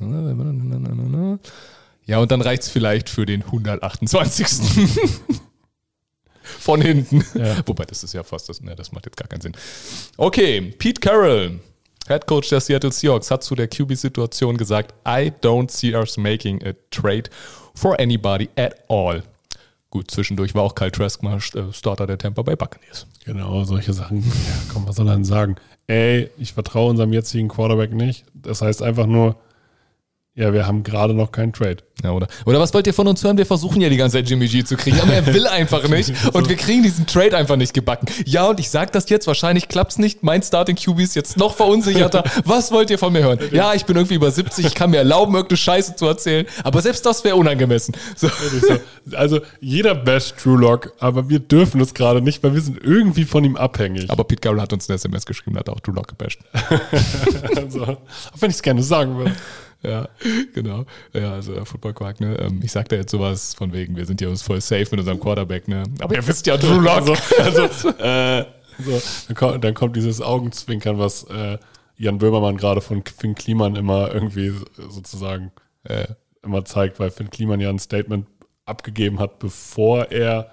einen 0.01 0.15
eigenen. 0.25 1.41
Ja, 2.07 2.19
und 2.19 2.31
dann 2.33 2.41
reicht 2.41 2.63
es 2.63 2.69
vielleicht 2.71 3.09
für 3.11 3.27
den 3.27 3.43
128. 3.43 4.47
Von 6.43 6.81
hinten. 6.81 7.25
Ja. 7.35 7.57
Wobei, 7.67 7.85
das 7.85 8.03
ist 8.03 8.15
ja 8.15 8.23
fast 8.23 8.49
das, 8.49 8.63
ne, 8.63 8.75
das 8.75 8.91
macht 8.93 9.05
jetzt 9.07 9.17
gar 9.19 9.29
keinen 9.29 9.43
Sinn. 9.43 9.53
Okay, 10.17 10.61
Pete 10.79 11.01
Carroll, 11.01 11.61
Head 12.07 12.27
Coach 12.27 12.49
der 12.49 12.61
Seattle 12.61 12.91
Seahawks, 12.91 13.31
hat 13.31 13.45
zu 13.45 13.55
der 13.55 13.69
QB-Situation 13.69 14.57
gesagt, 14.57 14.95
I 15.07 15.31
don't 15.43 15.71
see 15.71 15.95
us 15.95 16.17
making 16.17 16.65
a 16.67 16.73
trade 16.91 17.25
for 17.75 18.01
anybody 18.01 18.49
at 18.57 18.77
all. 18.89 19.23
Gut, 19.91 20.11
zwischendurch 20.11 20.55
war 20.55 20.63
auch 20.63 20.75
Kyle 20.75 20.93
Trask 20.93 21.23
mal 21.23 21.39
äh, 21.39 21.73
Starter 21.73 22.07
der 22.07 22.19
Tampa 22.19 22.43
Bay 22.43 22.57
Buccaneers. 22.57 23.07
Genau, 23.25 23.65
solche 23.65 23.95
Sachen. 23.95 24.23
Ja, 24.23 24.33
komm, 24.73 24.87
was 24.87 24.97
soll 24.97 25.09
er 25.09 25.15
denn 25.15 25.25
sagen? 25.25 25.57
Ey, 25.87 26.31
ich 26.37 26.53
vertraue 26.53 26.91
unserem 26.91 27.13
jetzigen 27.15 27.49
Quarterback 27.49 27.95
nicht. 27.95 28.27
Das 28.35 28.61
heißt 28.61 28.83
einfach 28.83 29.07
nur, 29.07 29.37
Ja, 30.39 30.53
wir 30.53 30.69
haben 30.69 30.85
gerade 30.85 31.15
noch 31.15 31.33
keinen 31.33 31.53
Trade. 31.53 31.79
Ja, 32.05 32.13
oder? 32.13 32.29
Oder 32.47 32.61
was 32.61 32.73
wollt 32.73 32.87
ihr 32.87 32.95
von 32.95 33.09
uns 33.09 33.25
hören? 33.25 33.37
Wir 33.39 33.45
versuchen 33.45 33.81
ja 33.81 33.89
die 33.89 33.97
ganze 33.97 34.19
Zeit 34.19 34.31
Jimmy 34.31 34.47
G 34.47 34.63
zu 34.63 34.77
kriegen, 34.77 35.01
aber 35.01 35.13
er 35.13 35.27
will 35.27 35.47
einfach 35.49 35.89
nicht. 35.89 36.13
Und 36.33 36.49
wir 36.49 36.55
kriegen 36.55 36.85
diesen 36.85 37.09
Trade 37.09 37.37
einfach 37.37 37.57
nicht 37.57 37.75
gebacken. 37.75 38.07
Ja, 38.25 38.47
und 38.47 38.61
ich 38.61 38.71
sag 38.71 38.93
das 38.93 39.11
jetzt, 39.11 39.27
wahrscheinlich 39.27 39.67
klappt's 39.67 39.99
nicht. 39.99 40.23
Mein 40.23 40.41
Starting 40.45 40.77
QB 40.77 41.01
ist 41.01 41.17
jetzt 41.17 41.39
noch 41.39 41.57
verunsicherter. 41.57 42.23
Was 42.45 42.71
wollt 42.71 42.89
ihr 42.91 43.01
von 43.01 43.13
mir 43.13 43.25
hören? 43.25 43.41
Ja, 43.51 43.75
ich 43.75 43.85
bin 43.85 43.97
irgendwie 43.97 44.15
über 44.15 44.31
70, 44.31 44.65
ich 44.65 44.77
kann 44.77 44.91
mir 44.91 44.99
erlauben, 44.99 45.35
irgendeine 45.35 45.57
Scheiße 45.57 45.97
zu 45.97 46.07
erzählen. 46.07 46.47
Aber 46.63 46.83
selbst 46.83 47.05
das 47.05 47.25
wäre 47.25 47.35
unangemessen. 47.35 47.97
So. 48.15 48.29
Also 49.17 49.41
jeder 49.61 49.97
basht 49.97 50.37
Drew 50.45 50.55
Lock, 50.55 50.93
aber 51.01 51.29
wir 51.29 51.41
dürfen 51.41 51.81
es 51.81 51.95
gerade 51.95 52.23
nicht, 52.23 52.45
weil 52.45 52.55
wir 52.55 52.61
sind 52.61 52.79
irgendwie 52.81 53.25
von 53.25 53.43
ihm 53.43 53.57
abhängig. 53.57 54.09
Aber 54.09 54.23
Pete 54.23 54.43
Carroll 54.43 54.61
hat 54.61 54.73
uns 54.73 54.89
eine 54.89 54.95
SMS 54.95 55.27
geschrieben, 55.27 55.59
hat 55.59 55.69
auch 55.69 55.81
Drew 55.81 55.95
Lock 55.95 56.07
gebasht. 56.07 56.39
also, 57.57 57.83
auch 57.83 57.99
wenn 58.39 58.51
ich 58.51 58.57
es 58.57 58.63
gerne 58.63 58.85
sagen 58.85 59.19
würde. 59.19 59.33
Ja, 59.83 60.09
genau. 60.55 60.85
Ja, 61.13 61.33
also 61.35 61.55
der 61.55 61.65
Football 61.65 61.95
Quark, 61.95 62.21
ne? 62.21 62.37
Ähm, 62.41 62.61
ich 62.63 62.73
sag 62.73 62.89
da 62.89 62.97
jetzt 62.97 63.11
sowas 63.11 63.55
von 63.55 63.73
wegen, 63.73 63.97
wir 63.97 64.07
sind 64.07 64.21
ja 64.21 64.29
uns 64.29 64.43
voll 64.43 64.61
safe 64.61 64.87
mit 64.91 65.01
unserem 65.01 65.21
Quarterback, 65.21 65.69
ne? 65.69 65.85
Aber 66.01 66.15
ihr 66.15 66.27
wisst 66.27 66.47
ja, 66.47 66.57
Drew 66.57 66.81
Lock. 66.81 67.09
Also, 67.39 67.63
also 67.63 67.89
äh, 67.99 68.45
so, 68.79 69.01
dann, 69.29 69.37
kommt, 69.37 69.65
dann 69.65 69.75
kommt 69.75 69.97
dieses 69.97 70.21
Augenzwinkern, 70.21 70.99
was 70.99 71.25
äh, 71.25 71.59
Jan 71.97 72.19
Böhmermann 72.19 72.57
gerade 72.57 72.81
von 72.81 73.03
Finn 73.05 73.35
Kliman 73.35 73.77
immer 73.77 74.13
irgendwie 74.13 74.53
sozusagen 74.77 75.53
äh, 75.85 76.07
immer 76.43 76.65
zeigt, 76.65 77.01
weil 77.01 77.11
Finn 77.11 77.31
Kliman 77.31 77.61
ja 77.61 77.71
ein 77.71 77.79
Statement 77.79 78.27
abgegeben 78.65 79.19
hat, 79.19 79.39
bevor 79.39 80.11
er 80.11 80.53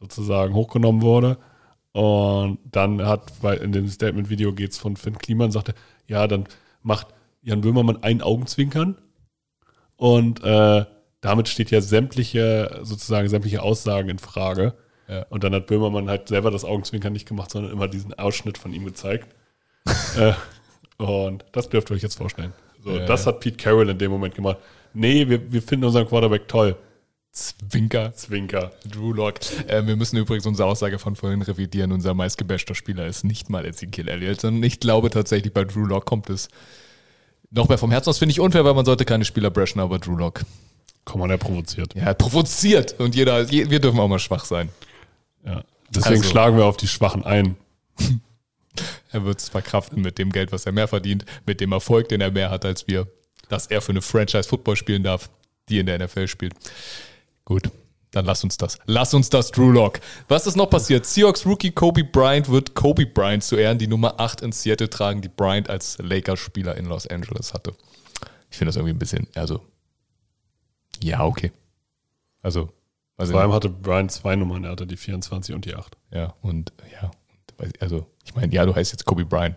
sozusagen 0.00 0.54
hochgenommen 0.54 1.02
wurde. 1.02 1.38
Und 1.92 2.58
dann 2.70 3.04
hat, 3.04 3.32
weil 3.42 3.58
in 3.58 3.72
dem 3.72 3.88
Statement-Video 3.88 4.52
geht 4.52 4.72
es 4.72 4.78
von 4.78 4.96
Finn 4.96 5.18
Kliman, 5.18 5.50
sagte, 5.50 5.74
ja, 6.06 6.26
dann 6.28 6.46
macht 6.82 7.08
Jan 7.48 7.62
Böhmermann 7.62 8.02
ein 8.02 8.20
Augenzwinkern 8.22 8.98
und 9.96 10.44
äh, 10.44 10.84
damit 11.20 11.48
steht 11.48 11.70
ja 11.70 11.80
sämtliche, 11.80 12.80
sozusagen 12.82 13.28
sämtliche 13.28 13.62
Aussagen 13.62 14.08
in 14.08 14.18
Frage. 14.18 14.74
Ja. 15.08 15.24
Und 15.30 15.42
dann 15.42 15.54
hat 15.54 15.66
Böhmermann 15.66 16.08
halt 16.08 16.28
selber 16.28 16.50
das 16.50 16.64
Augenzwinkern 16.64 17.12
nicht 17.12 17.26
gemacht, 17.26 17.50
sondern 17.50 17.72
immer 17.72 17.88
diesen 17.88 18.14
Ausschnitt 18.14 18.58
von 18.58 18.72
ihm 18.72 18.84
gezeigt. 18.84 19.34
äh, 20.16 20.34
und 21.02 21.44
das 21.52 21.70
dürft 21.70 21.90
ihr 21.90 21.96
euch 21.96 22.02
jetzt 22.02 22.18
vorstellen. 22.18 22.52
So, 22.84 22.90
Ja, 22.90 23.06
das 23.06 23.24
ja. 23.24 23.32
hat 23.32 23.40
Pete 23.40 23.56
Carroll 23.56 23.88
in 23.88 23.98
dem 23.98 24.10
Moment 24.10 24.34
gemacht. 24.34 24.58
Nee, 24.92 25.28
wir, 25.28 25.50
wir 25.50 25.62
finden 25.62 25.86
unseren 25.86 26.06
Quarterback 26.06 26.46
toll. 26.48 26.76
Zwinker. 27.32 28.12
Zwinker. 28.14 28.72
Drew 28.88 29.12
Lock. 29.12 29.38
Äh, 29.66 29.86
wir 29.86 29.96
müssen 29.96 30.16
übrigens 30.16 30.46
unsere 30.46 30.68
Aussage 30.68 30.98
von 30.98 31.16
vorhin 31.16 31.42
revidieren. 31.42 31.92
Unser 31.92 32.14
meistgebashter 32.14 32.74
Spieler 32.74 33.06
ist 33.06 33.24
nicht 33.24 33.48
mal 33.48 33.64
Ezekiel 33.64 34.08
Elliott, 34.08 34.40
sondern 34.40 34.62
ich 34.62 34.80
glaube 34.80 35.10
tatsächlich, 35.10 35.52
bei 35.52 35.64
Drew 35.64 35.86
Lock 35.86 36.04
kommt 36.04 36.30
es 36.30 36.48
noch 37.50 37.68
mehr 37.68 37.78
vom 37.78 37.90
Herzen 37.90 38.10
aus. 38.10 38.18
Finde 38.18 38.32
ich 38.32 38.40
unfair, 38.40 38.64
weil 38.64 38.74
man 38.74 38.84
sollte 38.84 39.04
keine 39.04 39.24
Spieler 39.24 39.50
bashen, 39.50 39.80
aber 39.80 39.98
Drew 39.98 40.16
Lock. 40.16 40.42
Komm 41.04 41.20
mal, 41.20 41.28
der 41.28 41.38
provoziert. 41.38 41.94
Ja, 41.94 42.02
er 42.04 42.14
provoziert 42.14 42.98
und 43.00 43.14
jeder, 43.14 43.40
je, 43.42 43.70
wir 43.70 43.80
dürfen 43.80 43.98
auch 44.00 44.08
mal 44.08 44.18
schwach 44.18 44.44
sein. 44.44 44.68
Ja. 45.44 45.62
Deswegen 45.90 46.16
Also- 46.18 46.28
schlagen 46.30 46.56
wir 46.58 46.66
auf 46.66 46.76
die 46.76 46.88
Schwachen 46.88 47.24
ein. 47.24 47.56
Er 49.10 49.24
wird 49.24 49.40
es 49.40 49.48
verkraften 49.48 50.02
mit 50.02 50.18
dem 50.18 50.30
Geld, 50.30 50.52
was 50.52 50.66
er 50.66 50.70
mehr 50.72 50.86
verdient, 50.86 51.24
mit 51.46 51.60
dem 51.60 51.72
Erfolg, 51.72 52.10
den 52.10 52.20
er 52.20 52.30
mehr 52.30 52.50
hat 52.50 52.64
als 52.64 52.86
wir, 52.86 53.08
dass 53.48 53.66
er 53.66 53.80
für 53.80 53.90
eine 53.90 54.02
Franchise 54.02 54.48
Football 54.48 54.76
spielen 54.76 55.02
darf, 55.02 55.30
die 55.68 55.78
in 55.78 55.86
der 55.86 55.98
NFL 55.98 56.28
spielt. 56.28 56.52
Gut, 57.44 57.70
dann 58.10 58.24
lass 58.24 58.42
uns 58.44 58.56
das. 58.56 58.78
Lass 58.86 59.14
uns 59.14 59.28
das, 59.30 59.50
Drew 59.50 59.70
Lock. 59.70 60.00
Was 60.28 60.46
ist 60.46 60.56
noch 60.56 60.70
passiert? 60.70 61.06
Seahawks 61.06 61.44
Rookie 61.44 61.70
Kobe 61.70 62.04
Bryant 62.04 62.48
wird 62.48 62.74
Kobe 62.74 63.06
Bryant 63.06 63.44
zu 63.44 63.56
Ehren 63.56 63.78
die 63.78 63.86
Nummer 63.86 64.18
8 64.18 64.40
in 64.40 64.52
Seattle 64.52 64.88
tragen, 64.88 65.20
die 65.20 65.28
Bryant 65.28 65.68
als 65.68 65.98
Lakers-Spieler 65.98 66.76
in 66.76 66.86
Los 66.86 67.06
Angeles 67.06 67.52
hatte. 67.52 67.74
Ich 68.50 68.56
finde 68.56 68.70
das 68.70 68.76
irgendwie 68.76 68.94
ein 68.94 68.98
bisschen, 68.98 69.26
also, 69.34 69.62
ja, 71.02 71.24
okay. 71.24 71.52
Also, 72.42 72.72
also 73.16 73.32
Vor 73.32 73.42
allem 73.42 73.52
hatte 73.52 73.68
Brian 73.68 74.08
zwei 74.08 74.36
Nummern, 74.36 74.64
er 74.64 74.70
hatte 74.70 74.86
die 74.86 74.96
24 74.96 75.54
und 75.54 75.64
die 75.64 75.74
8. 75.74 75.96
ja, 76.12 76.34
und 76.40 76.72
ja, 76.92 77.10
also 77.80 78.06
ich 78.24 78.34
meine, 78.34 78.52
ja, 78.54 78.64
du 78.64 78.74
heißt 78.74 78.92
jetzt 78.92 79.04
Kobe 79.04 79.24
Bryant 79.24 79.56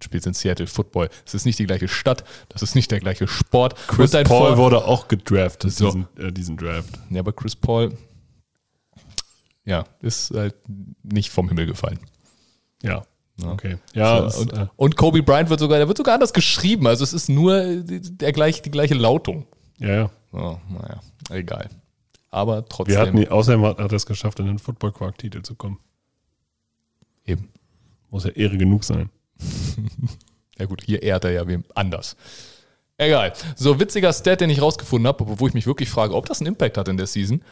und 0.00 0.04
spielst 0.04 0.26
in 0.26 0.32
Seattle 0.34 0.66
Football. 0.66 1.10
Es 1.26 1.34
ist 1.34 1.44
nicht 1.44 1.58
die 1.58 1.66
gleiche 1.66 1.88
Stadt, 1.88 2.24
das 2.48 2.62
ist 2.62 2.74
nicht 2.74 2.90
der 2.90 3.00
gleiche 3.00 3.28
Sport. 3.28 3.76
Chris 3.86 4.12
Paul 4.12 4.24
Vor- 4.24 4.56
wurde 4.56 4.84
auch 4.84 5.08
gedraftet, 5.08 5.72
So. 5.72 5.86
diesen, 5.86 6.06
äh, 6.18 6.32
diesen 6.32 6.56
Draft. 6.56 6.98
Ja, 7.10 7.20
aber 7.20 7.32
Chris 7.32 7.54
Paul, 7.54 7.96
ja, 9.64 9.84
ist 10.00 10.30
halt 10.32 10.54
nicht 11.02 11.30
vom 11.30 11.48
Himmel 11.48 11.66
gefallen. 11.66 11.98
Ja. 12.82 13.02
Okay. 13.42 13.78
Ja, 13.94 14.28
so, 14.28 14.40
und, 14.42 14.52
äh, 14.52 14.66
und 14.76 14.96
Kobe 14.96 15.22
Bryant 15.22 15.48
wird 15.50 15.60
sogar, 15.60 15.78
der 15.78 15.88
wird 15.88 15.96
sogar 15.96 16.14
anders 16.14 16.32
geschrieben. 16.32 16.86
Also 16.86 17.04
es 17.04 17.12
ist 17.14 17.28
nur 17.28 17.76
der 17.82 18.32
gleich, 18.32 18.60
die 18.62 18.70
gleiche 18.70 18.94
Lautung. 18.94 19.46
ja, 19.78 19.88
ja. 19.94 20.10
Oh, 20.32 20.58
naja, 20.68 21.00
egal. 21.30 21.68
Aber 22.30 22.64
trotzdem. 22.68 22.94
Wir 22.94 23.00
hatten, 23.00 23.28
außerdem 23.32 23.64
hat 23.64 23.78
er 23.78 23.92
es 23.92 24.06
geschafft, 24.06 24.38
in 24.38 24.46
den 24.46 24.58
Football 24.60 24.92
Quark 24.92 25.18
Titel 25.18 25.42
zu 25.42 25.54
kommen. 25.56 25.78
eben. 27.26 27.48
Muss 28.10 28.24
ja 28.24 28.30
Ehre 28.30 28.56
genug 28.58 28.84
sein. 28.84 29.08
Ja 30.58 30.66
gut, 30.66 30.82
hier 30.84 31.02
ehrt 31.02 31.24
er 31.24 31.30
ja 31.30 31.48
wem 31.48 31.64
anders. 31.74 32.16
Egal. 32.98 33.32
So, 33.56 33.80
witziger 33.80 34.12
Stat, 34.12 34.42
den 34.42 34.50
ich 34.50 34.60
rausgefunden 34.60 35.08
habe, 35.08 35.24
wo 35.40 35.48
ich 35.48 35.54
mich 35.54 35.66
wirklich 35.66 35.88
frage, 35.88 36.14
ob 36.14 36.26
das 36.26 36.40
einen 36.40 36.48
Impact 36.48 36.76
hat 36.76 36.86
in 36.88 36.98
der 36.98 37.06
Season. 37.06 37.42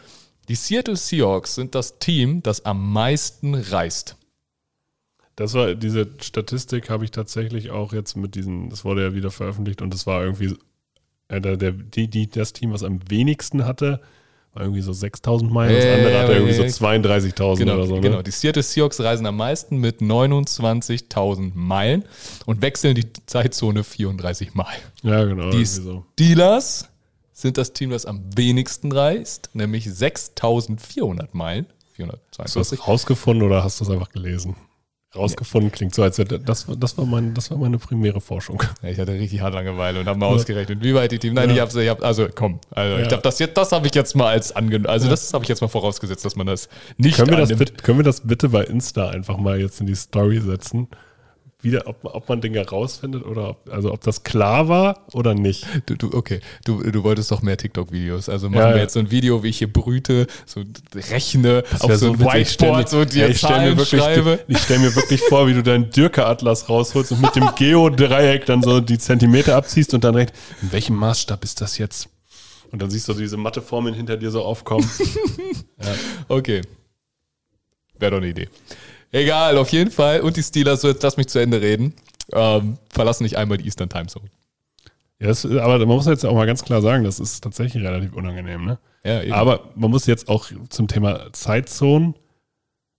Die 0.48 0.54
Seattle 0.54 0.94
Seahawks 0.94 1.54
sind 1.54 1.74
das 1.74 1.98
Team, 1.98 2.42
das 2.42 2.66
am 2.66 2.92
meisten 2.92 3.54
reist. 3.54 4.16
Das 5.36 5.54
war, 5.54 5.74
diese 5.74 6.10
Statistik 6.20 6.90
habe 6.90 7.04
ich 7.04 7.12
tatsächlich 7.12 7.70
auch 7.70 7.94
jetzt 7.94 8.14
mit 8.16 8.34
diesen, 8.34 8.68
das 8.68 8.84
wurde 8.84 9.04
ja 9.04 9.14
wieder 9.14 9.30
veröffentlicht 9.30 9.80
und 9.80 9.94
das 9.94 10.06
war 10.06 10.22
irgendwie, 10.22 10.56
äh, 11.28 11.40
der, 11.40 11.56
die, 11.56 12.08
die, 12.08 12.28
das 12.28 12.52
Team, 12.52 12.72
was 12.72 12.82
am 12.82 13.00
wenigsten 13.08 13.64
hatte, 13.64 14.02
war 14.54 14.62
irgendwie 14.62 14.80
so 14.82 14.92
6000 14.92 15.52
Meilen, 15.52 15.74
das 15.74 15.84
Ja, 15.84 15.94
andere 15.94 16.18
hatte 16.20 16.32
irgendwie 16.32 16.54
so 16.54 16.62
ja. 16.62 16.68
32.000 16.68 17.56
Genau, 17.58 17.74
oder 17.74 17.86
so. 17.86 17.94
Ne? 17.96 18.00
genau. 18.00 18.22
Die 18.22 18.30
Seattle 18.30 18.62
Seahawks 18.62 19.00
reisen 19.00 19.26
am 19.26 19.36
meisten 19.36 19.76
mit 19.78 20.00
29.000 20.00 21.52
Meilen 21.54 22.04
und 22.46 22.62
wechseln 22.62 22.94
die 22.94 23.06
Zeitzone 23.26 23.84
34 23.84 24.54
Mal. 24.54 24.66
Ja, 25.02 25.24
genau. 25.24 25.50
Die 25.50 25.58
irgendwie 25.58 25.66
so. 25.66 26.04
Steelers 26.14 26.88
sind 27.32 27.56
das 27.58 27.72
Team, 27.72 27.90
das 27.90 28.04
am 28.06 28.22
wenigsten 28.36 28.90
reist, 28.90 29.50
nämlich 29.52 29.86
6.400 29.86 31.28
Meilen. 31.32 31.66
Hast 31.66 32.56
du 32.56 32.60
442. 32.60 32.78
das 32.78 32.88
rausgefunden 32.88 33.46
oder 33.46 33.62
hast 33.64 33.80
du 33.80 33.84
es 33.84 33.90
einfach 33.90 34.10
gelesen? 34.10 34.56
Rausgefunden 35.18 35.70
klingt 35.70 35.94
so, 35.94 36.02
als 36.02 36.16
wäre 36.18 36.38
das, 36.40 36.66
das, 36.78 36.96
war 36.96 37.04
mein, 37.04 37.34
das 37.34 37.50
war 37.50 37.58
meine 37.58 37.76
primäre 37.78 38.20
Forschung. 38.20 38.62
Ja, 38.82 38.88
ich 38.88 38.98
hatte 38.98 39.12
richtig 39.12 39.40
hart 39.40 39.52
Langeweile 39.54 40.00
und 40.00 40.06
habe 40.06 40.18
mal 40.18 40.26
ausgerechnet, 40.26 40.82
wie 40.82 40.94
weit 40.94 41.12
die 41.12 41.18
Team. 41.18 41.34
Nein, 41.34 41.50
Ja. 41.50 41.54
ich 41.56 41.60
habe 41.60 41.82
ich 41.82 41.88
hab, 41.90 42.02
also 42.02 42.28
komm, 42.34 42.60
also 42.70 42.94
ich 42.96 43.02
Ja. 43.02 43.08
glaube, 43.08 43.22
das, 43.22 43.38
jetzt- 43.38 43.56
das 43.56 43.72
habe 43.72 43.86
ich 43.86 43.94
jetzt 43.94 44.16
mal 44.16 44.28
als 44.28 44.52
angenommen. 44.54 44.86
Also 44.86 45.08
das 45.10 45.32
habe 45.34 45.44
ich 45.44 45.48
jetzt 45.48 45.60
mal 45.60 45.68
vorausgesetzt, 45.68 46.24
dass 46.24 46.36
man 46.36 46.46
das 46.46 46.68
nicht 46.96 47.16
Können 47.16 47.30
wir 47.30 47.36
das, 47.36 47.48
bitte, 47.56 47.72
können 47.74 47.98
wir 47.98 48.04
das 48.04 48.20
bitte 48.22 48.48
bei 48.48 48.64
Insta 48.64 49.08
einfach 49.10 49.36
mal 49.36 49.60
jetzt 49.60 49.80
in 49.80 49.86
die 49.86 49.94
Story 49.94 50.40
setzen? 50.40 50.88
Wieder, 51.60 51.88
ob, 51.88 52.04
ob 52.04 52.28
man 52.28 52.40
Dinge 52.40 52.64
rausfindet 52.64 53.24
oder 53.24 53.50
ob, 53.50 53.68
also 53.72 53.92
ob 53.92 54.00
das 54.02 54.22
klar 54.22 54.68
war 54.68 55.04
oder 55.12 55.34
nicht. 55.34 55.66
Du, 55.86 55.96
du, 55.96 56.16
okay, 56.16 56.38
du, 56.64 56.84
du 56.84 57.02
wolltest 57.02 57.32
doch 57.32 57.42
mehr 57.42 57.56
TikTok-Videos. 57.56 58.28
Also 58.28 58.48
machen 58.48 58.60
Ja, 58.60 58.68
wir 58.68 58.76
ja. 58.76 58.82
jetzt 58.82 58.92
so 58.92 59.00
ein 59.00 59.10
Video, 59.10 59.42
wie 59.42 59.48
ich 59.48 59.58
hier 59.58 59.72
brüte, 59.72 60.28
so 60.46 60.62
rechne, 61.10 61.64
auf 61.80 61.92
so 61.96 62.12
ein 62.12 62.20
Whiteboard 62.20 62.88
so 62.88 63.04
dir 63.04 63.24
ey, 63.24 63.32
ich 63.32 63.38
stell 63.38 63.70
mir 63.70 63.76
wirklich, 63.76 64.00
schreibe. 64.00 64.38
Ich 64.46 64.58
stelle 64.58 64.78
mir 64.78 64.94
wirklich 64.94 65.20
vor, 65.22 65.48
wie 65.48 65.54
du 65.54 65.64
deinen 65.64 65.90
Dürke-Atlas 65.90 66.68
rausholst 66.68 67.10
und 67.10 67.22
mit 67.22 67.34
dem 67.34 67.50
Geodreieck 67.56 68.46
dann 68.46 68.62
so 68.62 68.78
die 68.78 68.98
Zentimeter 68.98 69.56
abziehst 69.56 69.94
und 69.94 70.04
dann 70.04 70.12
direkt, 70.12 70.36
in 70.62 70.70
welchem 70.70 70.94
Maßstab 70.94 71.42
ist 71.42 71.60
das 71.60 71.76
jetzt? 71.78 72.08
Und 72.70 72.82
dann 72.82 72.90
siehst 72.90 73.08
du 73.08 73.14
diese 73.14 73.36
Matheformeln 73.36 73.96
hinter 73.96 74.16
dir 74.16 74.30
so 74.30 74.42
aufkommen. 74.42 74.88
Okay. 76.28 76.62
Wäre 77.98 78.12
doch 78.12 78.18
eine 78.18 78.28
Idee. 78.28 78.48
Egal, 79.12 79.56
auf 79.56 79.70
jeden 79.70 79.90
Fall. 79.90 80.20
Und 80.20 80.36
die 80.36 80.42
Steelers, 80.42 80.82
so 80.82 80.88
jetzt 80.88 81.02
lass 81.02 81.16
mich 81.16 81.28
zu 81.28 81.38
Ende 81.38 81.60
reden, 81.60 81.94
ähm, 82.32 82.78
verlassen 82.90 83.22
nicht 83.22 83.36
einmal 83.36 83.58
die 83.58 83.64
Eastern 83.64 83.88
Time 83.88 84.06
Zone. 84.06 84.26
ja, 85.18 85.28
das, 85.28 85.44
aber 85.44 85.78
man 85.78 85.88
muss 85.88 86.06
jetzt 86.06 86.26
auch 86.26 86.34
mal 86.34 86.46
ganz 86.46 86.64
klar 86.64 86.82
sagen, 86.82 87.04
das 87.04 87.20
ist 87.20 87.42
tatsächlich 87.42 87.82
relativ 87.82 88.12
unangenehm. 88.12 88.64
Ne? 88.64 88.78
Ja, 89.04 89.22
eben. 89.22 89.32
Aber 89.32 89.70
man 89.74 89.90
muss 89.90 90.06
jetzt 90.06 90.28
auch 90.28 90.50
zum 90.68 90.88
Thema 90.88 91.32
Zeitzonen. 91.32 92.14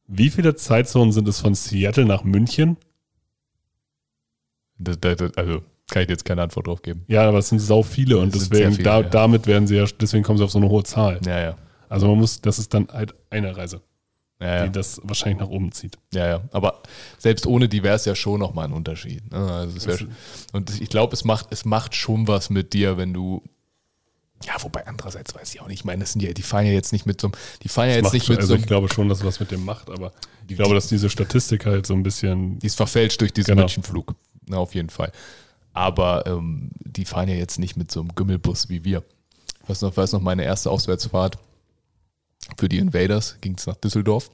Wie 0.07 0.31
viele 0.31 0.55
Zeitzonen 0.55 1.11
sind 1.11 1.27
es 1.27 1.39
von 1.39 1.53
Seattle 1.53 2.05
nach 2.05 2.23
München? 2.23 2.77
Das, 4.79 4.99
das, 4.99 5.21
also 5.35 5.61
kann 5.89 6.03
ich 6.03 6.09
jetzt 6.09 6.25
keine 6.25 6.41
Antwort 6.41 6.67
drauf 6.67 6.81
geben. 6.81 7.03
Ja, 7.07 7.27
aber 7.27 7.39
es 7.39 7.49
sind 7.49 7.59
sau 7.59 7.83
viele 7.83 8.17
und 8.17 8.33
deswegen, 8.33 8.71
viele, 8.71 8.83
da, 8.83 9.01
ja. 9.01 9.09
damit 9.09 9.47
werden 9.47 9.67
sie 9.67 9.75
ja, 9.75 9.85
deswegen 9.99 10.23
kommen 10.23 10.37
sie 10.37 10.43
auf 10.43 10.51
so 10.51 10.59
eine 10.59 10.69
hohe 10.69 10.83
Zahl. 10.83 11.19
Ja, 11.25 11.39
ja. 11.39 11.57
Also 11.89 12.07
man 12.07 12.17
muss, 12.17 12.41
das 12.41 12.59
ist 12.59 12.73
dann 12.73 12.87
halt 12.91 13.15
eine 13.29 13.57
Reise, 13.57 13.81
Ja, 14.41 14.59
die 14.59 14.65
ja. 14.65 14.67
das 14.69 15.01
wahrscheinlich 15.03 15.39
nach 15.39 15.49
oben 15.49 15.71
zieht. 15.73 15.97
ja, 16.13 16.25
ja. 16.27 16.41
Aber 16.51 16.81
selbst 17.17 17.45
ohne 17.45 17.67
die 17.67 17.83
wäre 17.83 17.95
es 17.95 18.05
ja 18.05 18.15
schon 18.15 18.39
nochmal 18.39 18.65
ein 18.65 18.73
Unterschied. 18.73 19.29
Ne? 19.31 19.37
Also 19.37 19.85
Das- 19.85 20.05
und 20.53 20.79
ich 20.81 20.89
glaube, 20.89 21.13
es 21.13 21.25
macht, 21.25 21.47
es 21.49 21.65
macht 21.65 21.93
schon 21.93 22.27
was 22.27 22.49
mit 22.49 22.71
dir, 22.73 22.97
wenn 22.97 23.13
du. 23.13 23.43
Ja, 24.45 24.53
wobei 24.63 24.87
andererseits 24.87 25.35
weiß 25.35 25.53
ich 25.53 25.59
auch 25.59 25.67
nicht. 25.67 25.79
Ich 25.79 25.85
meine, 25.85 25.99
das 25.99 26.13
sind 26.13 26.21
ja, 26.21 26.31
die 26.31 26.41
fahren 26.41 26.65
ja 26.65 26.71
jetzt 26.71 26.93
nicht 26.93 27.05
mit 27.05 27.19
so 27.19 27.27
einem, 27.27 27.33
die 27.61 27.67
fahren 27.67 27.89
ja 27.89 27.95
jetzt 27.95 28.13
nicht 28.13 28.25
schon, 28.27 28.35
mit 28.35 28.39
also 28.39 28.47
so 28.47 28.53
einem, 28.53 28.61
ich 28.63 28.67
glaube 28.67 28.87
schon, 28.93 29.09
dass 29.09 29.25
was 29.25 29.41
mit 29.41 29.51
dem 29.51 29.65
macht, 29.65 29.89
aber 29.89 30.13
Die- 30.47 30.53
ich 30.53 30.57
glaube, 30.57 30.73
dass 30.73 30.87
diese 30.87 31.09
Statistik 31.09 31.65
halt 31.65 31.85
so 31.85 31.93
ein 31.93 32.03
bisschen, 32.03 32.57
die 32.59 32.67
ist 32.67 32.75
verfälscht 32.77 33.19
durch 33.19 33.33
diesen 33.33 33.51
Genau. 33.55 33.63
Münchenflug. 33.63 34.15
Na, 34.47 34.55
auf 34.57 34.73
jeden 34.73 34.89
Fall. 34.89 35.11
Aber 35.73 36.25
ähm, 36.25 36.71
die 36.79 37.03
fahren 37.03 37.27
ja 37.27 37.35
jetzt 37.35 37.59
nicht 37.59 37.75
mit 37.75 37.91
so 37.91 37.99
einem 37.99 38.15
Gümmelbus 38.15 38.69
wie 38.69 38.85
wir. 38.85 39.03
Ich 39.63 39.69
weiß 39.69 39.81
noch, 39.81 39.97
weiß 39.97 40.13
noch 40.13 40.21
meine 40.21 40.45
erste 40.45 40.71
Auswärtsfahrt 40.71 41.37
für 42.59 42.69
die 42.69 42.77
Invaders 42.77 43.37
ging 43.41 43.55
es 43.57 43.65
nach 43.65 43.75
Düsseldorf. 43.77 44.29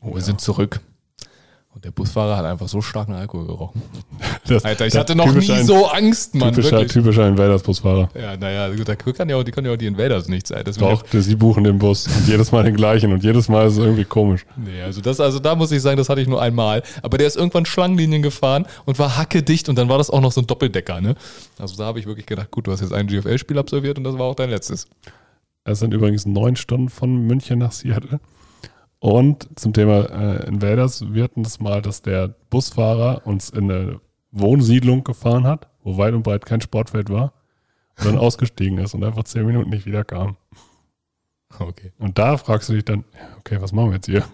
Und 0.00 0.14
wir 0.14 0.22
sind 0.22 0.40
zurück. 0.40 0.80
Und 1.72 1.84
der 1.84 1.92
Busfahrer 1.92 2.36
hat 2.36 2.44
einfach 2.44 2.68
so 2.68 2.82
starken 2.82 3.12
Alkohol 3.14 3.46
gerochen. 3.46 3.82
Das, 4.46 4.64
Alter, 4.64 4.86
ich 4.88 4.96
hatte 4.96 5.14
noch 5.14 5.26
nie 5.26 5.34
typischer- 5.46 5.64
so 5.64 5.86
Angst, 5.86 6.34
Mann. 6.34 6.52
Typischer, 6.52 6.72
Wirklich. 6.78 6.92
typischer 6.92 7.28
Invaders-Busfahrer. 7.28 8.08
Ja, 8.20 8.36
naja, 8.36 8.68
gut, 8.74 8.88
da 8.88 8.96
kann 8.96 9.28
ja 9.28 9.36
auch, 9.36 9.44
die 9.44 9.52
können 9.52 9.68
ja 9.68 9.72
auch 9.72 9.76
die 9.76 9.86
Invaders 9.86 10.26
nicht 10.26 10.48
sein. 10.48 10.64
Deswegen 10.66 10.90
Doch, 10.90 11.02
das- 11.02 11.26
sie 11.26 11.36
buchen 11.36 11.62
den 11.62 11.78
Bus 11.78 12.08
und 12.08 12.26
jedes 12.26 12.50
Mal 12.50 12.64
den 12.64 12.74
gleichen 12.74 13.12
und 13.12 13.22
jedes 13.22 13.48
Mal 13.48 13.68
ist 13.68 13.74
es 13.74 13.78
irgendwie 13.78 14.04
komisch. 14.04 14.44
Nee, 14.56 14.82
also 14.82 15.00
das, 15.00 15.20
also 15.20 15.38
da 15.38 15.54
muss 15.54 15.70
ich 15.70 15.80
sagen, 15.80 15.96
das 15.98 16.08
hatte 16.08 16.20
ich 16.20 16.26
nur 16.26 16.42
einmal. 16.42 16.82
Aber 17.02 17.16
der 17.16 17.28
ist 17.28 17.36
irgendwann 17.36 17.64
Schlangenlinien 17.64 18.22
gefahren 18.22 18.66
und 18.86 18.98
war 18.98 19.16
hackedicht 19.16 19.68
und 19.68 19.76
dann 19.76 19.88
war 19.88 19.98
das 19.98 20.10
auch 20.10 20.20
noch 20.20 20.32
so 20.32 20.40
ein 20.40 20.48
Doppeldecker, 20.48 21.00
ne? 21.00 21.14
Also 21.58 21.76
da 21.76 21.84
habe 21.84 22.00
ich 22.00 22.06
wirklich 22.06 22.26
gedacht, 22.26 22.50
gut, 22.50 22.66
du 22.66 22.72
hast 22.72 22.80
jetzt 22.80 22.92
ein 22.92 23.06
GFL-Spiel 23.06 23.58
absolviert 23.58 23.96
und 23.98 24.02
das 24.04 24.18
war 24.18 24.24
auch 24.26 24.34
dein 24.34 24.50
letztes. 24.50 24.88
Es 25.64 25.80
sind 25.80 25.94
übrigens 25.94 26.26
neun 26.26 26.56
Stunden 26.56 26.88
von 26.88 27.26
München 27.26 27.58
nach 27.58 27.72
Seattle. 27.72 28.20
Und 28.98 29.48
zum 29.58 29.72
Thema 29.72 30.10
äh, 30.10 30.46
Invaders, 30.46 31.12
wir 31.12 31.24
hatten 31.24 31.42
das 31.42 31.58
mal, 31.58 31.80
dass 31.80 32.02
der 32.02 32.28
Busfahrer 32.50 33.26
uns 33.26 33.50
in 33.50 33.70
eine 33.70 34.00
Wohnsiedlung 34.30 35.04
gefahren 35.04 35.44
hat, 35.44 35.68
wo 35.82 35.96
weit 35.96 36.14
und 36.14 36.22
breit 36.22 36.44
kein 36.44 36.60
Sportfeld 36.60 37.08
war, 37.08 37.32
und 37.98 38.06
dann 38.06 38.18
ausgestiegen 38.18 38.78
ist 38.78 38.94
und 38.94 39.02
einfach 39.02 39.24
zehn 39.24 39.46
Minuten 39.46 39.70
nicht 39.70 39.86
wiederkam. 39.86 40.36
Okay. 41.58 41.92
Und 41.98 42.18
da 42.18 42.36
fragst 42.36 42.68
du 42.68 42.74
dich 42.74 42.84
dann, 42.84 43.04
okay, 43.38 43.60
was 43.60 43.72
machen 43.72 43.88
wir 43.88 43.96
jetzt 43.96 44.06
hier? 44.06 44.24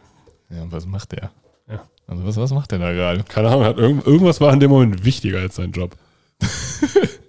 Ja, 0.50 0.62
und 0.62 0.72
was 0.72 0.86
macht 0.86 1.12
der? 1.12 1.30
Ja. 1.68 1.84
Also 2.06 2.24
was, 2.24 2.36
was 2.36 2.52
macht 2.52 2.72
der 2.72 2.78
da 2.78 2.92
gerade? 2.92 3.24
Keine 3.24 3.48
Ahnung, 3.48 3.64
hat 3.64 3.78
irgend, 3.78 4.06
irgendwas 4.06 4.40
war 4.40 4.52
in 4.52 4.60
dem 4.60 4.70
Moment 4.70 5.04
wichtiger 5.04 5.38
als 5.38 5.56
sein 5.56 5.72
Job. 5.72 5.96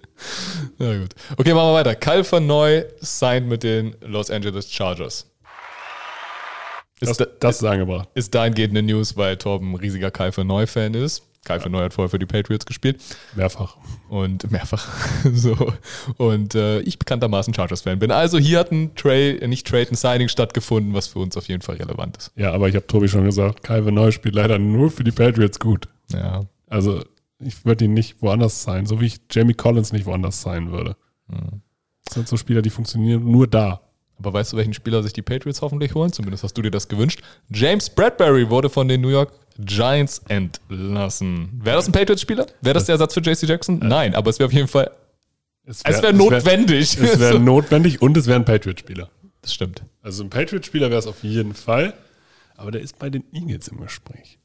Na 0.77 0.97
gut. 0.99 1.13
Okay, 1.37 1.53
machen 1.53 1.69
wir 1.69 1.73
weiter. 1.73 1.95
Kyle 1.95 2.29
van 2.29 2.45
Neu 2.47 2.83
signed 2.99 3.47
mit 3.47 3.63
den 3.63 3.95
Los 4.01 4.29
Angeles 4.31 4.71
Chargers. 4.71 5.25
Das, 6.99 7.11
Ist, 7.11 7.19
da, 7.21 7.25
das 7.39 7.57
ist 7.57 7.63
angebracht. 7.63 8.09
ist 8.15 8.33
dahingehend 8.33 8.75
eine 8.75 8.81
News, 8.91 9.15
weil 9.17 9.37
Torben 9.37 9.71
ein 9.71 9.75
riesiger 9.75 10.09
Kyle 10.09 10.35
van 10.35 10.47
Neu-Fan 10.47 10.93
ist. 10.95 11.23
Kyle 11.45 11.63
van 11.63 11.71
Neu 11.71 11.83
hat 11.83 11.93
vorher 11.93 12.09
für 12.09 12.17
die 12.19 12.25
Patriots 12.25 12.65
gespielt. 12.65 12.99
Mehrfach. 13.35 13.77
und 14.09 14.51
mehrfach 14.51 14.87
so 15.33 15.73
und 16.17 16.55
äh, 16.55 16.79
ich 16.81 16.97
bekanntermaßen 16.99 17.53
Chargers-Fan 17.53 17.99
bin. 17.99 18.09
Also 18.11 18.37
hier 18.39 18.59
hat 18.59 18.71
ein 18.71 18.95
Trade, 18.95 19.41
äh, 19.41 19.47
nicht 19.47 19.65
Trade, 19.67 19.87
ein 19.91 19.95
Signing 19.95 20.27
stattgefunden, 20.27 20.93
was 20.93 21.07
für 21.07 21.19
uns 21.19 21.37
auf 21.37 21.47
jeden 21.47 21.61
Fall 21.61 21.75
relevant 21.77 22.17
ist. 22.17 22.31
Ja, 22.35 22.51
aber 22.51 22.67
ich 22.67 22.75
habe 22.75 22.87
Tobi 22.87 23.07
schon 23.07 23.23
gesagt, 23.25 23.63
Calvin 23.63 23.93
Neu 23.93 24.11
spielt 24.11 24.35
leider 24.35 24.57
nur 24.57 24.89
für 24.91 25.03
die 25.03 25.11
Patriots 25.11 25.59
gut. 25.59 25.87
Ja, 26.11 26.45
Also 26.67 27.03
ich 27.39 27.65
würde 27.65 27.85
ihn 27.85 27.93
nicht 27.93 28.21
woanders 28.21 28.63
sein, 28.63 28.85
so 28.85 28.99
wie 29.01 29.05
ich 29.07 29.19
Jamie 29.31 29.53
Collins 29.53 29.91
nicht 29.93 30.05
woanders 30.05 30.41
sein 30.41 30.71
würde. 30.71 30.95
Das 32.05 32.13
sind 32.13 32.27
so 32.27 32.37
Spieler, 32.37 32.61
die 32.61 32.69
funktionieren 32.69 33.29
nur 33.29 33.47
da. 33.47 33.81
aber 34.17 34.33
weißt 34.33 34.53
du, 34.53 34.57
welchen 34.57 34.73
Spieler 34.73 35.03
sich 35.03 35.13
die 35.13 35.21
Patriots 35.21 35.61
hoffentlich 35.61 35.93
holen? 35.93 36.11
Zumindest 36.13 36.43
hast 36.43 36.53
du 36.53 36.61
dir 36.61 36.71
das 36.71 36.87
gewünscht. 36.87 37.21
James 37.49 37.89
Bradbury 37.89 38.49
wurde 38.49 38.69
von 38.69 38.87
den 38.87 39.01
New 39.01 39.09
York 39.09 39.31
Giants 39.59 40.21
entlassen. 40.27 41.59
Wäre 41.63 41.77
das 41.77 41.87
ein 41.87 41.91
Patriots-Spieler? 41.91 42.45
Wäre 42.61 42.73
das 42.75 42.85
der 42.85 42.93
Ersatz 42.93 43.13
für 43.13 43.21
JC 43.21 43.43
Jackson? 43.43 43.79
Nein, 43.79 44.15
aber 44.15 44.29
es 44.29 44.39
wäre 44.39 44.47
auf 44.47 44.53
jeden 44.53 44.67
Fall, 44.67 44.91
Es 45.65 45.83
wäre 45.83 46.13
notwendig. 46.13 46.97
Es 46.97 47.19
wäre 47.19 47.39
notwendig 47.41 48.01
und 48.01 48.15
es 48.17 48.25
wäre 48.27 48.39
ein 48.39 48.45
Patriot-Spieler. 48.45 49.09
das 49.41 49.53
stimmt. 49.53 49.83
Also 50.01 50.23
ein 50.23 50.29
Patriot-Spieler 50.29 50.89
wäre 50.89 50.99
es 50.99 51.07
auf 51.07 51.23
jeden 51.23 51.53
Fall, 51.53 51.93
aber 52.55 52.71
der 52.71 52.81
ist 52.81 52.97
bei 52.99 53.09
den 53.09 53.23
Eagles 53.33 53.67
im 53.67 53.79
Gespräch. 53.81 54.39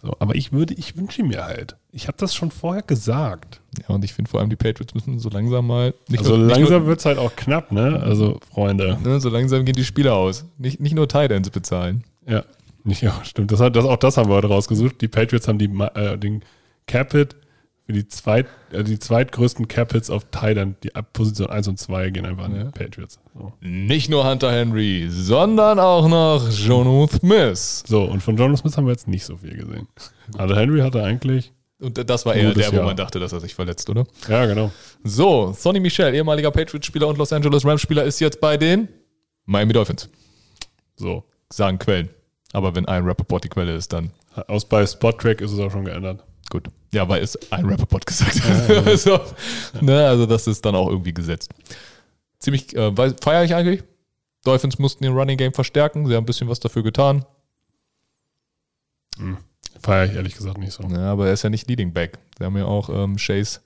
So, 0.00 0.14
aber 0.20 0.36
ich 0.36 0.52
würde, 0.52 0.74
ich 0.74 0.96
wünsche 0.96 1.24
mir 1.24 1.44
halt. 1.44 1.76
Ich 1.90 2.06
habe 2.06 2.16
das 2.18 2.34
schon 2.34 2.52
vorher 2.52 2.82
gesagt. 2.82 3.60
Ja, 3.80 3.94
und 3.94 4.04
ich 4.04 4.14
finde 4.14 4.30
vor 4.30 4.38
allem, 4.38 4.48
die 4.48 4.56
Patriots 4.56 4.94
müssen 4.94 5.18
so 5.18 5.28
langsam 5.28 5.66
mal. 5.66 5.92
Nicht 6.08 6.20
Also 6.20 6.36
nur, 6.36 6.46
langsam 6.46 6.86
wird 6.86 7.00
es 7.00 7.04
halt 7.04 7.18
auch 7.18 7.34
knapp, 7.34 7.72
ne? 7.72 8.00
Also, 8.00 8.38
Freunde. 8.52 8.96
ne, 9.02 9.20
so 9.20 9.28
langsam 9.28 9.64
gehen 9.64 9.74
die 9.74 9.84
Spieler 9.84 10.14
aus. 10.14 10.44
Nicht, 10.56 10.78
nicht 10.78 10.94
nur 10.94 11.08
Titans 11.08 11.50
bezahlen. 11.50 12.04
Ja, 12.26 12.44
ja 12.84 13.24
stimmt. 13.24 13.50
Das 13.50 13.58
hat, 13.58 13.74
das, 13.74 13.84
auch 13.84 13.96
das 13.96 14.16
haben 14.16 14.30
wir 14.30 14.36
heute 14.36 14.48
rausgesucht. 14.48 15.00
Die 15.00 15.08
Patriots 15.08 15.48
haben 15.48 15.58
die, 15.58 15.70
äh, 15.94 16.16
den 16.16 16.42
Capit 16.86 17.34
für 17.88 17.94
die, 17.94 18.06
zweit, 18.06 18.46
äh, 18.70 18.84
die 18.84 18.98
zweitgrößten 18.98 19.66
Capits 19.66 20.10
auf 20.10 20.26
Thailand. 20.30 20.76
Die 20.84 20.94
ab 20.94 21.14
Position 21.14 21.48
1 21.48 21.68
und 21.68 21.78
2 21.78 22.10
gehen 22.10 22.26
einfach 22.26 22.44
an 22.44 22.52
die 22.52 22.78
Patriots. 22.78 23.18
So. 23.34 23.54
Nicht 23.62 24.10
nur 24.10 24.28
Hunter 24.28 24.52
Henry, 24.52 25.06
sondern 25.08 25.78
auch 25.80 26.06
noch 26.06 26.50
Jono 26.50 27.08
Smith. 27.08 27.84
so, 27.86 28.02
und 28.02 28.22
von 28.22 28.36
John 28.36 28.54
Smith 28.58 28.76
haben 28.76 28.84
wir 28.84 28.90
jetzt 28.92 29.08
nicht 29.08 29.24
so 29.24 29.38
viel 29.38 29.56
gesehen. 29.56 29.88
Also 30.36 30.54
Henry 30.54 30.80
hatte 30.80 31.02
eigentlich, 31.02 31.50
Und 31.80 31.96
das 32.10 32.26
war 32.26 32.34
eher 32.34 32.52
der, 32.52 32.70
wo 32.72 32.76
Jahr. 32.76 32.84
man 32.84 32.96
dachte, 32.96 33.20
dass 33.20 33.32
er 33.32 33.40
sich 33.40 33.54
verletzt, 33.54 33.88
oder? 33.88 34.04
ja 34.28 34.44
genau. 34.44 34.70
So, 35.02 35.54
Sonny 35.56 35.80
Michel, 35.80 36.14
ehemaliger 36.14 36.50
Patriots-Spieler 36.50 37.08
und 37.08 37.16
Los 37.16 37.32
Angeles 37.32 37.64
Rams-Spieler, 37.64 38.04
ist 38.04 38.20
jetzt 38.20 38.38
bei 38.38 38.58
den 38.58 38.88
Miami 39.46 39.72
Dolphins. 39.72 40.10
So. 40.96 41.24
Sagen 41.50 41.78
Quellen. 41.78 42.10
Aber 42.52 42.74
wenn 42.74 42.84
ein 42.84 43.02
Rappaport 43.06 43.44
die 43.44 43.48
Quelle 43.48 43.74
ist, 43.74 43.94
dann 43.94 44.10
Aus 44.46 44.66
bei 44.66 44.86
Spot-Track 44.86 45.40
ist 45.40 45.52
es 45.52 45.58
auch 45.58 45.70
schon 45.70 45.86
geändert. 45.86 46.22
gut. 46.50 46.68
Ja, 46.92 47.08
weil 47.08 47.22
es 47.22 47.36
ein 47.52 47.66
Rappaport 47.66 48.06
gesagt 48.06 48.40
hat. 48.42 48.98
so, 48.98 49.20
ne, 49.80 50.06
also 50.06 50.26
das 50.26 50.46
ist 50.46 50.64
dann 50.64 50.74
auch 50.74 50.88
irgendwie 50.88 51.12
gesetzt. 51.12 51.50
Ziemlich, 52.38 52.74
äh, 52.74 52.92
feiere 53.20 53.44
ich 53.44 53.54
eigentlich. 53.54 53.82
Dolphins 54.44 54.78
mussten 54.78 55.04
den 55.04 55.12
Running 55.12 55.36
Game 55.36 55.52
verstärken. 55.52 56.06
Sie 56.06 56.14
haben 56.14 56.22
ein 56.22 56.26
bisschen 56.26 56.48
was 56.48 56.60
dafür 56.60 56.82
getan. 56.82 57.24
Feiere 59.80 60.06
ich 60.06 60.14
ehrlich 60.14 60.34
gesagt 60.34 60.58
nicht 60.58 60.72
so. 60.72 60.82
Ja, 60.84 61.12
aber 61.12 61.26
er 61.26 61.32
ist 61.32 61.42
ja 61.42 61.50
nicht 61.50 61.68
Leading 61.68 61.92
Back. 61.92 62.18
Sie 62.38 62.44
haben 62.44 62.56
ja 62.56 62.64
auch 62.64 62.88
ähm, 62.88 63.16
Chase 63.16 63.60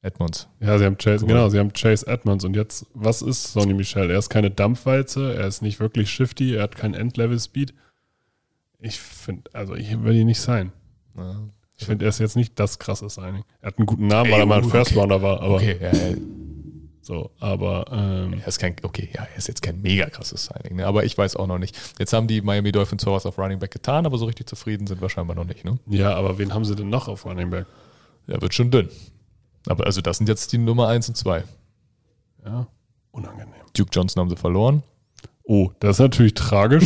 Edmonds. 0.00 0.48
Ja, 0.60 0.78
sie 0.78 0.84
haben 0.84 0.98
Chase, 0.98 1.24
Cool. 1.24 1.28
genau, 1.28 1.48
sie 1.48 1.58
haben 1.58 1.72
Chase 1.72 2.06
Edmonds 2.06 2.44
und 2.44 2.54
jetzt, 2.54 2.86
was 2.94 3.22
ist 3.22 3.52
Sonny 3.52 3.72
Michel? 3.74 4.10
Er 4.10 4.18
ist 4.18 4.30
keine 4.30 4.50
Dampfwalze, 4.50 5.34
er 5.34 5.46
ist 5.46 5.62
nicht 5.62 5.78
wirklich 5.78 6.10
shifty, 6.10 6.56
er 6.56 6.64
hat 6.64 6.74
keinen 6.76 6.94
Endlevel-Speed. 6.94 7.72
Ich 8.80 8.98
finde, 9.00 9.50
also 9.52 9.74
ich 9.76 10.02
will 10.02 10.16
ihn 10.16 10.26
nicht 10.26 10.40
sein. 10.40 10.72
Ja. 11.16 11.36
Ich 11.82 11.86
finde, 11.86 12.04
er 12.04 12.10
ist 12.10 12.20
jetzt 12.20 12.36
nicht 12.36 12.58
das 12.58 12.78
krasse 12.78 13.08
Signing. 13.08 13.44
Er 13.60 13.68
hat 13.68 13.78
einen 13.78 13.86
guten 13.86 14.06
Namen, 14.06 14.30
weil 14.30 14.40
er 14.40 14.46
mal 14.46 14.58
ein 14.58 14.68
First 14.68 14.92
okay. 14.92 15.00
Rounder 15.00 15.20
war, 15.20 15.40
aber 15.40 15.56
Okay, 15.56 15.76
ja, 15.80 15.92
ja, 15.92 16.16
so, 17.00 17.32
aber 17.40 17.86
ähm, 17.90 18.34
er 18.40 18.46
ist 18.46 18.60
kein, 18.60 18.76
okay, 18.84 19.08
ja, 19.12 19.24
er 19.24 19.36
ist 19.36 19.48
jetzt 19.48 19.60
kein 19.60 19.82
mega 19.82 20.08
krasses 20.08 20.44
Signing, 20.44 20.76
ne? 20.76 20.86
aber 20.86 21.02
ich 21.02 21.18
weiß 21.18 21.34
auch 21.34 21.48
noch 21.48 21.58
nicht. 21.58 21.76
Jetzt 21.98 22.12
haben 22.12 22.28
die 22.28 22.40
Miami 22.40 22.70
Dolphins 22.70 23.02
zwar 23.02 23.14
was 23.14 23.26
auf 23.26 23.36
Running 23.36 23.58
Back 23.58 23.72
getan, 23.72 24.06
aber 24.06 24.16
so 24.18 24.26
richtig 24.26 24.48
zufrieden 24.48 24.86
sind 24.86 25.00
wir 25.00 25.08
scheinbar 25.08 25.34
noch 25.34 25.44
nicht. 25.44 25.64
Ne? 25.64 25.80
ja, 25.86 26.14
aber 26.14 26.38
wen 26.38 26.54
haben 26.54 26.64
sie 26.64 26.76
denn 26.76 26.88
noch 26.88 27.08
auf 27.08 27.26
Running 27.26 27.50
Back? 27.50 27.66
Er 28.28 28.40
wird 28.40 28.54
schon 28.54 28.70
dünn. 28.70 28.88
Aber 29.66 29.84
also 29.86 30.00
das 30.00 30.18
sind 30.18 30.28
jetzt 30.28 30.52
die 30.52 30.58
Nummer 30.58 30.86
1 30.86 31.08
und 31.08 31.16
2. 31.16 31.42
Ja, 32.44 32.68
unangenehm. 33.10 33.54
Duke 33.76 33.90
Johnson 33.92 34.20
haben 34.20 34.30
sie 34.30 34.36
verloren. 34.36 34.84
Oh, 35.42 35.70
das 35.80 35.96
ist 35.96 36.00
natürlich 36.00 36.34
tragisch, 36.34 36.84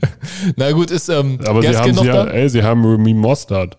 Na 0.56 0.70
gut, 0.70 0.92
ist 0.92 1.08
ähm, 1.08 1.40
aber 1.44 1.62
sie 1.62 1.76
haben, 1.76 1.94
noch 1.96 2.02
sie 2.02 2.08
ja, 2.08 2.24
ey, 2.26 2.48
sie 2.48 2.62
haben 2.62 2.84
Remy 2.84 3.14
Mostard 3.14 3.76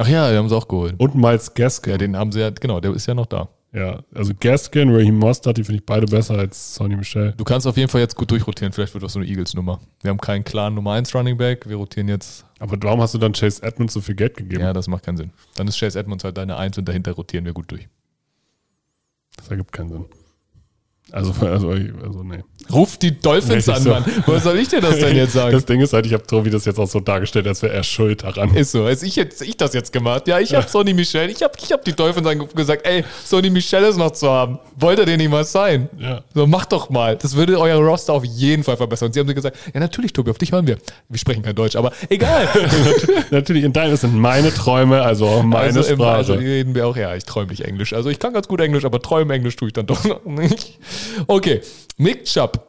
Ach 0.00 0.08
ja, 0.08 0.30
die 0.30 0.38
haben 0.38 0.48
sie 0.48 0.56
auch 0.56 0.66
geholt. 0.66 0.94
und 0.96 1.14
Miles 1.14 1.52
Gaskin. 1.52 1.92
Ja, 1.92 1.98
den 1.98 2.16
haben 2.16 2.32
sie 2.32 2.40
ja, 2.40 2.48
genau, 2.48 2.80
der 2.80 2.94
ist 2.94 3.06
ja 3.06 3.14
noch 3.14 3.26
da. 3.26 3.50
Ja, 3.72 4.00
also 4.14 4.32
Gaskin, 4.38 4.90
Raheem 4.90 5.18
Mostard, 5.18 5.58
die 5.58 5.62
finde 5.62 5.80
ich 5.80 5.86
beide 5.86 6.06
besser 6.06 6.38
als 6.38 6.74
Sonny 6.74 6.96
Michel. 6.96 7.34
Du 7.36 7.44
kannst 7.44 7.66
auf 7.66 7.76
jeden 7.76 7.90
Fall 7.90 8.00
jetzt 8.00 8.16
gut 8.16 8.30
durchrotieren, 8.30 8.72
vielleicht 8.72 8.94
wird 8.94 9.04
das 9.04 9.12
so 9.12 9.18
eine 9.20 9.28
Eagles-Nummer. 9.28 9.78
Wir 10.00 10.08
haben 10.08 10.20
keinen 10.20 10.42
klaren 10.42 10.74
Nummer 10.74 10.92
1 10.92 11.14
Running 11.14 11.36
Back, 11.36 11.68
wir 11.68 11.76
rotieren 11.76 12.08
jetzt. 12.08 12.46
Aber 12.58 12.78
warum 12.80 13.02
hast 13.02 13.12
du 13.12 13.18
dann 13.18 13.32
Chase 13.32 13.62
Edmonds 13.62 13.92
so 13.92 14.00
viel 14.00 14.14
Geld 14.14 14.38
gegeben? 14.38 14.62
Ja, 14.62 14.72
das 14.72 14.88
macht 14.88 15.04
keinen 15.04 15.18
Sinn. 15.18 15.32
Dann 15.54 15.68
ist 15.68 15.78
Chase 15.78 15.98
Edmonds 15.98 16.24
halt 16.24 16.38
deine 16.38 16.56
1 16.56 16.78
und 16.78 16.88
dahinter 16.88 17.12
rotieren 17.12 17.44
wir 17.44 17.52
gut 17.52 17.70
durch. 17.70 17.86
Das 19.36 19.48
ergibt 19.48 19.72
keinen 19.72 19.90
Sinn. 19.90 20.04
Also, 21.12 21.32
also, 21.46 21.70
also 21.70 22.22
nee. 22.22 22.42
Ruf 22.72 22.96
die 22.96 23.18
Dolphins 23.18 23.68
an, 23.68 23.82
so. 23.82 23.90
Mann. 23.90 24.04
Was 24.26 24.44
soll 24.44 24.58
ich 24.58 24.68
dir 24.68 24.80
das 24.80 24.98
denn 24.98 25.16
jetzt 25.16 25.32
sagen? 25.32 25.52
Das 25.52 25.64
Ding 25.64 25.80
ist 25.80 25.92
halt, 25.92 26.06
ich 26.06 26.12
habe 26.12 26.26
Tobi 26.26 26.50
das 26.50 26.64
jetzt 26.64 26.78
auch 26.78 26.88
so 26.88 27.00
dargestellt, 27.00 27.46
als 27.46 27.62
wäre 27.62 27.72
er 27.72 27.82
schuld 27.82 28.22
daran. 28.22 28.54
Ist 28.54 28.72
so. 28.72 28.84
Als 28.84 29.02
ich 29.02 29.16
jetzt 29.16 29.42
ich 29.42 29.56
das 29.56 29.74
jetzt 29.74 29.92
gemacht. 29.92 30.28
Ja, 30.28 30.40
ich 30.40 30.54
habe 30.54 30.68
Sonny 30.68 30.94
Michel. 30.94 31.30
Ich 31.30 31.42
habe 31.42 31.52
ich 31.60 31.72
hab 31.72 31.84
die 31.84 31.92
Dolphins 31.92 32.26
angerufen 32.26 32.56
gesagt, 32.56 32.86
ey, 32.86 33.04
Sonny 33.24 33.50
Michel 33.50 33.84
ist 33.84 33.96
noch 33.96 34.12
zu 34.12 34.28
haben. 34.28 34.58
Wollt 34.76 34.98
ihr 34.98 35.06
den 35.06 35.18
nicht 35.18 35.30
mal 35.30 35.44
sein? 35.44 35.88
Ja. 35.98 36.22
So, 36.34 36.46
macht 36.46 36.72
doch 36.72 36.90
mal. 36.90 37.16
Das 37.16 37.36
würde 37.36 37.58
euer 37.58 37.76
Roster 37.76 38.12
auf 38.12 38.24
jeden 38.24 38.64
Fall 38.64 38.76
verbessern. 38.76 39.06
Und 39.06 39.12
sie 39.14 39.20
haben 39.20 39.28
sie 39.28 39.34
gesagt, 39.34 39.56
ja, 39.72 39.80
natürlich, 39.80 40.12
Tobi, 40.12 40.30
auf 40.30 40.38
dich 40.38 40.52
hören 40.52 40.66
wir. 40.66 40.78
Wir 41.08 41.18
sprechen 41.18 41.42
kein 41.42 41.54
Deutsch, 41.54 41.76
aber 41.76 41.92
egal. 42.08 42.48
Natürlich, 43.30 43.64
in 43.64 43.72
deinem, 43.72 43.96
sind 43.96 44.16
meine 44.16 44.52
Träume, 44.52 45.02
also 45.02 45.26
auch 45.26 45.42
meine 45.42 45.78
also, 45.78 45.82
Sprache. 45.82 46.16
also 46.16 46.34
reden 46.34 46.74
wir 46.74 46.86
auch, 46.86 46.96
ja, 46.96 47.14
ich 47.14 47.24
träume 47.24 47.50
nicht 47.50 47.62
Englisch. 47.62 47.92
Also 47.92 48.08
ich 48.10 48.18
kann 48.18 48.32
ganz 48.32 48.48
gut 48.48 48.60
Englisch, 48.60 48.84
aber 48.84 49.00
träumen 49.00 49.30
Englisch 49.30 49.56
tue 49.56 49.68
ich 49.68 49.74
dann 49.74 49.86
doch 49.86 50.04
noch 50.04 50.24
nicht. 50.24 50.78
Okay, 51.26 51.60
Nick 52.00 52.24
Chubb 52.24 52.66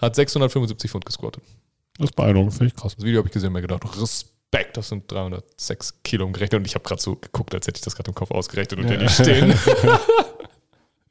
hat 0.00 0.14
675 0.14 0.90
Pfund 0.90 1.04
gesquattet. 1.04 1.42
das 1.98 2.10
ist 2.10 2.16
beeindruckend, 2.16 2.54
finde 2.54 2.66
ich 2.66 2.76
krass. 2.76 2.94
Das 2.94 3.04
Video 3.04 3.18
habe 3.18 3.28
ich 3.28 3.32
gesehen 3.32 3.48
und 3.48 3.54
mir 3.54 3.62
gedacht, 3.62 3.82
Respekt, 4.00 4.76
das 4.76 4.88
sind 4.88 5.10
306 5.10 6.02
Kilo 6.04 6.24
umgerechnet. 6.24 6.60
Und 6.60 6.66
ich 6.66 6.74
habe 6.74 6.84
gerade 6.84 7.02
so 7.02 7.16
geguckt, 7.16 7.54
als 7.54 7.66
hätte 7.66 7.78
ich 7.78 7.84
das 7.84 7.96
gerade 7.96 8.10
im 8.10 8.14
Kopf 8.14 8.30
ausgerechnet 8.30 8.78
und 8.80 8.88
ja. 8.88 8.96
nicht 8.96 9.14
stehen. 9.14 9.52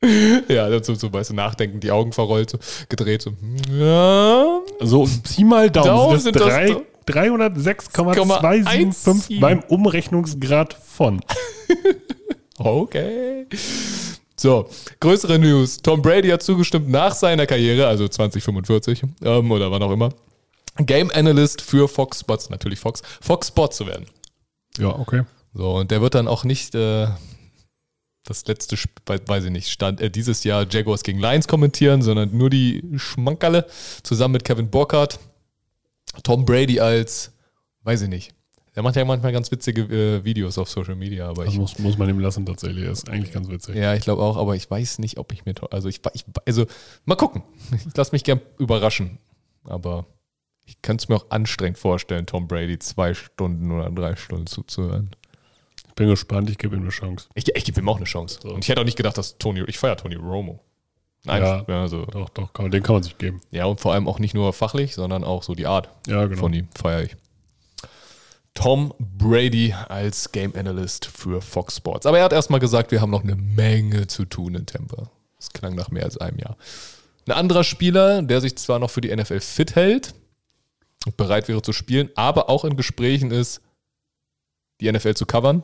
ja, 0.47 0.70
dazu 0.70 0.95
so, 0.95 1.12
weißt 1.12 1.32
du, 1.32 1.34
nachdenken, 1.36 1.80
die 1.80 1.91
Augen 1.91 2.14
verrollt, 2.14 2.52
so, 2.52 2.58
gedreht, 2.89 3.22
so, 3.22 3.34
ja, 3.72 4.62
So, 4.80 5.08
Pi 5.24 5.43
mal 5.43 5.70
Daumen, 5.70 5.88
Daumen 5.88 6.20
sind 6.20 6.36
das 6.38 6.43
das 6.43 6.54
drei, 7.06 7.38
306,275 7.38 9.30
1,17. 9.30 9.39
beim 9.39 9.60
Umrechnungsgrad 9.68 10.74
von. 10.74 11.22
Okay. 12.64 13.47
So, 14.42 14.68
größere 15.00 15.38
News. 15.38 15.78
Tom 15.84 16.02
Brady 16.02 16.30
hat 16.30 16.42
zugestimmt, 16.42 16.89
nach 16.89 17.14
seiner 17.14 17.46
Karriere, 17.46 17.86
also 17.86 18.08
2045 18.08 19.04
ähm, 19.22 19.52
oder 19.52 19.70
wann 19.70 19.84
auch 19.84 19.92
immer, 19.92 20.10
Game 20.78 21.12
Analyst 21.12 21.62
für 21.62 21.88
Fox 21.88 22.22
Spots, 22.22 22.50
natürlich 22.50 22.80
Fox, 22.80 23.04
Fox 23.22 23.50
Sports 23.50 23.78
zu 23.78 23.86
werden. 23.86 24.08
Ja, 24.80 24.98
okay. 24.98 25.26
So, 25.54 25.76
und 25.76 25.92
der 25.92 26.02
wird 26.02 26.16
dann 26.16 26.28
auch 26.28 26.44
nicht 26.44 26.74
äh, 26.74 27.08
das 28.26 28.48
letzte, 28.48 28.78
weiß 29.06 29.44
ich 29.44 29.52
nicht, 29.52 29.70
stand, 29.70 30.02
äh, 30.02 30.10
dieses 30.10 30.44
Jahr 30.44 30.66
Jaguars 30.68 31.04
gegen 31.04 31.20
Lions 31.20 31.48
kommentieren, 31.48 32.02
sondern 32.02 32.36
nur 32.36 32.50
die 32.50 32.84
Schmankerle 32.96 33.68
zusammen 34.02 34.32
mit 34.32 34.44
Kevin 34.44 34.72
Burkhardt. 34.72 35.20
Tom 36.24 36.46
Brady 36.46 36.80
als, 36.80 37.32
weiß 37.84 38.02
ich 38.02 38.10
nicht. 38.10 38.34
Der 38.76 38.84
macht 38.84 38.95
ja 38.95 39.03
manchmal 39.03 39.34
ganz 39.34 39.51
witzige 39.51 39.82
äh, 39.82 40.24
Videos 40.24 40.57
auf 40.57 40.69
Social 40.69 40.95
Media, 40.95 41.28
aber 41.28 41.43
Das 41.43 41.53
ich, 41.53 41.59
muss, 41.59 41.78
muss 41.80 41.97
man 41.97 42.07
ihm 42.09 42.19
lassen 42.19 42.45
tatsächlich. 42.45 42.86
ist 42.86 43.09
eigentlich 43.09 43.34
ganz 43.34 43.49
witzig. 43.49 43.76
ja, 43.76 43.93
ich 43.95 44.01
glaube 44.01 44.22
auch, 44.24 44.38
aber 44.38 44.55
ich 44.55 44.69
weiß 44.72 44.99
nicht, 44.99 45.17
ob 45.17 45.34
ich 45.34 45.43
mir, 45.45 45.53
also 45.72 45.89
ich, 45.89 45.99
ich 46.13 46.24
also 46.45 46.65
mal 47.05 47.15
gucken. 47.15 47.43
Ich 47.86 47.95
lasse 47.97 48.13
mich 48.13 48.24
gern 48.24 48.39
überraschen, 48.57 49.17
aber 49.65 50.05
ich 50.65 50.82
kann 50.82 50.95
es 50.95 51.09
mir 51.09 51.15
auch 51.17 51.26
anstrengend 51.32 51.78
vorstellen, 51.80 52.26
Tom 52.26 52.47
Brady 52.47 52.80
zwei 52.80 53.13
Stunden 53.13 53.72
oder 53.72 53.89
drei 53.91 54.15
Stunden 54.15 54.47
zuzuhören. 54.47 55.11
Ich 55.89 55.95
bin 55.95 56.07
gespannt, 56.07 56.49
ich 56.49 56.57
gebe 56.57 56.78
ihm 56.78 56.84
eine 56.84 56.91
Chance. 56.91 57.28
Ich, 57.34 57.53
ich 57.53 57.65
gebe 57.65 57.82
ihm 57.82 57.89
auch 57.89 57.97
eine 57.97 58.05
Chance. 58.05 58.39
So. 58.41 58.53
Und 58.53 58.63
ich 58.63 58.69
hätte 58.69 58.80
auch 58.80 58.86
nicht 58.86 58.95
gedacht, 58.95 59.17
dass 59.17 59.38
Tony, 59.38 59.63
ich 59.67 59.78
feiere 59.78 59.97
Tony 59.97 60.15
Romo. 60.15 60.61
Nein, 61.26 61.41
Ja. 61.43 61.65
ja. 61.67 61.82
also, 61.82 62.05
Doch, 62.05 62.30
doch, 62.30 62.53
kann, 62.53 62.72
den 62.72 62.82
kann 62.82 62.95
man 62.95 63.03
sich 63.03 63.17
geben. 63.17 63.41
ja, 63.51 63.65
und 63.65 63.82
vor 63.82 63.91
allem 63.93 64.07
auch 64.07 64.17
nicht 64.19 64.34
nur 64.34 64.53
fachlich, 64.53 64.95
sondern 64.95 65.26
auch 65.26 65.43
so 65.43 65.53
die 65.55 65.67
Art 65.67 65.89
Ja, 66.07 66.26
genau. 66.26 66.39
von 66.39 66.53
ihm 66.53 66.69
feiere 66.74 67.03
ich. 67.03 67.17
Tom 68.54 68.93
Brady 68.99 69.74
als 69.88 70.32
Game 70.32 70.56
Analyst 70.56 71.06
für 71.06 71.41
Fox 71.41 71.78
Sports. 71.78 72.06
Aber 72.06 72.18
er 72.20 72.26
hat 72.26 72.34
erstmal 72.34 72.60
gesagt, 72.60 72.91
wir 72.91 73.02
haben 73.02 73.12
noch 73.12 73.24
eine 73.24 73.36
Menge 73.36 74.08
zu 74.08 74.26
tun 74.26 74.56
in 74.56 74.66
Tampa. 74.66 75.10
Das 75.38 75.52
klang 75.52 75.76
nach 75.76 75.89
mehr 75.89 76.04
als 76.04 76.18
einem 76.18 76.38
Jahr. 76.38 76.58
Ein 77.28 77.34
anderer 77.34 77.64
Spieler, 77.64 78.22
der 78.22 78.41
sich 78.41 78.58
zwar 78.58 78.80
noch 78.80 78.89
für 78.89 79.02
die 79.02 79.16
NFL 79.16 79.39
fit 79.39 79.76
hält 79.76 80.14
und 81.06 81.18
bereit 81.18 81.47
wäre 81.47 81.62
zu 81.62 81.74
spielen, 81.74 82.10
aber 82.16 82.49
auch 82.49 82.66
in 82.66 82.76
Gesprächen 82.76 83.32
ist, 83.32 83.62
die 84.82 84.91
NFL 84.91 85.14
zu 85.14 85.26
covern, 85.26 85.64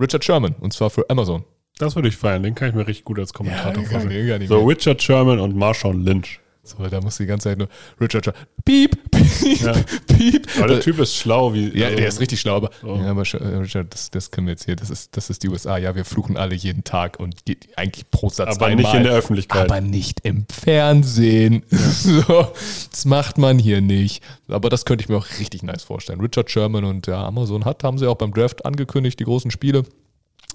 Richard 0.00 0.24
Sherman, 0.24 0.54
und 0.60 0.72
zwar 0.72 0.90
für 0.90 1.08
Amazon. 1.08 1.44
Das 1.78 1.96
würde 1.96 2.08
ich 2.08 2.16
feiern. 2.16 2.42
Den 2.42 2.54
kann 2.54 2.68
ich 2.68 2.74
mir 2.74 2.86
richtig 2.86 3.04
gut 3.04 3.18
als 3.18 3.32
Kommentator 3.32 3.82
Ja, 3.82 3.88
vorstellen. 3.88 4.46
So. 4.46 4.64
Richard 4.64 5.02
Sherman 5.02 5.40
und 5.40 5.56
Marshawn 5.56 6.04
Lynch. 6.04 6.40
So, 6.66 6.86
da 6.88 7.00
muss 7.02 7.18
die 7.18 7.26
ganze 7.26 7.50
Zeit 7.50 7.58
nur 7.58 7.68
Richard 8.00 8.24
Sherman, 8.24 8.40
piep, 8.64 9.10
piep, 9.10 9.60
Ja. 9.60 9.72
piep. 10.06 10.46
Aber 10.58 10.68
der 10.68 10.80
Typ 10.80 10.98
ist 10.98 11.14
schlau, 11.14 11.52
wie. 11.52 11.76
Ja, 11.78 11.86
also- 11.88 11.98
der 11.98 12.08
ist 12.08 12.20
richtig 12.20 12.40
schlau, 12.40 12.56
aber, 12.56 12.70
So. 12.80 12.96
ja, 12.96 13.10
aber 13.10 13.20
äh, 13.22 13.56
Richard, 13.58 13.92
das, 13.92 14.10
das 14.10 14.30
können 14.30 14.46
wir 14.46 14.52
jetzt 14.52 14.64
hier, 14.64 14.74
das 14.74 14.88
ist, 14.88 15.14
das 15.16 15.28
ist 15.28 15.42
die 15.42 15.50
USA. 15.50 15.76
Ja, 15.76 15.94
wir 15.94 16.06
fluchen 16.06 16.38
alle 16.38 16.54
jeden 16.54 16.82
Tag 16.82 17.20
und 17.20 17.34
eigentlich 17.76 18.10
pro 18.10 18.30
Satz 18.30 18.56
Aber 18.56 18.66
einmal. 18.66 18.82
nicht 18.84 18.94
in 18.94 19.02
der 19.02 19.12
Öffentlichkeit. 19.12 19.70
Aber 19.70 19.80
nicht 19.82 20.20
im 20.24 20.46
Fernsehen. 20.50 21.62
So, 21.94 22.48
das 22.90 23.04
macht 23.04 23.38
man 23.38 23.58
hier 23.58 23.80
nicht. 23.80 24.22
Aber 24.48 24.68
das 24.70 24.84
könnte 24.84 25.02
ich 25.04 25.08
mir 25.08 25.16
auch 25.16 25.26
richtig 25.38 25.62
nice 25.62 25.82
vorstellen. 25.82 26.20
Richard 26.20 26.50
Sherman 26.50 26.84
und 26.84 27.06
ja, 27.06 27.22
Amazon 27.24 27.64
hat, 27.64 27.84
haben 27.84 27.98
sie 27.98 28.06
auch 28.08 28.16
beim 28.16 28.32
Draft 28.32 28.64
angekündigt, 28.64 29.20
die 29.20 29.24
großen 29.24 29.50
Spiele 29.50 29.84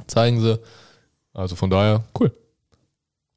zeigen 0.07 0.41
sie. 0.41 0.59
Also 1.33 1.55
von 1.55 1.69
daher, 1.69 2.03
cool. 2.19 2.31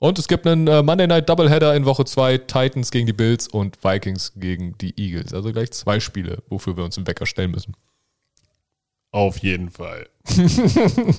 Und 0.02 0.18
es 0.18 0.26
gibt 0.26 0.48
einen 0.48 0.66
äh, 0.66 0.82
Monday 0.82 1.06
Night 1.06 1.28
Doubleheader 1.28 1.76
in 1.76 1.84
Woche 1.84 2.04
2, 2.04 2.38
Titans 2.38 2.90
gegen 2.90 3.06
die 3.06 3.12
Bills 3.12 3.46
und 3.46 3.84
Vikings 3.84 4.32
gegen 4.34 4.76
die 4.78 4.92
Eagles. 5.00 5.32
Also 5.32 5.52
gleich 5.52 5.70
zwei 5.70 6.00
Spiele, 6.00 6.42
wofür 6.48 6.76
wir 6.76 6.82
uns 6.82 6.96
im 6.96 7.06
Wecker 7.06 7.24
stellen 7.24 7.52
müssen. 7.52 7.76
Auf 9.12 9.38
jeden 9.38 9.70
Fall. 9.70 10.08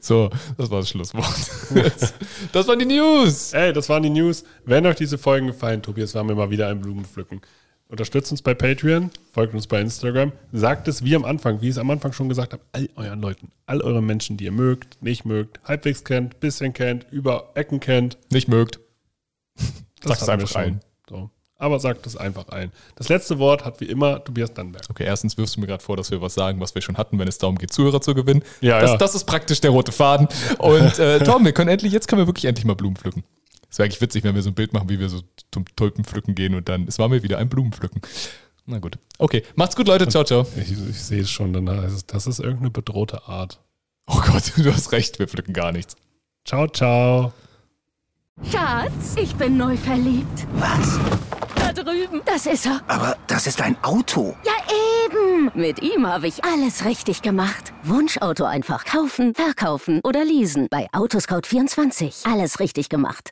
So, 0.00 0.30
das 0.56 0.70
war 0.70 0.80
das 0.80 0.88
Schlusswort. 0.88 1.22
das 2.52 2.66
waren 2.66 2.78
die 2.78 2.86
News. 2.86 3.52
Ey, 3.52 3.74
das 3.74 3.90
waren 3.90 4.02
die 4.02 4.10
News. 4.10 4.42
Wenn 4.64 4.86
euch 4.86 4.96
diese 4.96 5.18
Folgen 5.18 5.48
gefallen, 5.48 5.82
Tobias, 5.82 6.14
waren 6.14 6.26
wir 6.28 6.34
mal 6.34 6.50
wieder 6.50 6.68
ein 6.68 6.80
Blumenpflücken. 6.80 7.42
Unterstützt 7.90 8.30
uns 8.30 8.40
bei 8.40 8.54
Patreon, 8.54 9.10
folgt 9.32 9.52
uns 9.52 9.66
bei 9.66 9.80
Instagram, 9.80 10.30
sagt 10.52 10.86
es 10.86 11.02
wie 11.02 11.16
am 11.16 11.24
Anfang, 11.24 11.60
wie 11.60 11.66
ich 11.66 11.72
es 11.72 11.78
am 11.78 11.90
Anfang 11.90 12.12
schon 12.12 12.28
gesagt 12.28 12.52
habe, 12.52 12.62
all 12.70 12.88
euren 12.94 13.20
Leuten, 13.20 13.50
all 13.66 13.80
euren 13.82 14.06
Menschen, 14.06 14.36
die 14.36 14.44
ihr 14.44 14.52
mögt, 14.52 15.02
nicht 15.02 15.24
mögt, 15.24 15.58
halbwegs 15.64 16.04
kennt, 16.04 16.38
bisschen 16.38 16.72
kennt, 16.72 17.06
über 17.10 17.50
Ecken 17.54 17.80
kennt. 17.80 18.16
Nicht 18.30 18.46
mögt. 18.46 18.78
Hatten 20.08 20.26
wir 20.26 20.32
einfach 20.32 20.54
allen. 20.54 20.80
So. 21.08 21.30
Aber 21.56 21.80
sagt 21.80 22.06
es 22.06 22.16
einfach 22.16 22.48
allen. 22.50 22.70
Das 22.94 23.08
letzte 23.08 23.40
Wort 23.40 23.64
hat 23.64 23.80
wie 23.80 23.86
immer 23.86 24.22
Tobias 24.22 24.54
Dannberg. 24.54 24.84
Okay, 24.88 25.04
erstens 25.04 25.36
wirfst 25.36 25.56
du 25.56 25.60
mir 25.60 25.66
gerade 25.66 25.82
vor, 25.82 25.96
dass 25.96 26.12
wir 26.12 26.22
was 26.22 26.34
sagen, 26.34 26.60
was 26.60 26.76
wir 26.76 26.82
schon 26.82 26.96
hatten, 26.96 27.18
wenn 27.18 27.26
es 27.26 27.38
darum 27.38 27.58
geht, 27.58 27.72
Zuhörer 27.72 28.00
zu 28.00 28.14
gewinnen. 28.14 28.44
Ja, 28.60 28.80
das, 28.80 28.92
ja. 28.92 28.96
das 28.98 29.16
ist 29.16 29.24
praktisch 29.24 29.60
der 29.60 29.72
rote 29.72 29.90
Faden. 29.90 30.28
Und 30.58 30.98
äh, 31.00 31.18
Tom, 31.24 31.44
wir 31.44 31.52
können 31.52 31.68
endlich, 31.68 31.92
jetzt 31.92 32.06
können 32.06 32.22
wir 32.22 32.28
wirklich 32.28 32.44
endlich 32.44 32.64
mal 32.64 32.74
Blumen 32.74 32.96
pflücken. 32.96 33.24
Es 33.70 33.78
wäre 33.78 33.86
eigentlich 33.86 34.00
witzig, 34.00 34.24
wenn 34.24 34.34
wir 34.34 34.42
so 34.42 34.50
ein 34.50 34.54
Bild 34.54 34.72
machen, 34.72 34.88
wie 34.88 34.98
wir 34.98 35.08
so 35.08 35.20
zum 35.52 35.64
Tulpen 35.76 36.04
pflücken 36.04 36.34
gehen 36.34 36.54
und 36.54 36.68
dann, 36.68 36.86
es 36.88 36.98
war 36.98 37.08
mir 37.08 37.22
wieder 37.22 37.38
ein 37.38 37.48
Blumenpflücken. 37.48 38.02
Na 38.66 38.78
gut. 38.78 38.98
Okay, 39.18 39.42
macht's 39.54 39.76
gut, 39.76 39.86
Leute. 39.86 40.08
Ciao, 40.08 40.24
ciao. 40.24 40.46
Ich, 40.56 40.72
ich 40.72 41.00
sehe 41.00 41.22
es 41.22 41.30
schon, 41.30 41.52
das 42.06 42.26
ist 42.26 42.40
irgendeine 42.40 42.70
bedrohte 42.70 43.26
Art. 43.28 43.60
Oh 44.06 44.20
Gott, 44.20 44.52
du 44.56 44.72
hast 44.72 44.92
recht, 44.92 45.18
wir 45.18 45.28
pflücken 45.28 45.54
gar 45.54 45.72
nichts. 45.72 45.96
Ciao, 46.44 46.66
ciao. 46.66 47.32
Schatz, 48.50 49.16
ich 49.16 49.34
bin 49.34 49.56
neu 49.56 49.76
verliebt. 49.76 50.46
Was? 50.54 50.98
Da 51.54 51.72
drüben. 51.72 52.22
Das 52.24 52.46
ist 52.46 52.66
er. 52.66 52.80
Aber 52.88 53.16
das 53.26 53.46
ist 53.46 53.60
ein 53.60 53.76
Auto. 53.82 54.34
Ja, 54.44 54.52
eben. 55.04 55.50
Mit 55.54 55.82
ihm 55.82 56.06
habe 56.06 56.26
ich 56.26 56.42
alles 56.44 56.84
richtig 56.84 57.22
gemacht. 57.22 57.72
Wunschauto 57.84 58.44
einfach 58.44 58.84
kaufen, 58.84 59.34
verkaufen 59.34 60.00
oder 60.02 60.24
leasen. 60.24 60.68
Bei 60.70 60.88
Autoscout24. 60.92 62.30
Alles 62.32 62.60
richtig 62.60 62.88
gemacht. 62.88 63.28